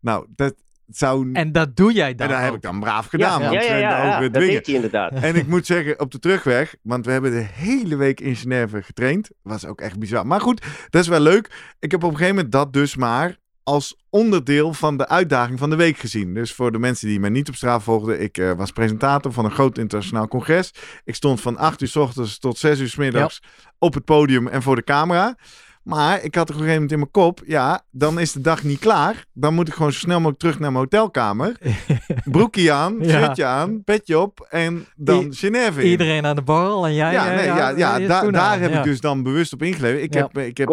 Nou, 0.02 0.26
dat 0.36 0.54
zou... 0.88 1.32
En 1.34 1.52
dat 1.52 1.76
doe 1.76 1.94
jij 1.94 2.16
dan 2.16 2.28
en 2.28 2.34
dat 2.34 2.44
heb 2.44 2.54
ik 2.54 2.62
dan 2.62 2.80
braaf 2.80 3.08
gedaan, 3.08 3.42
Ja, 3.42 3.50
want 3.50 3.64
Ja, 3.64 3.76
ja, 3.76 4.06
ja, 4.06 4.20
dat 4.20 4.34
deed 4.34 4.66
hij 4.66 4.76
inderdaad. 4.76 5.14
En 5.14 5.36
ik 5.36 5.48
moet 5.48 5.66
zeggen, 5.66 6.00
op 6.00 6.12
de 6.12 6.20
terugweg, 6.20 6.76
want 6.82 7.06
we 7.06 7.12
hebben 7.12 7.32
de 7.32 7.48
hele 7.54 7.96
week 7.96 8.20
in 8.20 8.36
Genève 8.36 8.82
getraind. 8.82 9.30
Was 9.42 9.66
ook 9.66 9.82
echt 9.82 10.00
bizar. 10.00 10.28
Maar 10.28 10.42
goed, 10.42 10.66
dat 10.90 11.02
is 11.02 11.08
wel 11.08 11.20
leuk. 11.20 11.76
Ik 11.80 11.92
heb 11.92 12.04
op 12.04 12.10
een 12.10 12.18
gegeven 12.18 12.36
moment 12.36 12.54
dat 12.54 12.74
dus 12.74 12.96
maar 12.96 13.44
als 13.66 13.96
onderdeel 14.10 14.74
van 14.74 14.98
de 14.98 15.08
uitdaging 15.08 15.60
van 15.60 15.70
de 15.70 15.76
week 15.76 15.98
gezien. 15.98 16.34
Dus 16.34 16.54
voor 16.54 16.72
de 16.72 16.80
mensen 16.80 17.08
die 17.08 17.20
mij 17.20 17.30
niet 17.30 17.48
op 17.48 17.56
straat 17.56 17.84
volgden, 17.84 18.22
ik 18.22 18.38
eh, 18.38 18.52
was 18.52 18.72
presentator 18.72 19.34
van 19.34 19.46
een 19.46 19.52
groot 19.52 19.78
internationaal 19.78 20.28
congres. 20.28 20.72
Ik 21.04 21.16
stond 21.16 21.42
van 21.42 21.58
8 21.58 21.82
uur 21.82 21.88
s 21.88 21.96
ochtends 21.96 22.40
tot 22.40 22.58
6 22.58 22.80
uur 22.80 22.90
s 22.90 22.96
middags 22.96 23.42
op 23.78 23.94
het 23.94 24.06
podium 24.06 24.48
en 24.48 24.62
voor 24.62 24.76
de 24.76 24.84
camera. 24.84 25.38
Maar 25.86 26.24
ik 26.24 26.36
had 26.36 26.44
op 26.50 26.56
een 26.56 26.62
gegeven 26.62 26.74
moment 26.74 26.92
in 26.92 26.98
mijn 26.98 27.12
kop, 27.12 27.42
ja, 27.46 27.82
dan 27.92 28.20
is 28.20 28.32
de 28.32 28.42
dag 28.42 28.64
niet 28.64 28.80
klaar. 28.80 29.26
Dan 29.34 29.54
moet 29.54 29.68
ik 29.68 29.74
gewoon 29.74 29.92
zo 29.92 30.00
snel 30.00 30.18
mogelijk 30.18 30.40
terug 30.40 30.60
naar 30.60 30.72
mijn 30.72 30.84
hotelkamer. 30.84 31.58
Broekje 32.32 32.72
aan, 32.72 32.96
Ja. 33.00 33.10
shirtje 33.20 33.46
aan, 33.46 33.84
petje 33.84 34.20
op 34.20 34.48
en 34.50 34.86
dan 34.96 35.24
I- 35.26 35.28
Genève 35.36 35.82
in. 35.84 35.90
Iedereen 35.90 36.26
aan 36.26 36.36
de 36.36 36.42
borrel 36.42 36.86
en 36.86 36.94
jij... 36.94 37.12
Ja, 37.12 37.30
eh, 37.30 37.36
nee, 37.36 37.46
ja, 37.46 37.70
ja, 37.70 38.00
da- 38.00 38.32
daar 38.32 38.60
heb 38.60 38.72
Ja. 38.72 38.78
ik 38.78 38.84
dus 38.84 39.00
dan 39.02 39.24
bewust 39.24 39.54
op 39.54 39.62
ingeleefd. 39.64 40.04
Ik 40.04 40.14
Ja. 40.14 40.22
heb, 40.32 40.38
ik 40.44 40.58
heb 40.58 40.70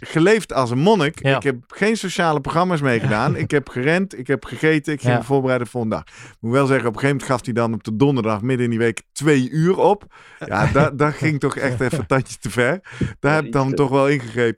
geleefd 0.00 0.52
als 0.52 0.70
een 0.70 0.78
monnik. 0.78 1.22
Ja. 1.26 1.36
Ik 1.36 1.42
heb 1.42 1.56
geen 1.66 1.96
sociale 1.96 2.40
programma's 2.40 2.80
meegedaan. 2.80 3.36
ik 3.36 3.50
heb 3.50 3.68
gerend, 3.68 4.18
ik 4.18 4.26
heb 4.26 4.44
gegeten, 4.44 4.92
ik 4.92 5.00
ging 5.00 5.12
Ja. 5.12 5.18
me 5.18 5.24
voorbereiden 5.24 5.66
voor 5.68 5.82
een 5.82 5.88
dag. 5.88 6.02
Ik 6.02 6.36
moet 6.40 6.52
wel 6.52 6.66
zeggen, 6.66 6.88
op 6.88 6.94
een 6.94 7.00
gegeven 7.00 7.20
moment 7.20 7.30
gaf 7.36 7.44
hij 7.44 7.54
dan 7.54 7.74
op 7.74 7.84
de 7.84 7.96
donderdag 7.96 8.42
midden 8.42 8.64
in 8.64 8.70
die 8.70 8.78
week 8.78 9.02
twee 9.12 9.50
uur 9.50 9.78
op. 9.78 10.04
Ja, 10.46 10.66
dat, 10.72 10.98
dat 10.98 11.14
ging 11.14 11.40
toch 11.40 11.56
echt 11.56 11.80
even 11.80 11.98
een 11.98 12.06
tandje 12.06 12.36
te 12.40 12.50
ver. 12.50 12.80
Daar 13.20 13.34
heb 13.34 13.44
ik 13.44 13.52
dan 13.52 13.74
toch 13.74 13.90
wel 13.90 14.08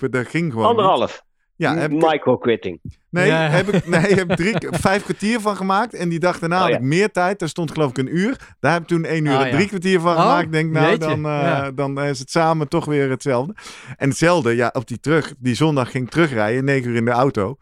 ingegrepen. 0.00 0.10
Dat 0.10 0.26
ging 0.30 0.52
gewoon 0.52 0.68
niet. 0.70 0.78
Anderhalf. 0.78 1.22
Ja, 1.56 1.76
heb 1.76 1.90
ik, 1.92 2.10
Micro-quitting. 2.10 2.80
nee, 3.10 3.26
Ja. 3.26 3.48
heb 3.48 3.68
ik, 3.68 3.86
nee, 3.86 4.00
heb 4.14 4.30
ik 4.30 4.36
drie, 4.36 4.54
vijf 4.88 5.02
kwartier 5.02 5.40
van 5.40 5.56
gemaakt. 5.56 5.94
En 5.94 6.08
die 6.08 6.18
dag 6.18 6.38
daarna 6.38 6.56
Oh, 6.56 6.62
had 6.62 6.70
ja. 6.70 6.76
ik 6.76 6.82
meer 6.82 7.10
tijd. 7.10 7.38
Daar 7.38 7.48
stond 7.48 7.70
geloof 7.70 7.90
ik 7.90 7.98
een 7.98 8.16
uur. 8.16 8.54
Daar 8.60 8.72
heb 8.72 8.82
ik 8.82 8.88
toen 8.88 9.04
één 9.04 9.24
uur 9.24 9.32
Oh, 9.34 9.40
en 9.40 9.46
ja. 9.46 9.52
drie 9.54 9.68
kwartier 9.68 10.00
van 10.00 10.14
Oh, 10.14 10.20
gemaakt. 10.20 10.52
Denk, 10.52 10.72
nou, 10.72 10.98
dan, 10.98 11.16
eh, 11.26 11.30
Ja. 11.42 11.70
dan 11.70 12.00
is 12.02 12.18
het 12.18 12.30
samen 12.30 12.68
toch 12.68 12.84
weer 12.84 13.10
hetzelfde. 13.10 13.54
En 13.96 14.08
hetzelfde, 14.08 14.54
ja, 14.56 14.70
op 14.72 14.86
die 14.88 15.00
terug, 15.00 15.34
die 15.38 15.54
zondag 15.54 15.90
ging 15.90 16.04
ik 16.04 16.10
terugrijden, 16.10 16.64
negen 16.64 16.90
uur 16.90 16.96
in 16.96 17.04
de 17.04 17.10
auto. 17.10 17.56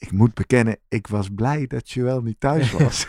Ik 0.00 0.12
moet 0.12 0.34
bekennen, 0.34 0.76
ik 0.88 1.06
was 1.06 1.28
blij 1.34 1.66
dat 1.66 1.90
Joël 1.90 2.20
niet 2.20 2.40
thuis 2.40 2.70
was. 2.78 3.06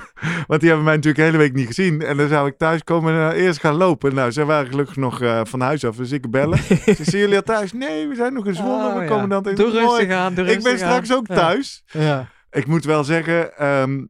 Want 0.47 0.59
die 0.59 0.69
hebben 0.69 0.83
mij 0.85 0.95
natuurlijk 0.95 1.15
de 1.15 1.21
hele 1.23 1.37
week 1.37 1.53
niet 1.53 1.67
gezien. 1.67 2.01
En 2.01 2.17
dan 2.17 2.27
zou 2.27 2.47
ik 2.47 2.57
thuis 2.57 2.83
komen 2.83 3.13
en 3.13 3.31
eh, 3.35 3.43
eerst 3.43 3.59
gaan 3.59 3.75
lopen. 3.75 4.15
Nou, 4.15 4.31
zij 4.31 4.45
waren 4.45 4.67
gelukkig 4.69 4.95
nog 4.95 5.21
eh, 5.21 5.41
van 5.43 5.61
huis 5.61 5.85
af, 5.85 5.95
dus 5.95 6.11
ik 6.11 6.31
bellen. 6.31 6.57
Ze 6.97 6.97
zien 7.03 7.19
jullie 7.19 7.35
al 7.35 7.41
thuis? 7.41 7.73
Nee, 7.73 8.07
we 8.07 8.15
zijn 8.15 8.33
nog 8.33 8.45
in 8.45 8.55
Zwolle. 8.55 8.87
Oh, 8.87 8.95
we 8.95 9.01
ja. 9.01 9.07
komen 9.07 9.29
dan 9.29 9.43
tegen. 9.43 9.57
Doe 9.57 9.71
Mooi. 9.73 9.85
rustig 9.85 10.11
aan, 10.17 10.33
doe 10.33 10.45
Ik 10.45 10.63
ben 10.63 10.77
straks 10.77 11.11
aan. 11.11 11.17
ook 11.17 11.25
thuis. 11.27 11.83
Ja, 11.85 12.29
Ik 12.51 12.65
moet 12.67 12.85
wel 12.85 13.03
zeggen, 13.03 13.57
ehm, 13.57 14.05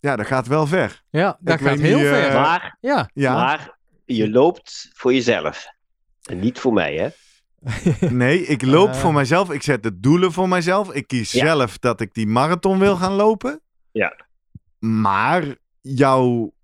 ja, 0.00 0.16
dat 0.16 0.26
gaat 0.26 0.46
wel 0.46 0.66
ver. 0.66 1.02
ja 1.10 1.36
dat 1.40 1.60
Ik 1.60 1.66
gaat 1.66 1.78
heel 1.78 1.98
niet, 1.98 2.06
ver. 2.06 2.28
eh, 2.28 2.34
Maar, 2.34 2.76
ja. 2.80 3.10
Ja, 3.14 3.34
maar 3.34 3.76
je 4.04 4.30
loopt 4.30 4.90
voor 4.92 5.12
jezelf. 5.14 5.66
En 6.22 6.38
niet 6.40 6.58
voor 6.58 6.72
mij, 6.72 6.94
hè? 6.94 7.08
nee, 8.10 8.46
ik 8.46 8.62
loop 8.62 8.88
Eh. 8.88 8.94
voor 8.94 9.12
mijzelf. 9.12 9.50
Ik 9.50 9.62
zet 9.62 9.82
de 9.82 10.00
doelen 10.00 10.32
voor 10.32 10.48
mijzelf. 10.48 10.92
Ik 10.92 11.06
kies 11.06 11.32
Ja. 11.32 11.44
zelf 11.46 11.78
dat 11.78 12.00
ik 12.00 12.14
die 12.14 12.26
marathon 12.26 12.78
wil 12.78 12.96
gaan 12.96 13.12
lopen. 13.12 13.60
Ja. 13.92 14.16
Maar 14.78 15.44
jouw 15.80 16.54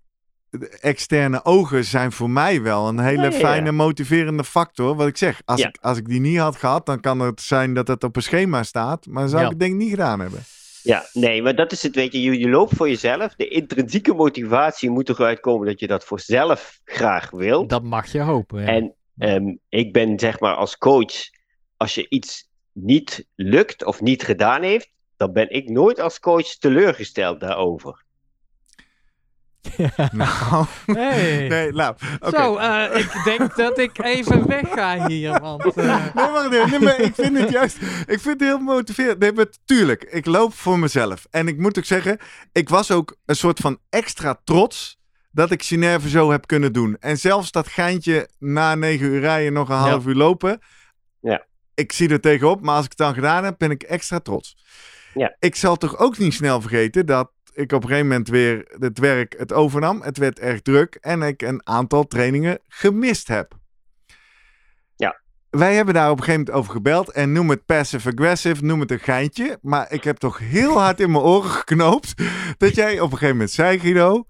externe 0.81 1.45
ogen 1.45 1.85
zijn 1.85 2.11
voor 2.11 2.29
mij 2.29 2.61
wel 2.61 2.87
een 2.87 2.99
hele 2.99 3.17
Ja, 3.21 3.23
ja, 3.29 3.29
ja. 3.33 3.39
fijne 3.39 3.71
motiverende 3.71 4.43
factor. 4.43 4.95
Wat 4.95 5.07
ik 5.07 5.17
zeg, 5.17 5.41
als, 5.45 5.59
Ja. 5.61 5.67
ik, 5.67 5.77
als 5.81 5.97
ik 5.97 6.07
die 6.07 6.19
niet 6.19 6.37
had 6.37 6.55
gehad, 6.55 6.85
dan 6.85 6.99
kan 6.99 7.19
het 7.19 7.41
zijn 7.41 7.73
dat 7.73 7.87
het 7.87 8.03
op 8.03 8.15
een 8.15 8.21
schema 8.21 8.63
staat. 8.63 9.05
Maar 9.05 9.21
dan 9.21 9.29
zou 9.29 9.41
Ja. 9.41 9.45
ik 9.47 9.51
het 9.53 9.59
denk 9.61 9.71
ik 9.73 9.79
niet 9.79 9.89
gedaan 9.89 10.19
hebben. 10.19 10.39
Ja, 10.83 11.05
nee, 11.13 11.41
maar 11.41 11.55
dat 11.55 11.71
is 11.71 11.83
het, 11.83 11.95
weet 11.95 12.11
je, 12.11 12.21
je, 12.21 12.39
je 12.39 12.49
loopt 12.49 12.75
voor 12.75 12.89
jezelf. 12.89 13.35
De 13.35 13.47
intrinsieke 13.47 14.13
motivatie 14.13 14.89
moet 14.89 15.09
eruit 15.09 15.39
komen 15.39 15.67
dat 15.67 15.79
je 15.79 15.87
dat 15.87 16.03
voor 16.05 16.19
zelf 16.19 16.79
graag 16.85 17.29
wil. 17.31 17.67
Dat 17.67 17.83
mag 17.83 18.11
je 18.11 18.21
hopen. 18.21 18.61
Ja. 18.61 18.67
En 18.67 18.93
ehm, 19.17 19.55
ik 19.69 19.93
ben 19.93 20.19
zeg 20.19 20.39
maar 20.39 20.55
als 20.55 20.77
coach, 20.77 21.13
als 21.77 21.95
je 21.95 22.09
iets 22.09 22.49
niet 22.71 23.27
lukt 23.35 23.83
of 23.85 24.01
niet 24.01 24.23
gedaan 24.23 24.61
heeft, 24.61 24.91
dan 25.17 25.33
ben 25.33 25.49
ik 25.49 25.69
nooit 25.69 25.99
als 25.99 26.19
coach 26.19 26.47
teleurgesteld 26.47 27.39
daarover. 27.39 28.01
Nou, 30.11 30.65
Hey. 30.85 31.47
nee, 31.47 31.71
nou, 31.71 31.95
oké. 32.19 32.37
Zo, 32.37 32.55
eh, 32.57 32.99
ik 32.99 33.21
denk 33.25 33.55
dat 33.55 33.77
ik 33.77 33.97
even 34.03 34.47
wegga 34.47 35.07
hier, 35.07 35.39
want... 35.39 35.65
eh, 35.77 36.13
Nee, 36.15 36.25
wacht 36.31 36.53
even. 36.53 36.69
Nee, 36.69 36.79
maar 36.79 36.99
ik 36.99 37.15
vind 37.15 37.37
het 37.39 37.49
juist. 37.49 37.77
Ik 37.81 38.19
vind 38.19 38.39
het 38.39 38.41
heel 38.41 38.59
motiverend. 38.59 39.19
Nee, 39.19 39.31
maar 39.31 39.45
tuurlijk. 39.65 40.03
Ik 40.03 40.25
loop 40.25 40.53
voor 40.53 40.79
mezelf. 40.79 41.25
En 41.31 41.47
ik 41.47 41.57
moet 41.57 41.77
ook 41.77 41.85
zeggen, 41.85 42.17
ik 42.51 42.69
was 42.69 42.91
ook 42.91 43.15
een 43.25 43.35
soort 43.35 43.59
van 43.59 43.77
extra 43.89 44.39
trots 44.43 44.99
dat 45.33 45.51
ik 45.51 45.63
Genève 45.63 46.09
zo 46.09 46.31
heb 46.31 46.47
kunnen 46.47 46.73
doen. 46.73 46.97
En 46.99 47.17
zelfs 47.17 47.51
dat 47.51 47.67
geintje 47.67 48.29
na 48.39 48.75
negen 48.75 49.05
uur 49.07 49.19
rijden 49.19 49.53
nog 49.53 49.69
een 49.69 49.75
Ja. 49.75 49.81
half 49.89 50.05
uur 50.05 50.15
lopen. 50.15 50.59
Ja. 51.19 51.45
Ik 51.73 51.91
zie 51.91 52.09
er 52.09 52.19
tegenop, 52.21 52.61
maar 52.61 52.75
als 52.75 52.83
ik 52.85 52.89
het 52.89 52.99
dan 52.99 53.13
gedaan 53.13 53.43
heb, 53.43 53.55
ben 53.57 53.71
ik 53.71 53.83
extra 53.83 54.19
trots. 54.19 54.57
Ja. 55.13 55.35
Ik 55.39 55.55
zal 55.55 55.75
toch 55.75 55.97
ook 55.97 56.17
niet 56.17 56.33
snel 56.33 56.61
vergeten 56.61 57.05
dat 57.05 57.31
ik 57.53 57.71
op 57.71 57.81
een 57.81 57.87
gegeven 57.87 58.07
moment 58.07 58.27
weer 58.27 58.75
het 58.79 58.99
werk 58.99 59.35
het 59.37 59.53
overnam. 59.53 60.01
Het 60.01 60.17
werd 60.17 60.39
erg 60.39 60.61
druk 60.61 60.95
en 61.01 61.21
ik 61.21 61.41
een 61.41 61.67
aantal 61.67 62.07
trainingen 62.07 62.59
gemist 62.67 63.27
heb. 63.27 63.61
Wij 65.49 65.75
hebben 65.75 65.93
daar 65.93 66.09
op 66.09 66.17
een 66.17 66.23
gegeven 66.23 66.45
moment 66.45 66.57
over 66.59 66.71
gebeld. 66.73 67.11
En 67.11 67.31
noem 67.31 67.49
het 67.49 67.65
passive-aggressive, 67.65 68.63
noem 68.65 68.79
het 68.79 68.91
een 68.91 68.99
geintje. 68.99 69.57
Maar 69.61 69.91
ik 69.91 70.03
heb 70.03 70.17
toch 70.17 70.37
heel 70.39 70.79
hard 70.79 70.99
in 70.99 71.11
mijn 71.11 71.23
oren 71.23 71.49
geknoopt. 71.49 72.13
Dat 72.57 72.75
jij 72.75 72.93
op 72.99 73.11
een 73.11 73.17
gegeven 73.17 73.35
moment 73.35 73.51
zei, 73.51 73.79
Guido. 73.79 74.25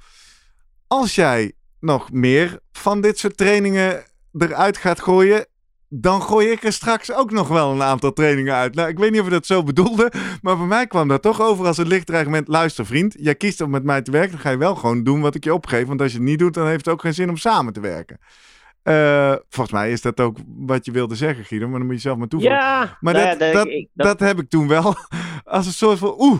Als 0.93 1.15
jij 1.15 1.51
nog 1.79 2.11
meer 2.11 2.59
van 2.71 3.01
dit 3.01 3.17
soort 3.19 3.37
trainingen 3.37 4.03
eruit 4.37 4.77
gaat 4.77 5.01
gooien. 5.01 5.45
Dan 5.89 6.21
gooi 6.21 6.47
ik 6.49 6.63
er 6.63 6.73
straks 6.73 7.11
ook 7.13 7.31
nog 7.31 7.47
wel 7.47 7.71
een 7.71 7.81
aantal 7.81 8.13
trainingen 8.13 8.53
uit. 8.53 8.75
Nou, 8.75 8.89
ik 8.89 8.97
weet 8.97 9.11
niet 9.11 9.19
of 9.19 9.25
je 9.25 9.31
dat 9.31 9.45
zo 9.45 9.63
bedoelde. 9.63 10.11
Maar 10.41 10.57
voor 10.57 10.65
mij 10.67 10.87
kwam 10.87 11.07
dat 11.07 11.21
toch 11.21 11.41
over 11.41 11.65
als 11.65 11.77
een 11.77 11.87
licht 11.87 12.05
dreigement. 12.05 12.47
Luister, 12.47 12.85
vriend. 12.85 13.15
Jij 13.19 13.35
kiest 13.35 13.61
om 13.61 13.69
met 13.69 13.83
mij 13.83 14.01
te 14.01 14.11
werken. 14.11 14.31
Dan 14.31 14.39
ga 14.39 14.49
je 14.49 14.57
wel 14.57 14.75
gewoon 14.75 15.03
doen 15.03 15.21
wat 15.21 15.35
ik 15.35 15.43
je 15.43 15.53
opgeef. 15.53 15.87
Want 15.87 16.01
als 16.01 16.11
je 16.11 16.17
het 16.17 16.27
niet 16.27 16.39
doet, 16.39 16.53
dan 16.53 16.67
heeft 16.67 16.85
het 16.85 16.93
ook 16.93 17.01
geen 17.01 17.13
zin 17.13 17.29
om 17.29 17.37
samen 17.37 17.73
te 17.73 17.79
werken. 17.79 18.19
Eh, 18.83 19.35
volgens 19.49 19.71
mij 19.75 19.91
is 19.91 20.01
dat 20.01 20.19
ook 20.19 20.37
wat 20.57 20.85
je 20.85 20.91
wilde 20.91 21.15
zeggen, 21.15 21.45
Guido. 21.45 21.67
Maar 21.67 21.77
dan 21.77 21.85
moet 21.87 21.95
je 21.95 22.01
zelf 22.01 22.17
maar 22.17 22.27
toevoegen. 22.27 22.57
Ja, 22.59 22.97
Maar 22.99 23.13
nou 23.13 23.25
dat, 23.37 23.39
ja, 23.39 23.53
dat, 23.53 23.67
ik- 23.67 23.89
dat, 23.93 24.19
heb 24.19 24.39
ik 24.39 24.49
toen 24.49 24.67
wel 24.67 24.95
als 25.43 25.65
een 25.65 25.71
soort 25.73 25.97
van 25.99 26.15
oeh. 26.17 26.39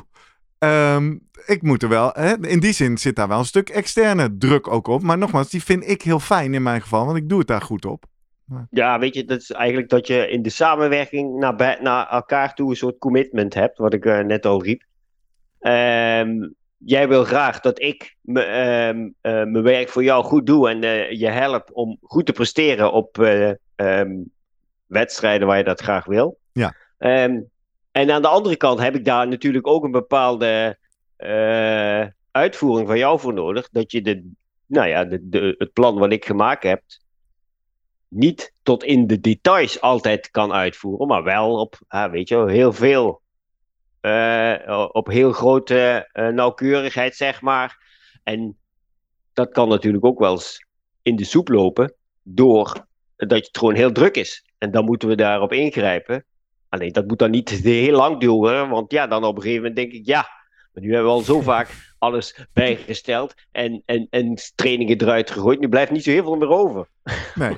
Ehm, 0.63 1.17
ik 1.45 1.61
moet 1.61 1.83
er 1.83 1.89
wel, 1.89 2.09
hè, 2.13 2.47
in 2.47 2.59
die 2.59 2.73
zin 2.73 2.97
zit 2.97 3.15
daar 3.15 3.27
wel 3.27 3.39
een 3.39 3.45
stuk 3.45 3.69
externe 3.69 4.37
druk 4.37 4.67
ook 4.67 4.87
op. 4.87 5.01
Maar 5.01 5.17
nogmaals, 5.17 5.49
die 5.49 5.63
vind 5.63 5.89
ik 5.89 6.01
heel 6.01 6.19
fijn 6.19 6.53
in 6.53 6.63
mijn 6.63 6.81
geval, 6.81 7.05
want 7.05 7.17
ik 7.17 7.29
doe 7.29 7.39
het 7.39 7.47
daar 7.47 7.61
goed 7.61 7.85
op. 7.85 8.05
Ja, 8.69 8.99
weet 8.99 9.15
je, 9.15 9.25
dat 9.25 9.41
is 9.41 9.51
eigenlijk 9.51 9.89
dat 9.89 10.07
je 10.07 10.29
in 10.29 10.41
de 10.41 10.49
samenwerking 10.49 11.39
naar, 11.39 11.77
naar 11.81 12.07
elkaar 12.07 12.53
toe 12.53 12.69
een 12.69 12.75
soort 12.75 12.97
commitment 12.97 13.53
hebt, 13.53 13.77
wat 13.77 13.93
ik 13.93 14.05
eh, 14.05 14.19
net 14.19 14.45
al 14.45 14.63
riep. 14.63 14.83
Ehm, 15.59 16.49
jij 16.77 17.07
wil 17.07 17.23
graag 17.23 17.59
dat 17.59 17.81
ik 17.81 18.15
ehm, 18.25 19.09
eh, 19.21 19.31
mijn 19.31 19.61
werk 19.61 19.89
voor 19.89 20.03
jou 20.03 20.23
goed 20.23 20.45
doe 20.45 20.69
en 20.69 20.83
eh, 20.83 21.11
je 21.11 21.29
help 21.29 21.69
om 21.73 21.97
goed 22.01 22.25
te 22.25 22.31
presteren 22.31 22.91
op 22.91 23.17
wedstrijden 24.87 25.47
waar 25.47 25.57
je 25.57 25.63
dat 25.63 25.81
graag 25.81 26.05
wil. 26.05 26.37
Ja. 26.51 26.73
En 27.93 28.11
aan 28.11 28.21
de 28.21 28.27
andere 28.27 28.55
kant 28.55 28.79
heb 28.79 28.95
ik 28.95 29.05
daar 29.05 29.27
natuurlijk 29.27 29.67
ook 29.67 29.83
een 29.83 29.91
bepaalde 29.91 30.77
eh, 31.15 32.05
uitvoering 32.31 32.87
van 32.87 32.97
jou 32.97 33.19
voor 33.19 33.33
nodig. 33.33 33.69
Dat 33.69 33.91
je 33.91 34.01
de, 34.01 34.31
nou 34.65 34.87
ja, 34.87 35.05
de, 35.05 35.29
de, 35.29 35.55
het 35.57 35.73
plan 35.73 35.97
wat 35.97 36.11
ik 36.11 36.25
gemaakt 36.25 36.63
heb, 36.63 36.81
niet 38.07 38.53
tot 38.63 38.83
in 38.83 39.07
de 39.07 39.19
details 39.19 39.81
altijd 39.81 40.31
kan 40.31 40.53
uitvoeren, 40.53 41.07
maar 41.07 41.23
wel 41.23 41.59
op, 41.59 41.79
weet 42.11 42.29
je, 42.29 42.49
heel 42.49 42.73
veel, 42.73 43.21
eh, 44.01 44.89
op 44.91 45.07
heel 45.07 45.31
grote 45.31 46.09
eh, 46.11 46.27
nauwkeurigheid, 46.27 47.15
zeg 47.15 47.41
maar. 47.41 47.77
En 48.23 48.57
dat 49.33 49.51
kan 49.51 49.69
natuurlijk 49.69 50.05
ook 50.05 50.19
wel 50.19 50.31
eens 50.31 50.65
in 51.01 51.15
de 51.15 51.25
soep 51.25 51.47
lopen, 51.47 51.93
door 52.23 52.85
dat 53.15 53.45
het 53.45 53.57
gewoon 53.57 53.75
heel 53.75 53.91
druk 53.91 54.15
is. 54.15 54.45
En 54.57 54.71
dan 54.71 54.85
moeten 54.85 55.07
we 55.07 55.15
daarop 55.15 55.53
ingrijpen. 55.53 56.25
Alleen 56.73 56.91
dat 56.91 57.07
moet 57.07 57.19
dan 57.19 57.31
niet 57.31 57.49
heel 57.83 57.95
lang 57.97 58.19
duren, 58.19 58.69
want 58.69 58.91
ja, 58.91 59.07
dan 59.07 59.23
op 59.23 59.35
een 59.35 59.41
gegeven 59.41 59.61
moment 59.61 59.75
denk 59.75 59.91
ik, 59.91 60.05
ja, 60.05 60.27
maar 60.73 60.83
nu 60.83 60.93
hebben 60.93 61.11
we 61.11 61.17
al 61.17 61.23
zo 61.23 61.41
vaak 61.51 61.95
alles 61.97 62.45
bijgesteld 62.53 63.33
en, 63.51 63.83
en, 63.85 64.07
en 64.09 64.37
trainingen 64.55 65.01
eruit 65.01 65.31
gegooid. 65.31 65.59
Nu 65.59 65.69
blijft 65.69 65.91
niet 65.91 66.03
zo 66.03 66.09
heel 66.09 66.23
veel 66.23 66.35
meer 66.35 66.49
over. 66.49 66.87
Nee. 67.35 67.57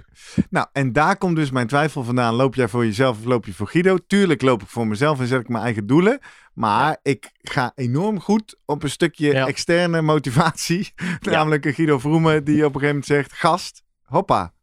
nou, 0.49 0.67
en 0.71 0.93
daar 0.93 1.17
komt 1.17 1.35
dus 1.35 1.51
mijn 1.51 1.67
twijfel 1.67 2.03
vandaan. 2.03 2.33
Loop 2.33 2.55
jij 2.55 2.67
voor 2.67 2.85
jezelf 2.85 3.17
of 3.17 3.25
loop 3.25 3.45
je 3.45 3.53
voor 3.53 3.67
Guido? 3.67 3.97
Tuurlijk 4.07 4.41
loop 4.41 4.61
ik 4.61 4.67
voor 4.67 4.87
mezelf 4.87 5.19
en 5.19 5.27
zet 5.27 5.39
ik 5.41 5.49
mijn 5.49 5.63
eigen 5.63 5.87
doelen. 5.87 6.19
Maar 6.53 6.97
ik 7.01 7.29
ga 7.41 7.71
enorm 7.75 8.19
goed 8.19 8.57
op 8.65 8.83
een 8.83 8.89
stukje 8.89 9.31
Ja. 9.31 9.47
externe 9.47 10.01
motivatie. 10.01 10.93
Namelijk 11.19 11.65
een 11.65 11.73
Guido 11.73 11.99
Vroemen 11.99 12.43
die 12.43 12.55
op 12.55 12.75
een 12.75 12.79
gegeven 12.81 12.87
moment 12.87 13.05
zegt, 13.05 13.33
gast, 13.33 13.83
hoppa. 14.01 14.54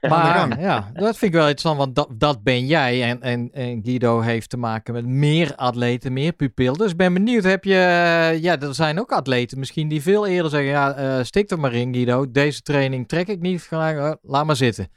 Maar 0.00 0.60
ja, 0.60 0.90
dat 0.94 1.16
vind 1.16 1.32
ik 1.32 1.38
wel 1.38 1.48
interessant, 1.48 1.78
want 1.78 1.94
dat, 1.94 2.08
dat 2.12 2.42
ben 2.42 2.66
jij. 2.66 3.02
En, 3.02 3.22
en, 3.22 3.50
en 3.52 3.80
Guido 3.84 4.20
heeft 4.20 4.50
te 4.50 4.56
maken 4.56 4.94
met 4.94 5.06
meer 5.06 5.54
atleten, 5.56 6.12
meer 6.12 6.32
pupil. 6.32 6.76
Dus 6.76 6.90
ik 6.90 6.96
ben 6.96 7.12
benieuwd, 7.12 7.44
heb 7.44 7.64
je... 7.64 7.74
eh, 7.74 8.42
Ja, 8.42 8.60
er 8.60 8.74
zijn 8.74 9.00
ook 9.00 9.12
atleten 9.12 9.58
misschien 9.58 9.88
die 9.88 10.02
veel 10.02 10.26
eerder 10.26 10.50
zeggen... 10.50 10.70
Ja, 10.70 10.94
eh, 10.94 11.24
stik 11.24 11.50
er 11.50 11.60
maar 11.60 11.72
in 11.74 11.94
Guido, 11.94 12.30
deze 12.30 12.62
training 12.62 13.08
trek 13.08 13.28
ik 13.28 13.40
niet, 13.40 13.62
ga- 13.62 14.16
laat 14.22 14.46
maar 14.46 14.56
zitten. 14.56 14.88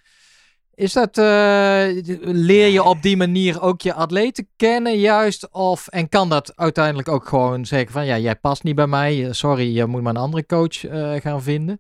Is 0.74 0.94
dat, 0.94 1.18
eh, 1.18 1.88
leer 2.22 2.68
je 2.68 2.84
op 2.84 3.02
die 3.02 3.18
manier 3.18 3.62
ook 3.62 3.82
je 3.82 3.94
atleten 3.94 4.48
kennen 4.56 5.00
juist? 5.00 5.52
Of, 5.52 5.88
en 5.88 6.10
kan 6.10 6.30
dat 6.30 6.54
uiteindelijk 6.56 7.08
ook 7.08 7.28
gewoon 7.28 7.66
zeggen 7.66 7.92
van, 7.92 8.06
ja, 8.06 8.18
jij 8.18 8.36
past 8.36 8.64
niet 8.64 8.76
bij 8.76 8.88
mij. 8.88 9.34
Sorry, 9.34 9.76
je 9.76 9.86
moet 9.86 10.02
maar 10.02 10.16
een 10.16 10.22
andere 10.22 10.46
coach 10.46 10.86
eh, 10.86 11.14
gaan 11.14 11.42
vinden. 11.44 11.80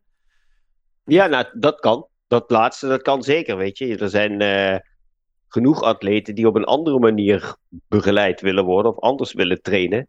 Ja, 1.05 1.25
nou, 1.25 1.45
dat 1.53 1.79
kan. 1.79 2.05
Dat 2.31 2.51
laatste, 2.51 2.87
dat 2.87 3.01
kan 3.01 3.23
zeker, 3.23 3.57
weet 3.57 3.77
je. 3.77 3.97
Er 3.97 4.09
zijn 4.09 4.41
eh, 4.41 4.75
genoeg 5.47 5.81
atleten 5.83 6.35
die 6.35 6.47
op 6.47 6.55
een 6.55 6.63
andere 6.63 6.99
manier 6.99 7.55
begeleid 7.69 8.41
willen 8.41 8.65
worden 8.65 8.91
of 8.91 8.99
anders 8.99 9.33
willen 9.33 9.61
trainen. 9.61 10.07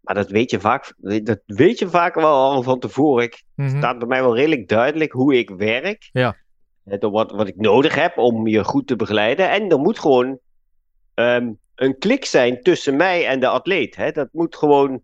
Maar 0.00 0.14
dat 0.14 0.30
weet 0.30 0.50
je 0.50 0.60
vaak, 0.60 0.94
dat 1.22 1.40
weet 1.46 1.78
je 1.78 1.88
vaak 1.88 2.14
wel 2.14 2.34
al 2.34 2.62
van 2.62 2.78
tevoren. 2.78 3.24
Ik, 3.24 3.42
Mhm. 3.54 3.76
staat 3.78 3.98
bij 3.98 4.08
mij 4.08 4.22
wel 4.22 4.36
redelijk 4.36 4.68
duidelijk 4.68 5.12
hoe 5.12 5.34
ik 5.38 5.50
werk. 5.50 6.08
Ja. 6.12 6.36
Eh, 6.84 6.98
Wat, 7.10 7.30
wat 7.30 7.48
ik 7.48 7.56
nodig 7.56 7.94
heb 7.94 8.18
om 8.18 8.46
je 8.46 8.64
goed 8.64 8.86
te 8.86 8.96
begeleiden. 8.96 9.50
En 9.50 9.68
er 9.70 9.78
moet 9.78 9.98
gewoon 9.98 10.38
ehm, 11.14 11.52
een 11.74 11.98
klik 11.98 12.24
zijn 12.24 12.62
tussen 12.62 12.96
mij 12.96 13.26
en 13.26 13.40
de 13.40 13.48
atleet. 13.48 13.96
Hè? 13.96 14.10
Dat 14.10 14.28
moet 14.32 14.56
gewoon 14.56 15.02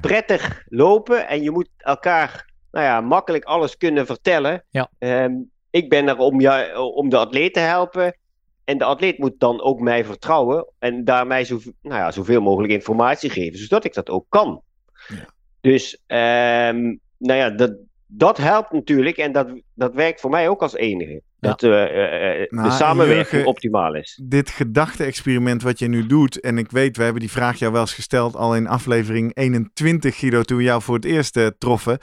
prettig 0.00 0.64
lopen. 0.68 1.28
En 1.28 1.42
je 1.42 1.50
moet 1.50 1.68
elkaar 1.76 2.50
nou 2.70 2.84
ja, 2.84 3.00
makkelijk 3.00 3.44
alles 3.44 3.76
kunnen 3.76 4.06
vertellen. 4.06 4.64
Ja. 4.70 4.90
Ehm, 4.98 5.32
ik 5.70 5.88
ben 5.88 6.08
er 6.08 6.16
om, 6.16 6.40
jou, 6.40 6.76
om 6.76 7.08
de 7.08 7.16
atleet 7.16 7.54
te 7.54 7.60
helpen. 7.60 8.16
En 8.64 8.78
de 8.78 8.84
atleet 8.84 9.18
moet 9.18 9.40
dan 9.40 9.62
ook 9.62 9.80
mij 9.80 10.04
vertrouwen. 10.04 10.66
En 10.78 11.04
daar 11.04 11.26
mij 11.26 11.44
zo, 11.44 11.58
nou 11.82 12.00
ja, 12.00 12.10
zoveel 12.10 12.40
mogelijk 12.40 12.72
informatie 12.72 13.30
geven. 13.30 13.58
Zodat 13.58 13.84
ik 13.84 13.94
dat 13.94 14.10
ook 14.10 14.26
kan. 14.28 14.62
Ja. 15.08 15.28
Dus 15.60 16.02
ehm, 16.06 16.96
nou 17.18 17.38
ja, 17.38 17.50
dat, 17.50 17.76
dat 18.06 18.36
helpt 18.36 18.72
natuurlijk. 18.72 19.16
En 19.16 19.32
dat, 19.32 19.48
dat 19.74 19.94
werkt 19.94 20.20
voor 20.20 20.30
mij 20.30 20.48
ook 20.48 20.62
als 20.62 20.74
enige. 20.74 21.12
Ja. 21.12 21.48
Dat 21.48 21.62
eh, 21.62 21.82
eh, 21.82 22.42
eh, 22.42 22.50
Nou, 22.50 22.68
de 22.68 22.74
samenwerking 22.74 23.30
Jurgen, 23.30 23.46
optimaal 23.46 23.94
is. 23.94 24.20
Dit 24.22 24.50
gedachte-experiment 24.50 25.62
wat 25.62 25.78
je 25.78 25.88
nu 25.88 26.06
doet, 26.06 26.40
en 26.40 26.58
ik 26.58 26.70
weet, 26.70 26.96
we 26.96 27.02
hebben 27.02 27.20
die 27.20 27.30
vraag 27.30 27.58
jou 27.58 27.72
wel 27.72 27.80
eens 27.80 27.94
gesteld 27.94 28.36
al 28.36 28.56
in 28.56 28.66
aflevering 28.66 29.36
21, 29.36 30.18
Guido, 30.18 30.42
toen 30.42 30.56
we 30.56 30.62
jou 30.62 30.82
voor 30.82 30.94
het 30.94 31.04
eerst 31.04 31.40
troffen. 31.58 31.98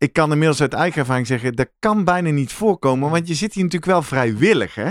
Ik 0.00 0.12
kan 0.12 0.32
inmiddels 0.32 0.60
uit 0.60 0.72
eigen 0.74 1.00
ervaring 1.00 1.26
zeggen, 1.26 1.54
dat 1.54 1.70
kan 1.78 2.04
bijna 2.04 2.30
niet 2.30 2.52
voorkomen, 2.52 3.10
want 3.10 3.28
je 3.28 3.34
zit 3.34 3.54
hier 3.54 3.64
natuurlijk 3.64 3.92
wel 3.92 4.02
vrijwillig, 4.02 4.74
hè? 4.74 4.90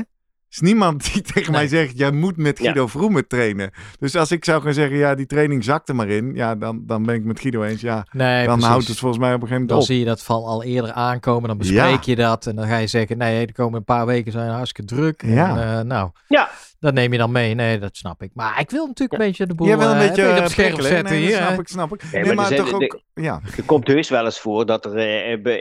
Is 0.49 0.59
niemand 0.59 1.03
die 1.13 1.21
tegen 1.21 1.51
mij 1.51 1.67
zegt, 1.67 1.97
jij 1.97 2.11
moet 2.11 2.37
met 2.37 2.57
Ja. 2.57 2.63
Guido 2.63 2.87
Vroemen 2.87 3.27
trainen. 3.27 3.71
Dus 3.99 4.15
als 4.15 4.31
ik 4.31 4.45
zou 4.45 4.61
gaan 4.61 4.73
zeggen, 4.73 4.97
ja, 4.97 5.15
die 5.15 5.25
training 5.25 5.63
zakt 5.63 5.89
er 5.89 5.95
maar 5.95 6.07
in, 6.09 6.31
ja, 6.35 6.55
dan, 6.55 6.83
dan 6.85 7.03
ben 7.03 7.15
ik 7.15 7.23
met 7.23 7.39
Guido 7.39 7.63
eens, 7.63 7.81
ja. 7.81 8.05
Nee, 8.11 8.37
dan 8.37 8.45
precies. 8.53 8.65
houdt 8.69 8.87
het 8.87 8.97
volgens 8.97 9.21
mij 9.21 9.33
op 9.33 9.41
een 9.41 9.47
gegeven 9.47 9.67
Dan 9.67 9.77
moment 9.77 9.89
op. 9.89 9.95
zie 9.95 9.99
je 10.05 10.09
dat 10.09 10.23
val 10.23 10.47
al 10.47 10.63
eerder 10.63 10.91
aankomen. 10.91 11.47
Dan 11.49 11.57
bespreek 11.57 11.79
Ja. 11.79 11.99
je 12.03 12.15
dat. 12.15 12.45
En 12.47 12.55
dan 12.55 12.67
ga 12.67 12.77
je 12.77 12.87
zeggen, 12.87 13.17
nee, 13.17 13.47
de 13.47 13.53
komende 13.53 13.85
paar 13.85 14.05
weken 14.05 14.31
zijn 14.31 14.49
hartstikke 14.49 14.95
druk. 14.95 15.23
Ja. 15.25 15.49
En, 15.57 15.77
eh, 15.79 15.83
nou, 15.85 16.09
Ja. 16.27 16.49
dat 16.79 16.93
neem 16.93 17.11
je 17.11 17.17
dan 17.17 17.31
mee. 17.31 17.53
Nee, 17.55 17.79
dat 17.79 17.97
snap 17.97 18.21
ik. 18.21 18.29
Maar 18.33 18.59
ik 18.59 18.69
wil 18.69 18.87
natuurlijk 18.87 19.21
een 19.21 19.27
beetje 19.27 19.45
de 19.47 19.55
boel 19.55 19.67
Jij 19.67 19.77
wil 19.77 19.87
een 19.89 19.97
eh, 19.97 20.07
beetje, 20.07 20.21
op 20.23 20.29
eh, 20.29 20.35
scherp 20.35 20.53
prikkelen, 20.53 20.85
zetten 20.91 21.15
nee, 21.15 21.25
hier. 21.25 21.35
snap 21.35 21.59
ik, 21.59 21.67
snap 21.67 21.93
ik. 21.93 22.03
Nee, 22.11 22.25
maar 22.25 22.35
maar 22.35 22.45
er 22.51 22.55
zijn 22.57 22.69
toch 22.69 22.79
de- 22.79 22.85
ook, 22.85 23.01
ja. 23.13 23.41
Er 23.57 23.63
komt 23.63 23.87
heus 23.87 24.09
wel 24.09 24.25
eens 24.25 24.39
voor 24.39 24.65
dat 24.65 24.85
er 24.85 24.97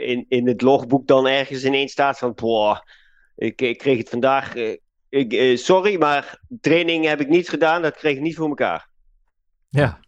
in, 0.03 0.25
in 0.29 0.47
het 0.47 0.61
logboek 0.61 1.07
dan 1.07 1.27
ergens 1.27 1.63
ineens 1.65 1.91
staat 1.91 2.17
van... 2.17 2.33
Boah, 2.35 2.77
ik, 3.39 3.61
ik 3.61 3.77
kreeg 3.77 3.97
het 3.97 4.09
vandaag... 4.09 4.55
eh, 4.55 4.75
ik, 5.09 5.33
eh, 5.33 5.57
sorry, 5.57 5.97
maar 5.99 6.39
training 6.61 7.05
heb 7.05 7.21
ik 7.21 7.27
niet 7.29 7.49
gedaan. 7.49 7.81
Dat 7.81 7.95
kreeg 7.97 8.15
ik 8.15 8.21
niet 8.21 8.35
voor 8.35 8.47
elkaar. 8.47 8.87
Ja. 9.69 9.99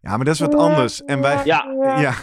Ja, 0.00 0.16
maar 0.16 0.24
dat 0.24 0.34
is 0.34 0.40
wat 0.40 0.54
anders. 0.54 1.04
En 1.04 1.20
wij, 1.20 1.40
Ja, 1.44 1.64
ja. 2.00 2.14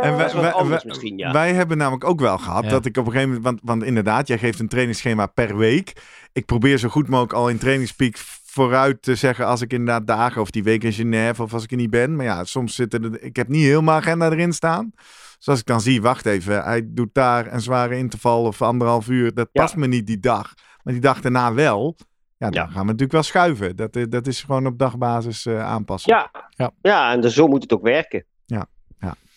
En 0.00 0.16
dat 0.18 0.26
is 0.26 0.32
wat 0.32 0.42
wij, 0.42 0.52
anders 0.52 0.82
wij- 0.82 0.92
misschien, 0.92 1.18
ja. 1.18 1.32
wij 1.32 1.52
hebben 1.52 1.76
namelijk 1.78 2.04
ook 2.04 2.20
wel 2.20 2.38
gehad 2.38 2.64
Ja. 2.64 2.70
dat 2.70 2.84
ik 2.86 2.96
op 2.96 3.06
een 3.06 3.12
gegeven 3.12 3.34
moment, 3.34 3.44
want, 3.46 3.60
want 3.62 3.82
inderdaad, 3.88 4.28
jij 4.28 4.38
geeft 4.38 4.58
een 4.58 4.68
trainingsschema 4.68 5.26
per 5.26 5.56
week. 5.56 5.92
Ik 6.32 6.44
probeer 6.46 6.78
zo 6.78 6.88
goed 6.88 7.08
mogelijk 7.08 7.32
al 7.32 7.48
in 7.48 7.58
trainingspeak 7.58 8.16
vooruit 8.44 9.02
te 9.02 9.14
zeggen 9.14 9.46
als 9.46 9.60
ik 9.60 9.72
inderdaad 9.72 10.06
dagen 10.06 10.40
of 10.40 10.50
die 10.50 10.62
week 10.62 10.84
in 10.84 10.92
Genève 10.92 11.42
of 11.42 11.52
als 11.52 11.64
ik 11.64 11.70
er 11.70 11.76
niet 11.76 11.90
ben. 11.90 12.16
Maar 12.16 12.24
ja, 12.24 12.44
soms 12.44 12.74
zitten 12.74 13.04
er, 13.04 13.22
ik 13.22 13.36
heb 13.36 13.48
niet 13.48 13.62
heel 13.64 13.82
mijn 13.82 13.96
agenda 13.98 14.30
erin 14.30 14.52
staan. 14.52 14.92
Dus 15.40 15.48
als 15.48 15.60
ik 15.60 15.66
dan 15.66 15.80
zie, 15.80 16.02
wacht 16.02 16.26
even, 16.26 16.62
hij 16.64 16.82
doet 16.86 17.14
daar 17.14 17.52
een 17.52 17.60
zware 17.60 17.96
interval 17.96 18.44
of 18.44 18.62
anderhalf 18.62 19.08
uur, 19.08 19.34
dat 19.34 19.48
Ja. 19.52 19.62
past 19.62 19.76
me 19.76 19.86
niet 19.86 20.06
die 20.06 20.20
dag. 20.20 20.54
Maar 20.82 20.92
die 20.92 21.02
dag 21.02 21.20
daarna 21.20 21.54
wel. 21.54 21.96
Ja, 22.36 22.50
dan 22.50 22.52
Ja. 22.52 22.66
gaan 22.66 22.80
we 22.80 22.84
natuurlijk 22.84 23.12
wel 23.12 23.22
schuiven. 23.22 23.76
Dat, 23.76 23.96
eh, 23.96 24.04
dat 24.08 24.26
is 24.26 24.42
gewoon 24.42 24.66
op 24.66 24.78
dagbasis 24.78 25.46
eh, 25.46 25.64
aanpassen. 25.64 26.14
Ja, 26.14 26.30
Ja. 26.50 26.70
ja. 26.82 27.12
en 27.12 27.20
dus 27.20 27.34
zo 27.34 27.46
moet 27.48 27.62
het 27.62 27.72
ook 27.72 27.82
werken. 27.82 28.24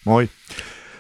Mooi. 0.04 0.30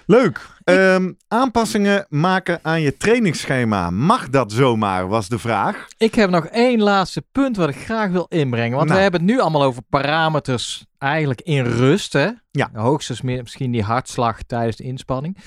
Leuk. 0.05 0.51
Ehm, 0.63 1.11
aanpassingen 1.27 2.05
maken 2.09 2.59
aan 2.61 2.81
je 2.81 2.97
trainingsschema. 2.97 3.89
Mag 3.89 4.29
dat 4.29 4.51
zomaar, 4.51 5.07
was 5.07 5.29
de 5.29 5.39
vraag. 5.39 5.87
Ik 5.97 6.15
heb 6.15 6.29
nog 6.29 6.45
één 6.45 6.79
laatste 6.81 7.23
punt 7.31 7.57
wat 7.57 7.69
ik 7.69 7.75
graag 7.75 8.09
wil 8.11 8.25
inbrengen. 8.29 8.75
Want 8.75 8.83
Nou. 8.85 8.95
we 8.95 9.01
hebben 9.03 9.21
het 9.21 9.29
nu 9.29 9.39
allemaal 9.39 9.63
over 9.63 9.81
parameters 9.89 10.85
eigenlijk 10.97 11.41
in 11.41 11.63
rust. 11.65 12.13
Hè? 12.13 12.29
Ja. 12.51 12.69
Hoogstens 12.73 13.21
meer- 13.21 13.41
misschien 13.41 13.71
die 13.71 13.83
hartslag 13.83 14.43
tijdens 14.47 14.75
de 14.75 14.83
inspanning. 14.83 15.37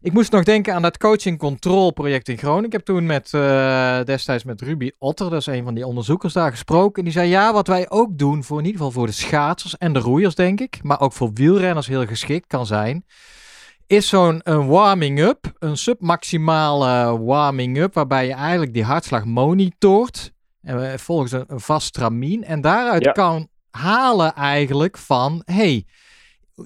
Ik 0.00 0.12
moest 0.12 0.32
nog 0.32 0.44
denken 0.44 0.74
aan 0.74 0.82
dat 0.82 0.98
coaching 0.98 1.38
control 1.38 1.90
project 1.92 2.28
in 2.28 2.38
Groningen. 2.38 2.64
Ik 2.66 2.72
heb 2.72 2.84
toen 2.84 3.06
met, 3.06 3.34
eh, 3.34 4.00
destijds 4.04 4.44
met 4.44 4.60
Ruby 4.60 4.90
Otter, 4.98 5.30
dat 5.30 5.40
is 5.40 5.46
een 5.46 5.64
van 5.64 5.74
die 5.74 5.86
onderzoekers 5.86 6.32
daar 6.32 6.50
gesproken. 6.50 6.94
En 6.98 7.04
die 7.04 7.12
zei 7.12 7.28
ja, 7.28 7.52
wat 7.52 7.66
wij 7.66 7.90
ook 7.90 8.18
doen, 8.18 8.44
voor 8.44 8.58
in 8.58 8.64
ieder 8.64 8.78
geval 8.80 8.92
voor 8.94 9.06
de 9.06 9.12
schaatsers 9.12 9.78
en 9.78 9.92
de 9.92 9.98
roeiers 9.98 10.34
denk 10.34 10.60
ik. 10.60 10.78
Maar 10.82 11.00
ook 11.00 11.12
voor 11.12 11.30
wielrenners 11.34 11.86
heel 11.86 12.06
geschikt 12.06 12.46
kan 12.46 12.66
zijn. 12.66 13.04
Is 13.92 14.08
zo'n 14.08 14.40
een 14.42 14.66
warming-up, 14.66 15.52
een 15.58 15.76
submaximale 15.76 17.18
warming-up, 17.24 17.94
waarbij 17.94 18.26
je 18.26 18.32
eigenlijk 18.32 18.72
die 18.74 18.84
hartslag 18.84 19.24
monitort. 19.24 20.32
En 20.62 20.92
eh, 20.92 20.98
volgens 20.98 21.32
een, 21.32 21.44
een 21.46 21.60
vast 21.60 21.86
stramien. 21.86 22.44
En 22.44 22.60
daaruit 22.60 23.04
Ja. 23.04 23.12
kan 23.12 23.48
halen 23.70 24.34
eigenlijk 24.34 24.98
van, 24.98 25.42
hey, 25.44 25.84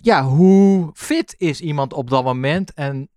ja, 0.01 0.23
hoe 0.25 0.91
fit 0.95 1.35
is 1.39 1.61
iemand 1.61 1.93
op 1.93 2.11
dat 2.11 2.25
moment? 2.25 2.75
En 2.75 3.09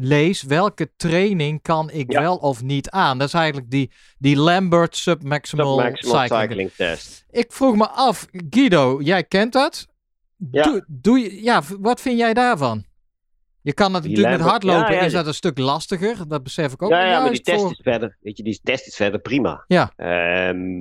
lees 0.00 0.42
welke 0.42 0.90
training 0.96 1.62
kan 1.62 1.90
ik 1.90 2.12
Ja. 2.12 2.20
wel 2.20 2.36
of 2.36 2.62
niet 2.62 2.90
aan. 2.90 3.18
Dat 3.18 3.26
is 3.28 3.34
eigenlijk 3.34 3.70
die, 3.70 3.90
die 4.18 4.36
Lambert 4.36 4.96
submaximal, 4.96 5.76
Maximal 5.76 6.20
cycling. 6.20 6.42
cycling 6.42 6.70
test. 6.76 7.24
Ik 7.30 7.52
vroeg 7.52 7.76
me 7.76 7.88
af, 7.88 8.26
Guido, 8.50 9.00
jij 9.02 9.24
kent 9.24 9.52
dat? 9.52 9.86
Ja. 10.50 10.62
Doe, 10.62 10.84
doe 10.88 11.18
je, 11.18 11.42
ja, 11.42 11.62
wat 11.80 12.00
vind 12.00 12.18
jij 12.18 12.34
daarvan? 12.34 12.84
Je 13.66 13.74
kan 13.74 13.94
het 13.94 14.02
Die 14.02 14.10
natuurlijk 14.12 14.38
met 14.42 14.50
hardlopen, 14.50 14.92
ja, 14.92 14.98
ja, 15.00 15.06
is 15.06 15.12
dat 15.12 15.26
een 15.26 15.34
stuk 15.34 15.58
lastiger. 15.58 16.28
Dat 16.28 16.42
besef 16.42 16.72
ik 16.72 16.82
ook. 16.82 16.90
Ja, 16.90 17.04
ja, 17.04 17.20
maar 17.20 17.30
die 17.30 17.40
test 17.40 17.60
voor- 17.60 17.70
is 17.70 17.80
verder, 17.82 18.16
weet 18.20 18.36
je, 18.36 18.42
die 18.42 18.60
test 18.62 18.86
is 18.86 18.96
verder 18.96 19.20
prima. 19.20 19.64
Ja. 19.66 19.92
Ehm, 19.96 20.80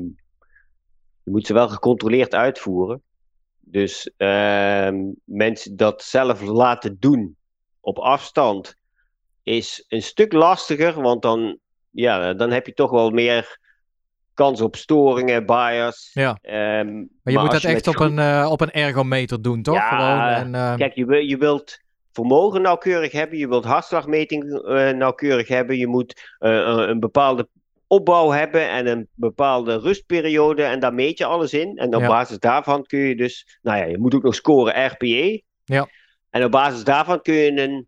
je 1.23 1.31
moet 1.31 1.45
ze 1.45 1.53
wel 1.53 1.69
gecontroleerd 1.69 2.33
uitvoeren. 2.35 3.01
Dus 3.59 4.11
ehm, 4.17 4.95
mensen 5.23 5.75
dat 5.75 6.03
zelf 6.03 6.41
laten 6.41 6.97
doen 6.99 7.35
op 7.79 7.97
afstand 7.99 8.75
is 9.43 9.85
een 9.87 10.01
stuk 10.01 10.33
lastiger, 10.33 11.01
want 11.01 11.21
dan, 11.21 11.57
ja, 11.89 12.33
dan 12.33 12.51
heb 12.51 12.65
je 12.65 12.73
toch 12.73 12.91
wel 12.91 13.09
meer 13.09 13.59
kans 14.33 14.61
op 14.61 14.75
storingen, 14.75 15.45
bias. 15.45 16.09
Ja. 16.13 16.37
Ehm, 16.41 16.93
Maar 16.95 17.33
je 17.33 17.39
moet 17.39 17.51
dat 17.51 17.63
echt 17.63 17.87
op 17.87 17.99
een, 17.99 18.19
eh, 18.19 18.47
op 18.51 18.61
een 18.61 18.71
ergometer 18.71 19.41
doen, 19.41 19.61
toch? 19.61 19.75
Ja, 19.75 19.89
Gewoon, 19.89 20.53
en, 20.53 20.55
eh, 20.55 20.75
Kijk, 20.75 20.93
je, 20.95 21.27
je 21.27 21.37
wilt 21.37 21.83
vermogen 22.15 22.61
nauwkeurig 22.61 23.11
hebben, 23.11 23.37
je 23.37 23.47
wilt 23.47 23.65
hartslagmeting 23.65 24.51
eh, 24.53 24.89
nauwkeurig 24.89 25.47
hebben, 25.47 25.77
je 25.77 25.87
moet 25.87 26.35
eh, 26.39 26.51
een, 26.87 26.99
bepaalde 26.99 27.47
opbouw 27.87 28.29
hebben 28.29 28.69
en 28.69 28.87
een 28.87 29.07
bepaalde 29.13 29.79
rustperiode 29.79 30.63
en 30.63 30.79
daar 30.79 30.93
meet 30.93 31.17
je 31.17 31.25
alles 31.25 31.53
in. 31.53 31.77
En 31.77 31.95
op 31.95 32.01
Ja. 32.01 32.07
basis 32.07 32.39
daarvan 32.39 32.83
kun 32.83 32.99
je 32.99 33.15
dus, 33.15 33.59
nou 33.61 33.77
ja, 33.77 33.85
je 33.85 33.97
moet 33.97 34.13
ook 34.15 34.23
nog 34.23 34.35
scoren 34.35 34.85
RPE. 34.85 35.41
Ja. 35.63 35.87
En 36.29 36.43
op 36.43 36.51
basis 36.51 36.83
daarvan 36.83 37.21
kun 37.21 37.33
je 37.33 37.61
een 37.61 37.87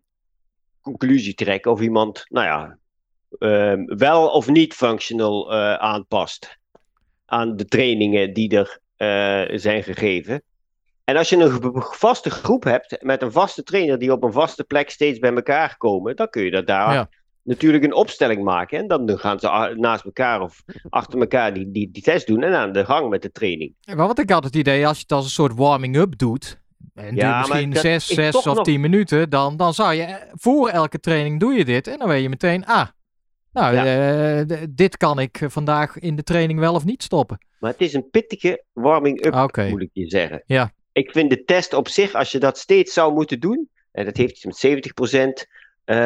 conclusie 0.80 1.34
trekken 1.34 1.70
of 1.70 1.80
iemand, 1.80 2.24
nou 2.28 2.46
ja, 2.46 2.78
ehm, 3.38 3.84
wel 3.84 4.28
of 4.28 4.48
niet 4.48 4.74
functional 4.74 5.52
eh, 5.52 5.74
aanpast 5.74 6.58
aan 7.26 7.56
de 7.56 7.64
trainingen 7.64 8.32
die 8.32 8.56
er 8.56 8.80
zijn 9.60 9.82
gegeven. 9.82 10.42
En 11.08 11.16
als 11.16 11.28
je 11.28 11.36
een 11.36 11.82
vaste 11.82 12.30
groep 12.30 12.64
hebt 12.64 12.96
met 13.02 13.22
een 13.22 13.32
vaste 13.32 13.62
trainer 13.62 13.98
die 13.98 14.12
op 14.12 14.22
een 14.22 14.32
vaste 14.32 14.64
plek 14.64 14.90
steeds 14.90 15.18
bij 15.18 15.34
elkaar 15.34 15.76
komen, 15.78 16.16
dan 16.16 16.28
kun 16.30 16.42
je 16.44 16.50
dat 16.50 16.66
daar 16.66 16.92
Ja. 16.92 17.08
natuurlijk 17.42 17.84
een 17.84 17.94
opstelling 17.94 18.44
maken. 18.44 18.78
En 18.78 18.86
dan 18.88 19.18
gaan 19.18 19.38
ze 19.40 19.74
naast 19.76 20.04
elkaar 20.04 20.40
of 20.40 20.62
achter 20.88 21.20
elkaar 21.20 21.54
die, 21.54 21.70
die, 21.70 21.90
die 21.90 22.02
test 22.02 22.26
doen 22.26 22.42
en 22.42 22.54
aan 22.54 22.72
de 22.72 22.84
gang 22.84 23.08
met 23.08 23.22
de 23.22 23.32
training. 23.32 23.74
maar 23.86 24.06
wat 24.06 24.18
ik 24.18 24.30
had 24.30 24.44
het 24.44 24.56
idee, 24.56 24.86
als 24.86 24.96
je 24.96 25.02
het 25.02 25.12
als 25.12 25.24
een 25.24 25.30
soort 25.30 25.54
warming-up 25.54 26.18
doet, 26.18 26.60
en 26.94 27.14
Ja, 27.16 27.38
misschien 27.38 27.70
dat 27.70 27.82
zes, 27.82 28.08
is 28.08 28.14
zes 28.14 28.32
toch 28.32 28.46
of 28.46 28.54
nog- 28.54 28.64
tien 28.64 28.80
minuten, 28.80 29.30
dan, 29.30 29.56
dan 29.56 29.74
zou 29.74 29.94
je 29.94 30.02
eh, 30.02 30.14
voor 30.32 30.68
elke 30.68 31.00
training 31.00 31.40
doe 31.40 31.54
je 31.54 31.64
dit. 31.64 31.86
En 31.86 31.98
dan 31.98 32.08
weet 32.08 32.22
je 32.22 32.28
meteen, 32.28 32.64
ah, 32.66 32.86
nou, 33.52 33.74
Ja. 33.74 33.84
eh, 34.38 34.58
dit 34.70 34.96
kan 34.96 35.18
ik 35.18 35.40
vandaag 35.46 35.98
in 35.98 36.16
de 36.16 36.22
training 36.22 36.58
wel 36.58 36.74
of 36.74 36.84
niet 36.84 37.02
stoppen. 37.02 37.38
Maar 37.58 37.70
het 37.70 37.80
is 37.80 37.94
een 37.94 38.10
pittige 38.10 38.64
warming-up, 38.72 39.34
Oké. 39.34 39.68
moet 39.68 39.82
ik 39.82 39.90
je 39.92 40.08
zeggen. 40.10 40.42
Ja. 40.46 40.70
Ik 40.98 41.10
vind 41.12 41.30
de 41.30 41.44
test 41.44 41.72
op 41.72 41.88
zich, 41.88 42.14
als 42.14 42.32
je 42.32 42.38
dat 42.38 42.58
steeds 42.58 42.92
zou 42.92 43.12
moeten 43.12 43.40
doen, 43.40 43.68
en 43.92 44.04
dat 44.04 44.16
heeft 44.16 44.30
iets 44.44 44.44
met 44.44 44.56
70%, 44.56 45.46
eh, 45.84 45.96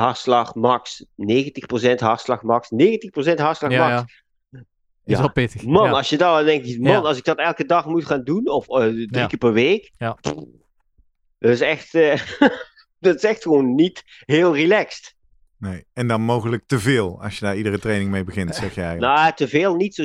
hartslag 0.00 0.54
max, 0.54 1.04
90% 1.16 2.00
hartslag 2.00 2.42
max, 2.42 2.70
90% 2.70 3.38
hartslag 3.38 3.70
Ja, 3.70 3.88
max. 3.88 4.12
ja. 4.50 4.58
Is 5.04 5.14
Ja. 5.14 5.18
wel 5.18 5.32
pittig. 5.32 5.64
Man, 5.64 5.84
ja. 5.84 5.90
als 5.90 6.08
je 6.08 6.16
dan 6.16 6.44
denkt, 6.44 6.78
man, 6.78 6.92
Ja. 6.92 6.98
als 6.98 7.18
ik 7.18 7.24
dat 7.24 7.38
elke 7.38 7.64
dag 7.64 7.86
moet 7.86 8.04
gaan 8.06 8.24
doen, 8.24 8.48
of 8.48 8.68
eh, 8.68 8.76
drie 8.84 9.08
Ja. 9.10 9.26
keer 9.26 9.38
per 9.38 9.52
week, 9.52 9.90
Ja. 9.98 10.16
dat 11.38 11.50
is 11.50 11.60
echt, 11.60 11.94
eh, 11.94 12.20
dat 13.00 13.14
is 13.14 13.24
echt 13.24 13.42
gewoon 13.42 13.74
niet 13.74 14.02
heel 14.24 14.54
relaxed. 14.56 15.14
Nee. 15.58 15.84
En 15.92 16.06
dan 16.06 16.20
mogelijk 16.20 16.62
te 16.66 16.78
veel 16.78 17.22
als 17.22 17.38
je 17.38 17.44
daar 17.44 17.56
iedere 17.56 17.78
training 17.78 18.10
mee 18.10 18.24
begint, 18.24 18.54
zeg 18.54 18.74
jij. 18.74 18.84
eigenlijk. 18.84 19.14
Nou, 19.20 19.34
te 19.34 19.48
veel 19.48 19.74
niet 19.74 19.94
zo. 19.94 20.04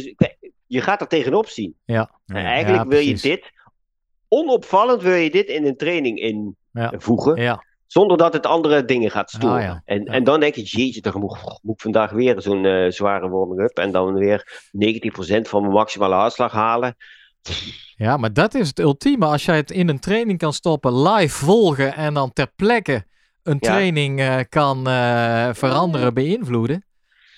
Je 0.68 0.82
gaat 0.82 1.02
er 1.02 1.08
tegenop 1.08 1.48
zien. 1.48 1.76
Ja. 1.86 2.12
En 2.26 2.36
eigenlijk 2.36 2.84
Ja, 2.84 2.90
wil 2.90 3.00
je 3.00 3.16
dit, 3.16 3.52
onopvallend 4.38 5.02
wil 5.02 5.14
je 5.16 5.30
dit 5.30 5.48
in 5.48 5.66
een 5.66 5.78
training 5.78 6.20
invoegen, 6.20 7.42
Ja. 7.42 7.64
zonder 7.88 8.18
dat 8.18 8.34
het 8.34 8.46
andere 8.46 8.86
dingen 8.86 9.12
gaat 9.12 9.30
storen. 9.30 9.56
Ah, 9.56 9.62
ja. 9.64 9.82
en, 9.86 10.06
en 10.06 10.24
dan 10.24 10.40
denk 10.40 10.56
je, 10.56 10.62
jeetje, 10.64 11.02
dan 11.02 11.20
moet, 11.20 11.60
moet 11.62 11.76
ik 11.76 11.82
vandaag 11.82 12.12
weer 12.12 12.42
zo'n 12.42 12.66
eh, 12.66 12.90
zware 12.92 13.30
warming-up 13.30 13.78
en 13.78 13.92
dan 13.92 14.14
weer 14.14 14.70
90% 14.72 15.42
van 15.42 15.62
mijn 15.62 15.74
maximale 15.74 16.16
hartslag 16.16 16.52
halen. 16.52 16.96
Ja, 17.96 18.18
maar 18.18 18.34
dat 18.34 18.54
is 18.54 18.68
het 18.68 18.80
ultieme. 18.80 19.26
Als 19.26 19.46
jij 19.46 19.56
het 19.56 19.72
in 19.72 19.90
een 19.90 20.00
training 20.00 20.38
kan 20.40 20.54
stoppen, 20.54 21.02
live 21.02 21.46
volgen 21.46 21.94
en 21.96 22.14
dan 22.14 22.34
ter 22.34 22.52
plekke 22.56 23.06
een 23.44 23.58
Ja. 23.60 23.72
training 23.72 24.20
eh, 24.20 24.40
kan 24.50 24.88
eh, 24.88 25.50
veranderen, 25.54 26.14
beïnvloeden. 26.14 26.86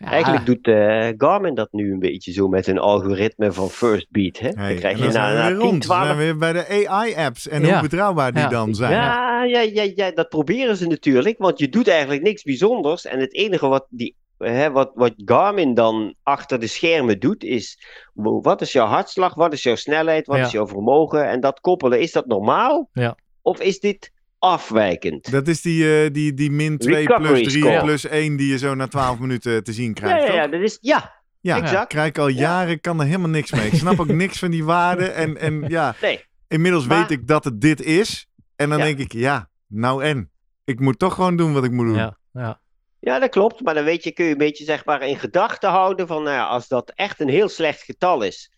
Ja, 0.05 0.11
Eigenlijk 0.11 0.45
doet 0.45 0.67
eh, 0.67 1.07
Garmin 1.17 1.55
dat 1.55 1.67
nu 1.71 1.91
een 1.91 1.99
beetje 1.99 2.31
zo 2.31 2.47
met 2.47 2.67
een 2.67 2.77
algoritme 2.79 3.51
van 3.51 3.69
First 3.69 4.07
Beat. 4.09 4.39
Hè? 4.39 4.49
Hey, 4.49 4.67
dan 4.67 4.75
krijg 4.77 4.97
je 4.97 5.03
dan 5.03 5.13
na, 5.13 5.13
zijn 5.13 5.35
we 5.35 5.41
na 5.41 5.47
weer 5.47 5.57
10, 5.59 5.67
rond. 5.69 5.85
We 5.85 5.93
zijn 5.93 6.01
12 6.03 6.17
weer 6.17 6.37
bij 6.37 6.53
de 6.53 6.87
AI-apps 6.87 7.47
en 7.47 7.65
Ja. 7.65 7.71
hoe 7.73 7.81
betrouwbaar 7.81 8.31
die 8.33 8.41
Ja. 8.41 8.47
dan 8.49 8.75
zijn. 8.75 8.91
Ja, 8.91 9.43
ja, 9.43 9.59
ja, 9.59 9.91
ja, 9.95 10.11
dat 10.11 10.29
proberen 10.29 10.77
ze 10.77 10.87
natuurlijk, 10.87 11.37
want 11.37 11.59
je 11.59 11.69
doet 11.69 11.87
eigenlijk 11.87 12.21
niks 12.21 12.43
bijzonders. 12.43 13.05
En 13.05 13.19
het 13.19 13.33
enige 13.33 13.67
wat, 13.67 13.85
die, 13.89 14.15
hè, 14.37 14.71
wat, 14.71 14.91
wat 14.93 15.13
Garmin 15.17 15.73
dan 15.73 16.15
achter 16.23 16.59
de 16.59 16.67
schermen 16.67 17.19
doet, 17.19 17.43
is 17.43 17.79
wat 18.13 18.61
is 18.61 18.71
jouw 18.71 18.87
hartslag, 18.87 19.33
wat 19.35 19.53
is 19.53 19.63
jouw 19.63 19.75
snelheid, 19.75 20.27
wat 20.27 20.37
Ja. 20.37 20.45
is 20.45 20.51
jouw 20.51 20.67
vermogen? 20.67 21.27
En 21.29 21.39
dat 21.39 21.59
koppelen, 21.59 21.99
is 21.99 22.11
dat 22.11 22.25
normaal? 22.25 22.89
Ja. 22.93 23.15
Of 23.41 23.59
is 23.61 23.79
dit 23.79 24.11
afwijkend? 24.53 25.31
Dat 25.31 25.47
is 25.47 25.61
die, 25.61 26.03
eh, 26.03 26.11
die, 26.13 26.33
die 26.33 26.51
min 26.51 26.77
2 26.77 27.03
plus 27.05 27.17
Recovery 27.17 27.43
3 27.43 27.63
score. 27.63 27.81
plus 27.83 28.05
1 28.07 28.35
die 28.35 28.47
je 28.51 28.57
zo 28.57 28.75
na 28.75 28.87
12 28.87 29.19
minuten 29.19 29.63
te 29.63 29.73
zien 29.73 29.87
Ja, 29.87 29.93
krijgt. 29.93 30.27
ja, 30.27 30.33
ja, 30.33 30.41
toch? 30.41 30.51
dat 30.51 30.61
is, 30.61 30.77
ja, 30.81 31.13
Ja, 31.41 31.57
exact. 31.57 31.87
krijg 31.87 32.07
ik 32.07 32.17
al 32.17 32.27
jaren, 32.27 32.71
ik 32.71 32.81
kan 32.81 32.99
er 32.99 33.05
helemaal 33.05 33.29
niks 33.29 33.51
mee. 33.51 33.65
Ik 33.67 33.73
snap 33.73 33.99
ook 33.99 34.07
niks 34.23 34.39
van 34.39 34.51
die 34.51 34.63
waarden. 34.63 35.13
En, 35.15 35.37
en 35.37 35.63
ja, 35.67 35.95
nee. 36.01 36.23
inmiddels 36.47 36.85
Maar- 36.87 36.99
weet 36.99 37.11
ik 37.11 37.27
dat 37.27 37.43
het 37.43 37.61
dit 37.61 37.81
is. 37.81 38.27
En 38.55 38.69
dan 38.69 38.77
Ja. 38.77 38.83
denk 38.83 38.99
ik, 38.99 39.11
ja, 39.13 39.49
nou 39.67 40.03
en? 40.03 40.29
Ik 40.63 40.79
moet 40.79 40.99
toch 40.99 41.13
gewoon 41.13 41.35
doen 41.37 41.53
wat 41.53 41.63
ik 41.63 41.71
moet 41.71 41.85
doen. 41.85 41.95
ja, 41.95 42.17
ja. 42.33 42.59
Ja, 42.99 43.19
dat 43.19 43.29
klopt. 43.29 43.61
Maar 43.61 43.73
dan 43.73 43.83
weet 43.83 44.03
je, 44.03 44.11
kun 44.11 44.25
je 44.25 44.31
een 44.31 44.37
beetje 44.37 44.63
zeg 44.63 44.85
maar 44.85 45.01
in 45.07 45.17
gedachten 45.19 45.69
houden 45.69 46.07
van, 46.07 46.23
nou 46.23 46.35
ja, 46.35 46.45
als 46.45 46.67
dat 46.67 46.91
echt 46.95 47.19
een 47.19 47.29
heel 47.29 47.49
slecht 47.49 47.81
getal 47.81 48.21
is. 48.21 48.51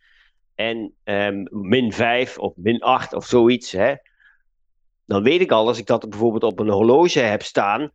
En 0.55 0.93
ehm, 1.03 1.45
min 1.49 1.91
5 1.93 2.37
of 2.37 2.53
min 2.55 2.79
8 2.81 3.13
of 3.13 3.25
zoiets, 3.25 3.71
hè. 3.71 3.93
Dan 5.07 5.23
weet 5.23 5.41
ik 5.41 5.51
al, 5.51 5.67
als 5.67 5.77
ik 5.77 5.85
dat 5.85 6.09
bijvoorbeeld 6.09 6.43
op 6.43 6.59
een 6.59 6.69
horloge 6.69 7.19
heb 7.19 7.41
staan. 7.41 7.91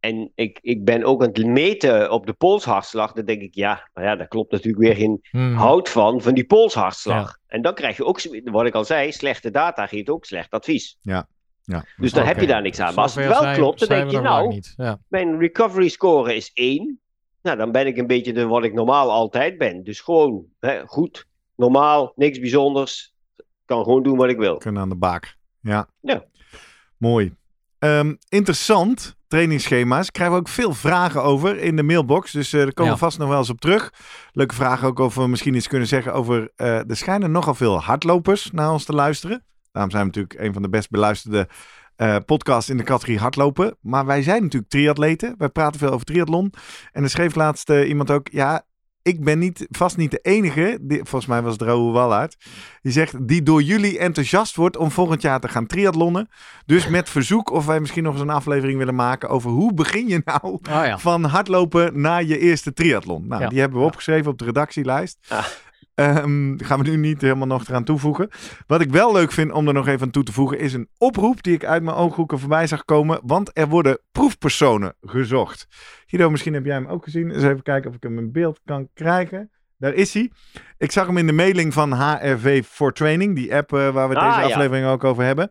En 0.00 0.32
ik, 0.34 0.58
ik 0.62 0.84
ben 0.84 1.04
ook 1.04 1.22
aan 1.22 1.28
het 1.32 1.46
meten 1.46 2.10
op 2.10 2.26
de 2.26 2.32
polshartslag. 2.32 3.12
Dan 3.12 3.24
denk 3.24 3.42
ik, 3.42 3.54
ja, 3.54 3.88
maar 3.94 4.04
ja, 4.04 4.16
daar 4.16 4.28
klopt 4.28 4.52
natuurlijk 4.52 4.82
weer 4.82 4.94
geen 4.94 5.18
Hmm. 5.30 5.54
hout 5.54 5.88
van, 5.88 6.22
van 6.22 6.34
die 6.34 6.46
polshartslag. 6.46 7.38
En 7.46 7.62
dan 7.62 7.74
krijg 7.74 7.96
je 7.96 8.04
ook, 8.04 8.20
wat 8.44 8.66
ik 8.66 8.74
al 8.74 8.84
zei, 8.84 9.12
slechte 9.12 9.50
data 9.50 9.86
geeft 9.86 10.08
ook 10.10 10.24
slecht 10.24 10.50
advies. 10.50 10.98
Ja. 11.00 11.28
Dus 11.96 12.12
dan 12.12 12.24
heb 12.26 12.40
je 12.40 12.46
daar 12.46 12.62
niks 12.62 12.80
aan. 12.80 12.94
Maar 12.94 13.02
als 13.02 13.14
het 13.14 13.26
wel 13.26 13.40
zijn- 13.42 13.56
klopt, 13.56 13.78
dan 13.78 13.88
denk 13.88 14.10
je, 14.10 14.20
nou. 14.20 14.62
Ja. 14.76 14.98
mijn 15.08 15.38
recovery 15.38 15.88
score 15.88 16.34
is 16.34 16.50
1. 16.54 17.00
Nou, 17.42 17.56
dan 17.56 17.72
ben 17.72 17.86
ik 17.86 17.96
een 17.96 18.06
beetje 18.06 18.32
de, 18.32 18.46
wat 18.46 18.64
ik 18.64 18.72
normaal 18.72 19.10
altijd 19.10 19.58
ben. 19.58 19.84
Dus 19.84 20.00
gewoon 20.00 20.44
hè, 20.60 20.86
goed, 20.86 21.26
normaal, 21.56 22.12
niks 22.16 22.38
bijzonders. 22.38 23.14
Kan 23.64 23.84
gewoon 23.84 24.02
doen 24.02 24.16
wat 24.16 24.28
ik 24.28 24.36
wil. 24.36 24.56
Kunnen 24.56 24.82
aan 24.82 24.88
de 24.88 24.96
baak. 24.96 25.36
Ja. 25.66 25.88
Ja. 26.00 26.24
Mooi. 26.98 27.34
Ehm, 27.78 28.14
interessant, 28.28 29.16
trainingsschema's. 29.28 30.10
Krijgen 30.10 30.34
we 30.34 30.40
ook 30.40 30.48
veel 30.48 30.74
vragen 30.74 31.22
over 31.22 31.58
in 31.58 31.76
de 31.76 31.82
mailbox. 31.82 32.32
Dus 32.32 32.52
eh 32.52 32.60
daar 32.60 32.72
komen 32.72 32.92
we 32.92 32.98
vast 32.98 33.18
nog 33.18 33.28
wel 33.28 33.38
eens 33.38 33.50
op 33.50 33.60
terug. 33.60 33.92
Leuke 34.32 34.54
vraag 34.54 34.84
ook 34.84 34.98
of 34.98 35.14
we 35.14 35.28
misschien 35.28 35.54
iets 35.54 35.68
kunnen 35.68 35.88
zeggen 35.88 36.12
over... 36.12 36.50
eh 36.56 36.90
er 36.90 36.96
schijnen 36.96 37.30
nogal 37.30 37.54
veel 37.54 37.80
hardlopers 37.80 38.50
naar 38.52 38.72
ons 38.72 38.84
te 38.84 38.92
luisteren. 38.92 39.44
Daarom 39.72 39.90
zijn 39.90 40.02
we 40.02 40.08
natuurlijk 40.08 40.46
een 40.46 40.52
van 40.52 40.62
de 40.62 40.68
best 40.68 40.90
beluisterde 40.90 41.48
eh, 41.96 42.16
podcasts 42.26 42.70
in 42.70 42.76
de 42.76 42.82
categorie 42.82 43.18
hardlopen. 43.18 43.76
Maar 43.80 44.06
wij 44.06 44.22
zijn 44.22 44.42
natuurlijk 44.42 44.70
triatleten. 44.70 45.34
Wij 45.38 45.48
praten 45.48 45.80
veel 45.80 45.90
over 45.90 46.06
triathlon. 46.06 46.52
En 46.92 47.02
er 47.02 47.10
schreef 47.10 47.34
laatst 47.34 47.70
iemand 47.70 48.10
ook... 48.10 48.28
Ja, 48.28 48.66
ik 49.06 49.24
ben 49.24 49.38
niet, 49.38 49.66
vast 49.70 49.96
niet 49.96 50.10
de 50.10 50.18
enige, 50.22 50.78
die, 50.80 50.96
volgens 50.96 51.26
mij 51.26 51.42
was 51.42 51.52
het 51.52 51.62
Raoul 51.62 51.92
Wallaert, 51.92 52.36
die 52.82 52.92
zegt 52.92 53.28
die 53.28 53.42
door 53.42 53.62
jullie 53.62 53.98
enthousiast 53.98 54.56
wordt 54.56 54.76
om 54.76 54.90
volgend 54.90 55.22
jaar 55.22 55.40
te 55.40 55.48
gaan 55.48 55.66
triathlonnen. 55.66 56.28
Dus 56.66 56.88
met 56.88 57.08
verzoek 57.08 57.50
of 57.50 57.66
wij 57.66 57.80
misschien 57.80 58.02
nog 58.02 58.12
eens 58.12 58.22
een 58.22 58.30
aflevering 58.30 58.78
willen 58.78 58.94
maken 58.94 59.28
over 59.28 59.50
hoe 59.50 59.74
begin 59.74 60.08
je 60.08 60.22
nou 60.24 60.40
Oh 60.42 60.60
ja. 60.62 60.98
van 60.98 61.24
hardlopen 61.24 62.00
naar 62.00 62.24
je 62.24 62.38
eerste 62.38 62.72
triathlon. 62.72 63.26
Nou, 63.26 63.42
Ja. 63.42 63.48
die 63.48 63.60
hebben 63.60 63.78
we 63.78 63.84
opgeschreven 63.86 64.30
op 64.30 64.38
de 64.38 64.44
redactielijst. 64.44 65.18
Ah. 65.28 65.44
Ehm, 65.94 66.54
gaan 66.58 66.82
we 66.82 66.88
nu 66.90 66.96
niet 66.96 67.20
helemaal 67.20 67.46
nog 67.46 67.68
eraan 67.68 67.84
toevoegen. 67.84 68.28
Wat 68.66 68.80
ik 68.80 68.90
wel 68.90 69.12
leuk 69.12 69.32
vind 69.32 69.52
om 69.52 69.66
er 69.68 69.72
nog 69.74 69.86
even 69.86 70.00
aan 70.06 70.10
toe 70.10 70.22
te 70.22 70.32
voegen, 70.32 70.58
is 70.58 70.72
een 70.72 70.88
oproep 70.98 71.42
die 71.42 71.54
ik 71.54 71.64
uit 71.64 71.82
mijn 71.82 71.96
ooghoeken 71.96 72.38
voorbij 72.38 72.66
zag 72.66 72.84
komen. 72.84 73.20
Want 73.22 73.50
er 73.52 73.68
worden 73.68 73.98
proefpersonen 74.12 74.94
gezocht. 75.00 75.66
Guido, 76.16 76.30
misschien 76.30 76.54
heb 76.54 76.64
jij 76.64 76.74
hem 76.74 76.86
ook 76.86 77.04
gezien. 77.04 77.30
Eens 77.30 77.42
even 77.42 77.62
kijken 77.62 77.90
of 77.90 77.96
ik 77.96 78.02
hem 78.02 78.18
in 78.18 78.32
beeld 78.32 78.60
kan 78.64 78.88
krijgen. 78.94 79.50
Daar 79.78 79.94
is 79.94 80.14
hij. 80.14 80.30
Ik 80.78 80.92
zag 80.92 81.06
hem 81.06 81.16
in 81.16 81.26
de 81.26 81.32
mailing 81.32 81.72
van 81.72 81.92
HRV 81.92 82.62
for 82.64 82.92
Training, 82.92 83.34
die 83.34 83.54
app 83.54 83.72
eh, 83.72 83.88
waar 83.90 84.08
we 84.08 84.14
Ah, 84.16 84.36
deze 84.36 84.48
ja. 84.48 84.54
aflevering 84.54 84.86
ook 84.86 85.04
over 85.04 85.24
hebben. 85.24 85.50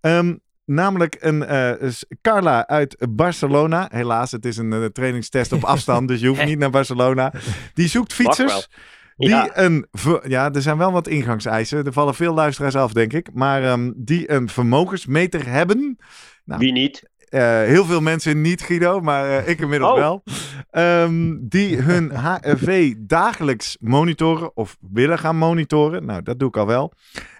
Ehm, 0.00 0.34
namelijk 0.64 1.16
een 1.20 1.44
eh, 1.44 1.88
Carla 2.22 2.66
uit 2.66 3.06
Barcelona. 3.10 3.88
Helaas, 3.92 4.30
het 4.30 4.44
is 4.44 4.56
een 4.56 4.72
eh, 4.72 4.84
trainingstest 4.84 5.52
op 5.52 5.64
afstand, 5.74 6.08
dus 6.08 6.20
je 6.20 6.28
hoeft 6.28 6.44
niet 6.44 6.58
naar 6.58 6.70
Barcelona. 6.70 7.32
Die 7.74 7.88
zoekt 7.88 8.12
fietsers. 8.12 8.68
Die 9.16 9.28
Ja. 9.28 9.50
een. 9.52 9.86
Ja, 10.26 10.52
er 10.52 10.62
zijn 10.62 10.78
wel 10.78 10.92
wat 10.92 11.08
ingangseisen. 11.08 11.84
Er 11.86 11.92
vallen 11.92 12.14
veel 12.14 12.34
luisteraars 12.34 12.76
af, 12.76 12.92
denk 12.92 13.12
ik. 13.12 13.28
Maar 13.34 13.62
ehm, 13.64 13.92
die 13.96 14.30
een 14.30 14.48
vermogensmeter 14.48 15.46
hebben. 15.46 15.98
Nou, 16.44 16.60
Wie 16.60 16.72
niet? 16.72 17.10
Eh, 17.28 17.62
heel 17.62 17.84
veel 17.84 18.00
mensen 18.00 18.40
niet, 18.40 18.62
Guido, 18.62 19.00
maar 19.00 19.30
eh, 19.38 19.48
ik 19.48 19.60
inmiddels 19.60 19.90
Oh. 19.90 19.96
wel. 19.98 20.22
Ehm, 20.70 21.36
die 21.40 21.76
hun 21.76 22.10
HRV 22.24 22.94
dagelijks 22.98 23.76
monitoren 23.80 24.56
of 24.56 24.76
willen 24.92 25.18
gaan 25.18 25.36
monitoren. 25.36 26.04
Nou, 26.04 26.22
dat 26.22 26.38
doe 26.38 26.48
ik 26.48 26.56
al 26.56 26.66
wel. 26.66 26.92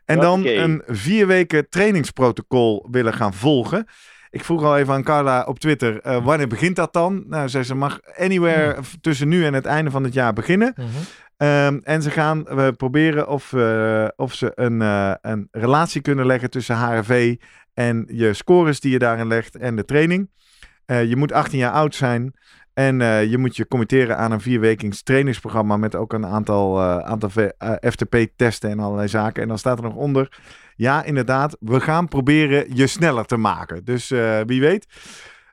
En 0.05 0.21
dan 0.21 0.47
een 0.47 0.83
vier 0.87 1.27
weken 1.27 1.69
trainingsprotocol 1.69 2.87
willen 2.91 3.13
gaan 3.15 3.35
volgen. 3.35 3.87
Ik 4.31 4.45
vroeg 4.45 4.63
al 4.63 4.77
even 4.79 4.95
aan 4.95 5.03
Carla 5.03 5.43
op 5.45 5.59
Twitter, 5.59 6.01
eh, 6.01 6.25
wanneer 6.25 6.49
begint 6.49 6.77
dat 6.77 6.93
dan? 6.93 7.25
Nou, 7.27 7.49
zei 7.49 7.65
ze 7.65 7.75
mag 7.75 8.01
anywhere 8.19 8.77
v- 8.83 8.95
tussen 9.01 9.29
nu 9.29 9.45
en 9.45 9.55
het 9.55 9.67
einde 9.67 9.91
van 9.91 10.05
het 10.05 10.13
jaar 10.15 10.33
beginnen. 10.33 10.73
Mhm. 10.77 10.87
Ehm, 11.37 11.79
en 11.83 12.03
ze 12.03 12.11
gaan 12.11 12.43
we 12.43 12.73
proberen 12.77 13.29
of, 13.29 13.53
eh, 13.53 14.09
of 14.17 14.35
ze 14.35 14.53
een, 14.55 14.83
eh, 14.83 15.13
een 15.21 15.49
relatie 15.51 16.01
kunnen 16.01 16.27
leggen 16.27 16.51
tussen 16.51 16.77
HRV 16.77 17.37
en 17.75 18.05
je 18.13 18.33
scores 18.35 18.81
die 18.81 18.93
je 18.93 18.99
daarin 18.99 19.27
legt 19.27 19.57
en 19.57 19.77
de 19.77 19.85
training. 19.85 20.31
Je 20.87 21.17
moet 21.17 21.33
18 21.33 21.59
jaar 21.59 21.73
oud 21.73 21.95
zijn 21.95 22.33
en 22.79 23.01
eh, 23.01 23.31
je 23.31 23.39
moet 23.39 23.57
je 23.57 23.69
committeren 23.69 24.17
aan 24.19 24.33
een 24.33 24.41
vierwekings 24.41 25.03
trainingsprogramma 25.03 25.77
met 25.77 25.95
ook 25.95 26.13
een 26.13 26.27
aantal, 26.27 26.79
eh, 26.81 26.99
aantal 26.99 27.31
eh, 27.59 27.73
FTP-testen 27.91 28.71
en 28.71 28.79
allerlei 28.81 29.09
zaken. 29.09 29.43
En 29.43 29.49
dan 29.49 29.59
staat 29.59 29.79
er 29.79 29.85
nog 29.85 29.95
onder, 29.95 30.39
ja 30.77 31.05
inderdaad, 31.05 31.57
we 31.61 31.81
gaan 31.81 32.09
proberen 32.09 32.77
je 32.77 32.87
sneller 32.87 33.25
te 33.25 33.37
maken. 33.37 33.85
Dus 33.85 34.11
eh, 34.11 34.41
wie 34.47 34.61
weet. 34.61 34.87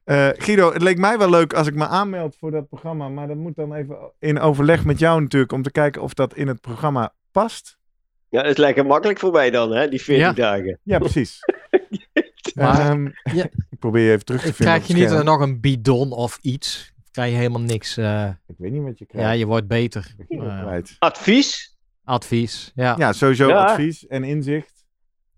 Eh, 0.03 0.27
Guido, 0.33 0.73
het 0.73 0.81
leek 0.81 0.97
mij 0.97 1.17
wel 1.17 1.29
leuk 1.29 1.53
als 1.53 1.67
ik 1.67 1.75
me 1.75 1.87
aanmeld 1.87 2.35
voor 2.39 2.51
dat 2.51 2.67
programma, 2.67 3.09
maar 3.09 3.27
dat 3.27 3.37
moet 3.37 3.55
dan 3.55 3.73
even 3.73 3.97
in 4.19 4.39
overleg 4.39 4.85
met 4.85 4.99
jou 4.99 5.21
natuurlijk 5.21 5.51
om 5.51 5.61
te 5.61 5.71
kijken 5.71 6.01
of 6.01 6.13
dat 6.13 6.35
in 6.35 6.47
het 6.47 6.61
programma 6.61 7.13
past. 7.31 7.77
Ja, 8.29 8.41
dat 8.41 8.51
is 8.51 8.57
lekker 8.57 8.85
makkelijk 8.85 9.19
voor 9.19 9.31
mij 9.31 9.49
dan, 9.49 9.71
hè, 9.71 9.89
die 9.89 10.01
40 10.01 10.25
Ja. 10.25 10.33
dagen. 10.33 10.79
Ja, 10.83 10.97
precies. 10.99 11.39
Maar 12.55 12.79
Ehm, 12.79 13.05
ja. 13.33 13.43
Ik 13.43 13.79
probeer 13.79 14.03
je 14.05 14.11
even 14.11 14.25
terug 14.25 14.41
te 14.41 14.53
vinden. 14.53 14.65
krijg 14.75 14.87
je 14.87 15.03
het 15.03 15.13
niet 15.15 15.23
nog 15.23 15.41
een 15.41 15.59
bidon 15.59 16.11
of 16.11 16.39
iets? 16.41 16.93
Krijg 17.15 17.31
je 17.31 17.37
helemaal 17.37 17.61
niks. 17.61 17.97
eh, 17.97 18.29
Ik 18.47 18.55
weet 18.57 18.71
niet 18.71 18.83
wat 18.83 18.99
je 18.99 19.05
krijgt. 19.05 19.27
ja, 19.27 19.33
je 19.33 19.45
wordt 19.45 19.67
beter. 19.67 20.15
Eh, 20.27 20.61
kwijt. 20.61 20.95
Advies? 20.99 21.77
advies. 22.03 22.71
Ja. 22.75 22.95
Ja, 22.97 23.13
sowieso 23.13 23.47
Ja. 23.47 23.65
advies 23.65 24.07
en 24.07 24.23
inzicht. 24.23 24.85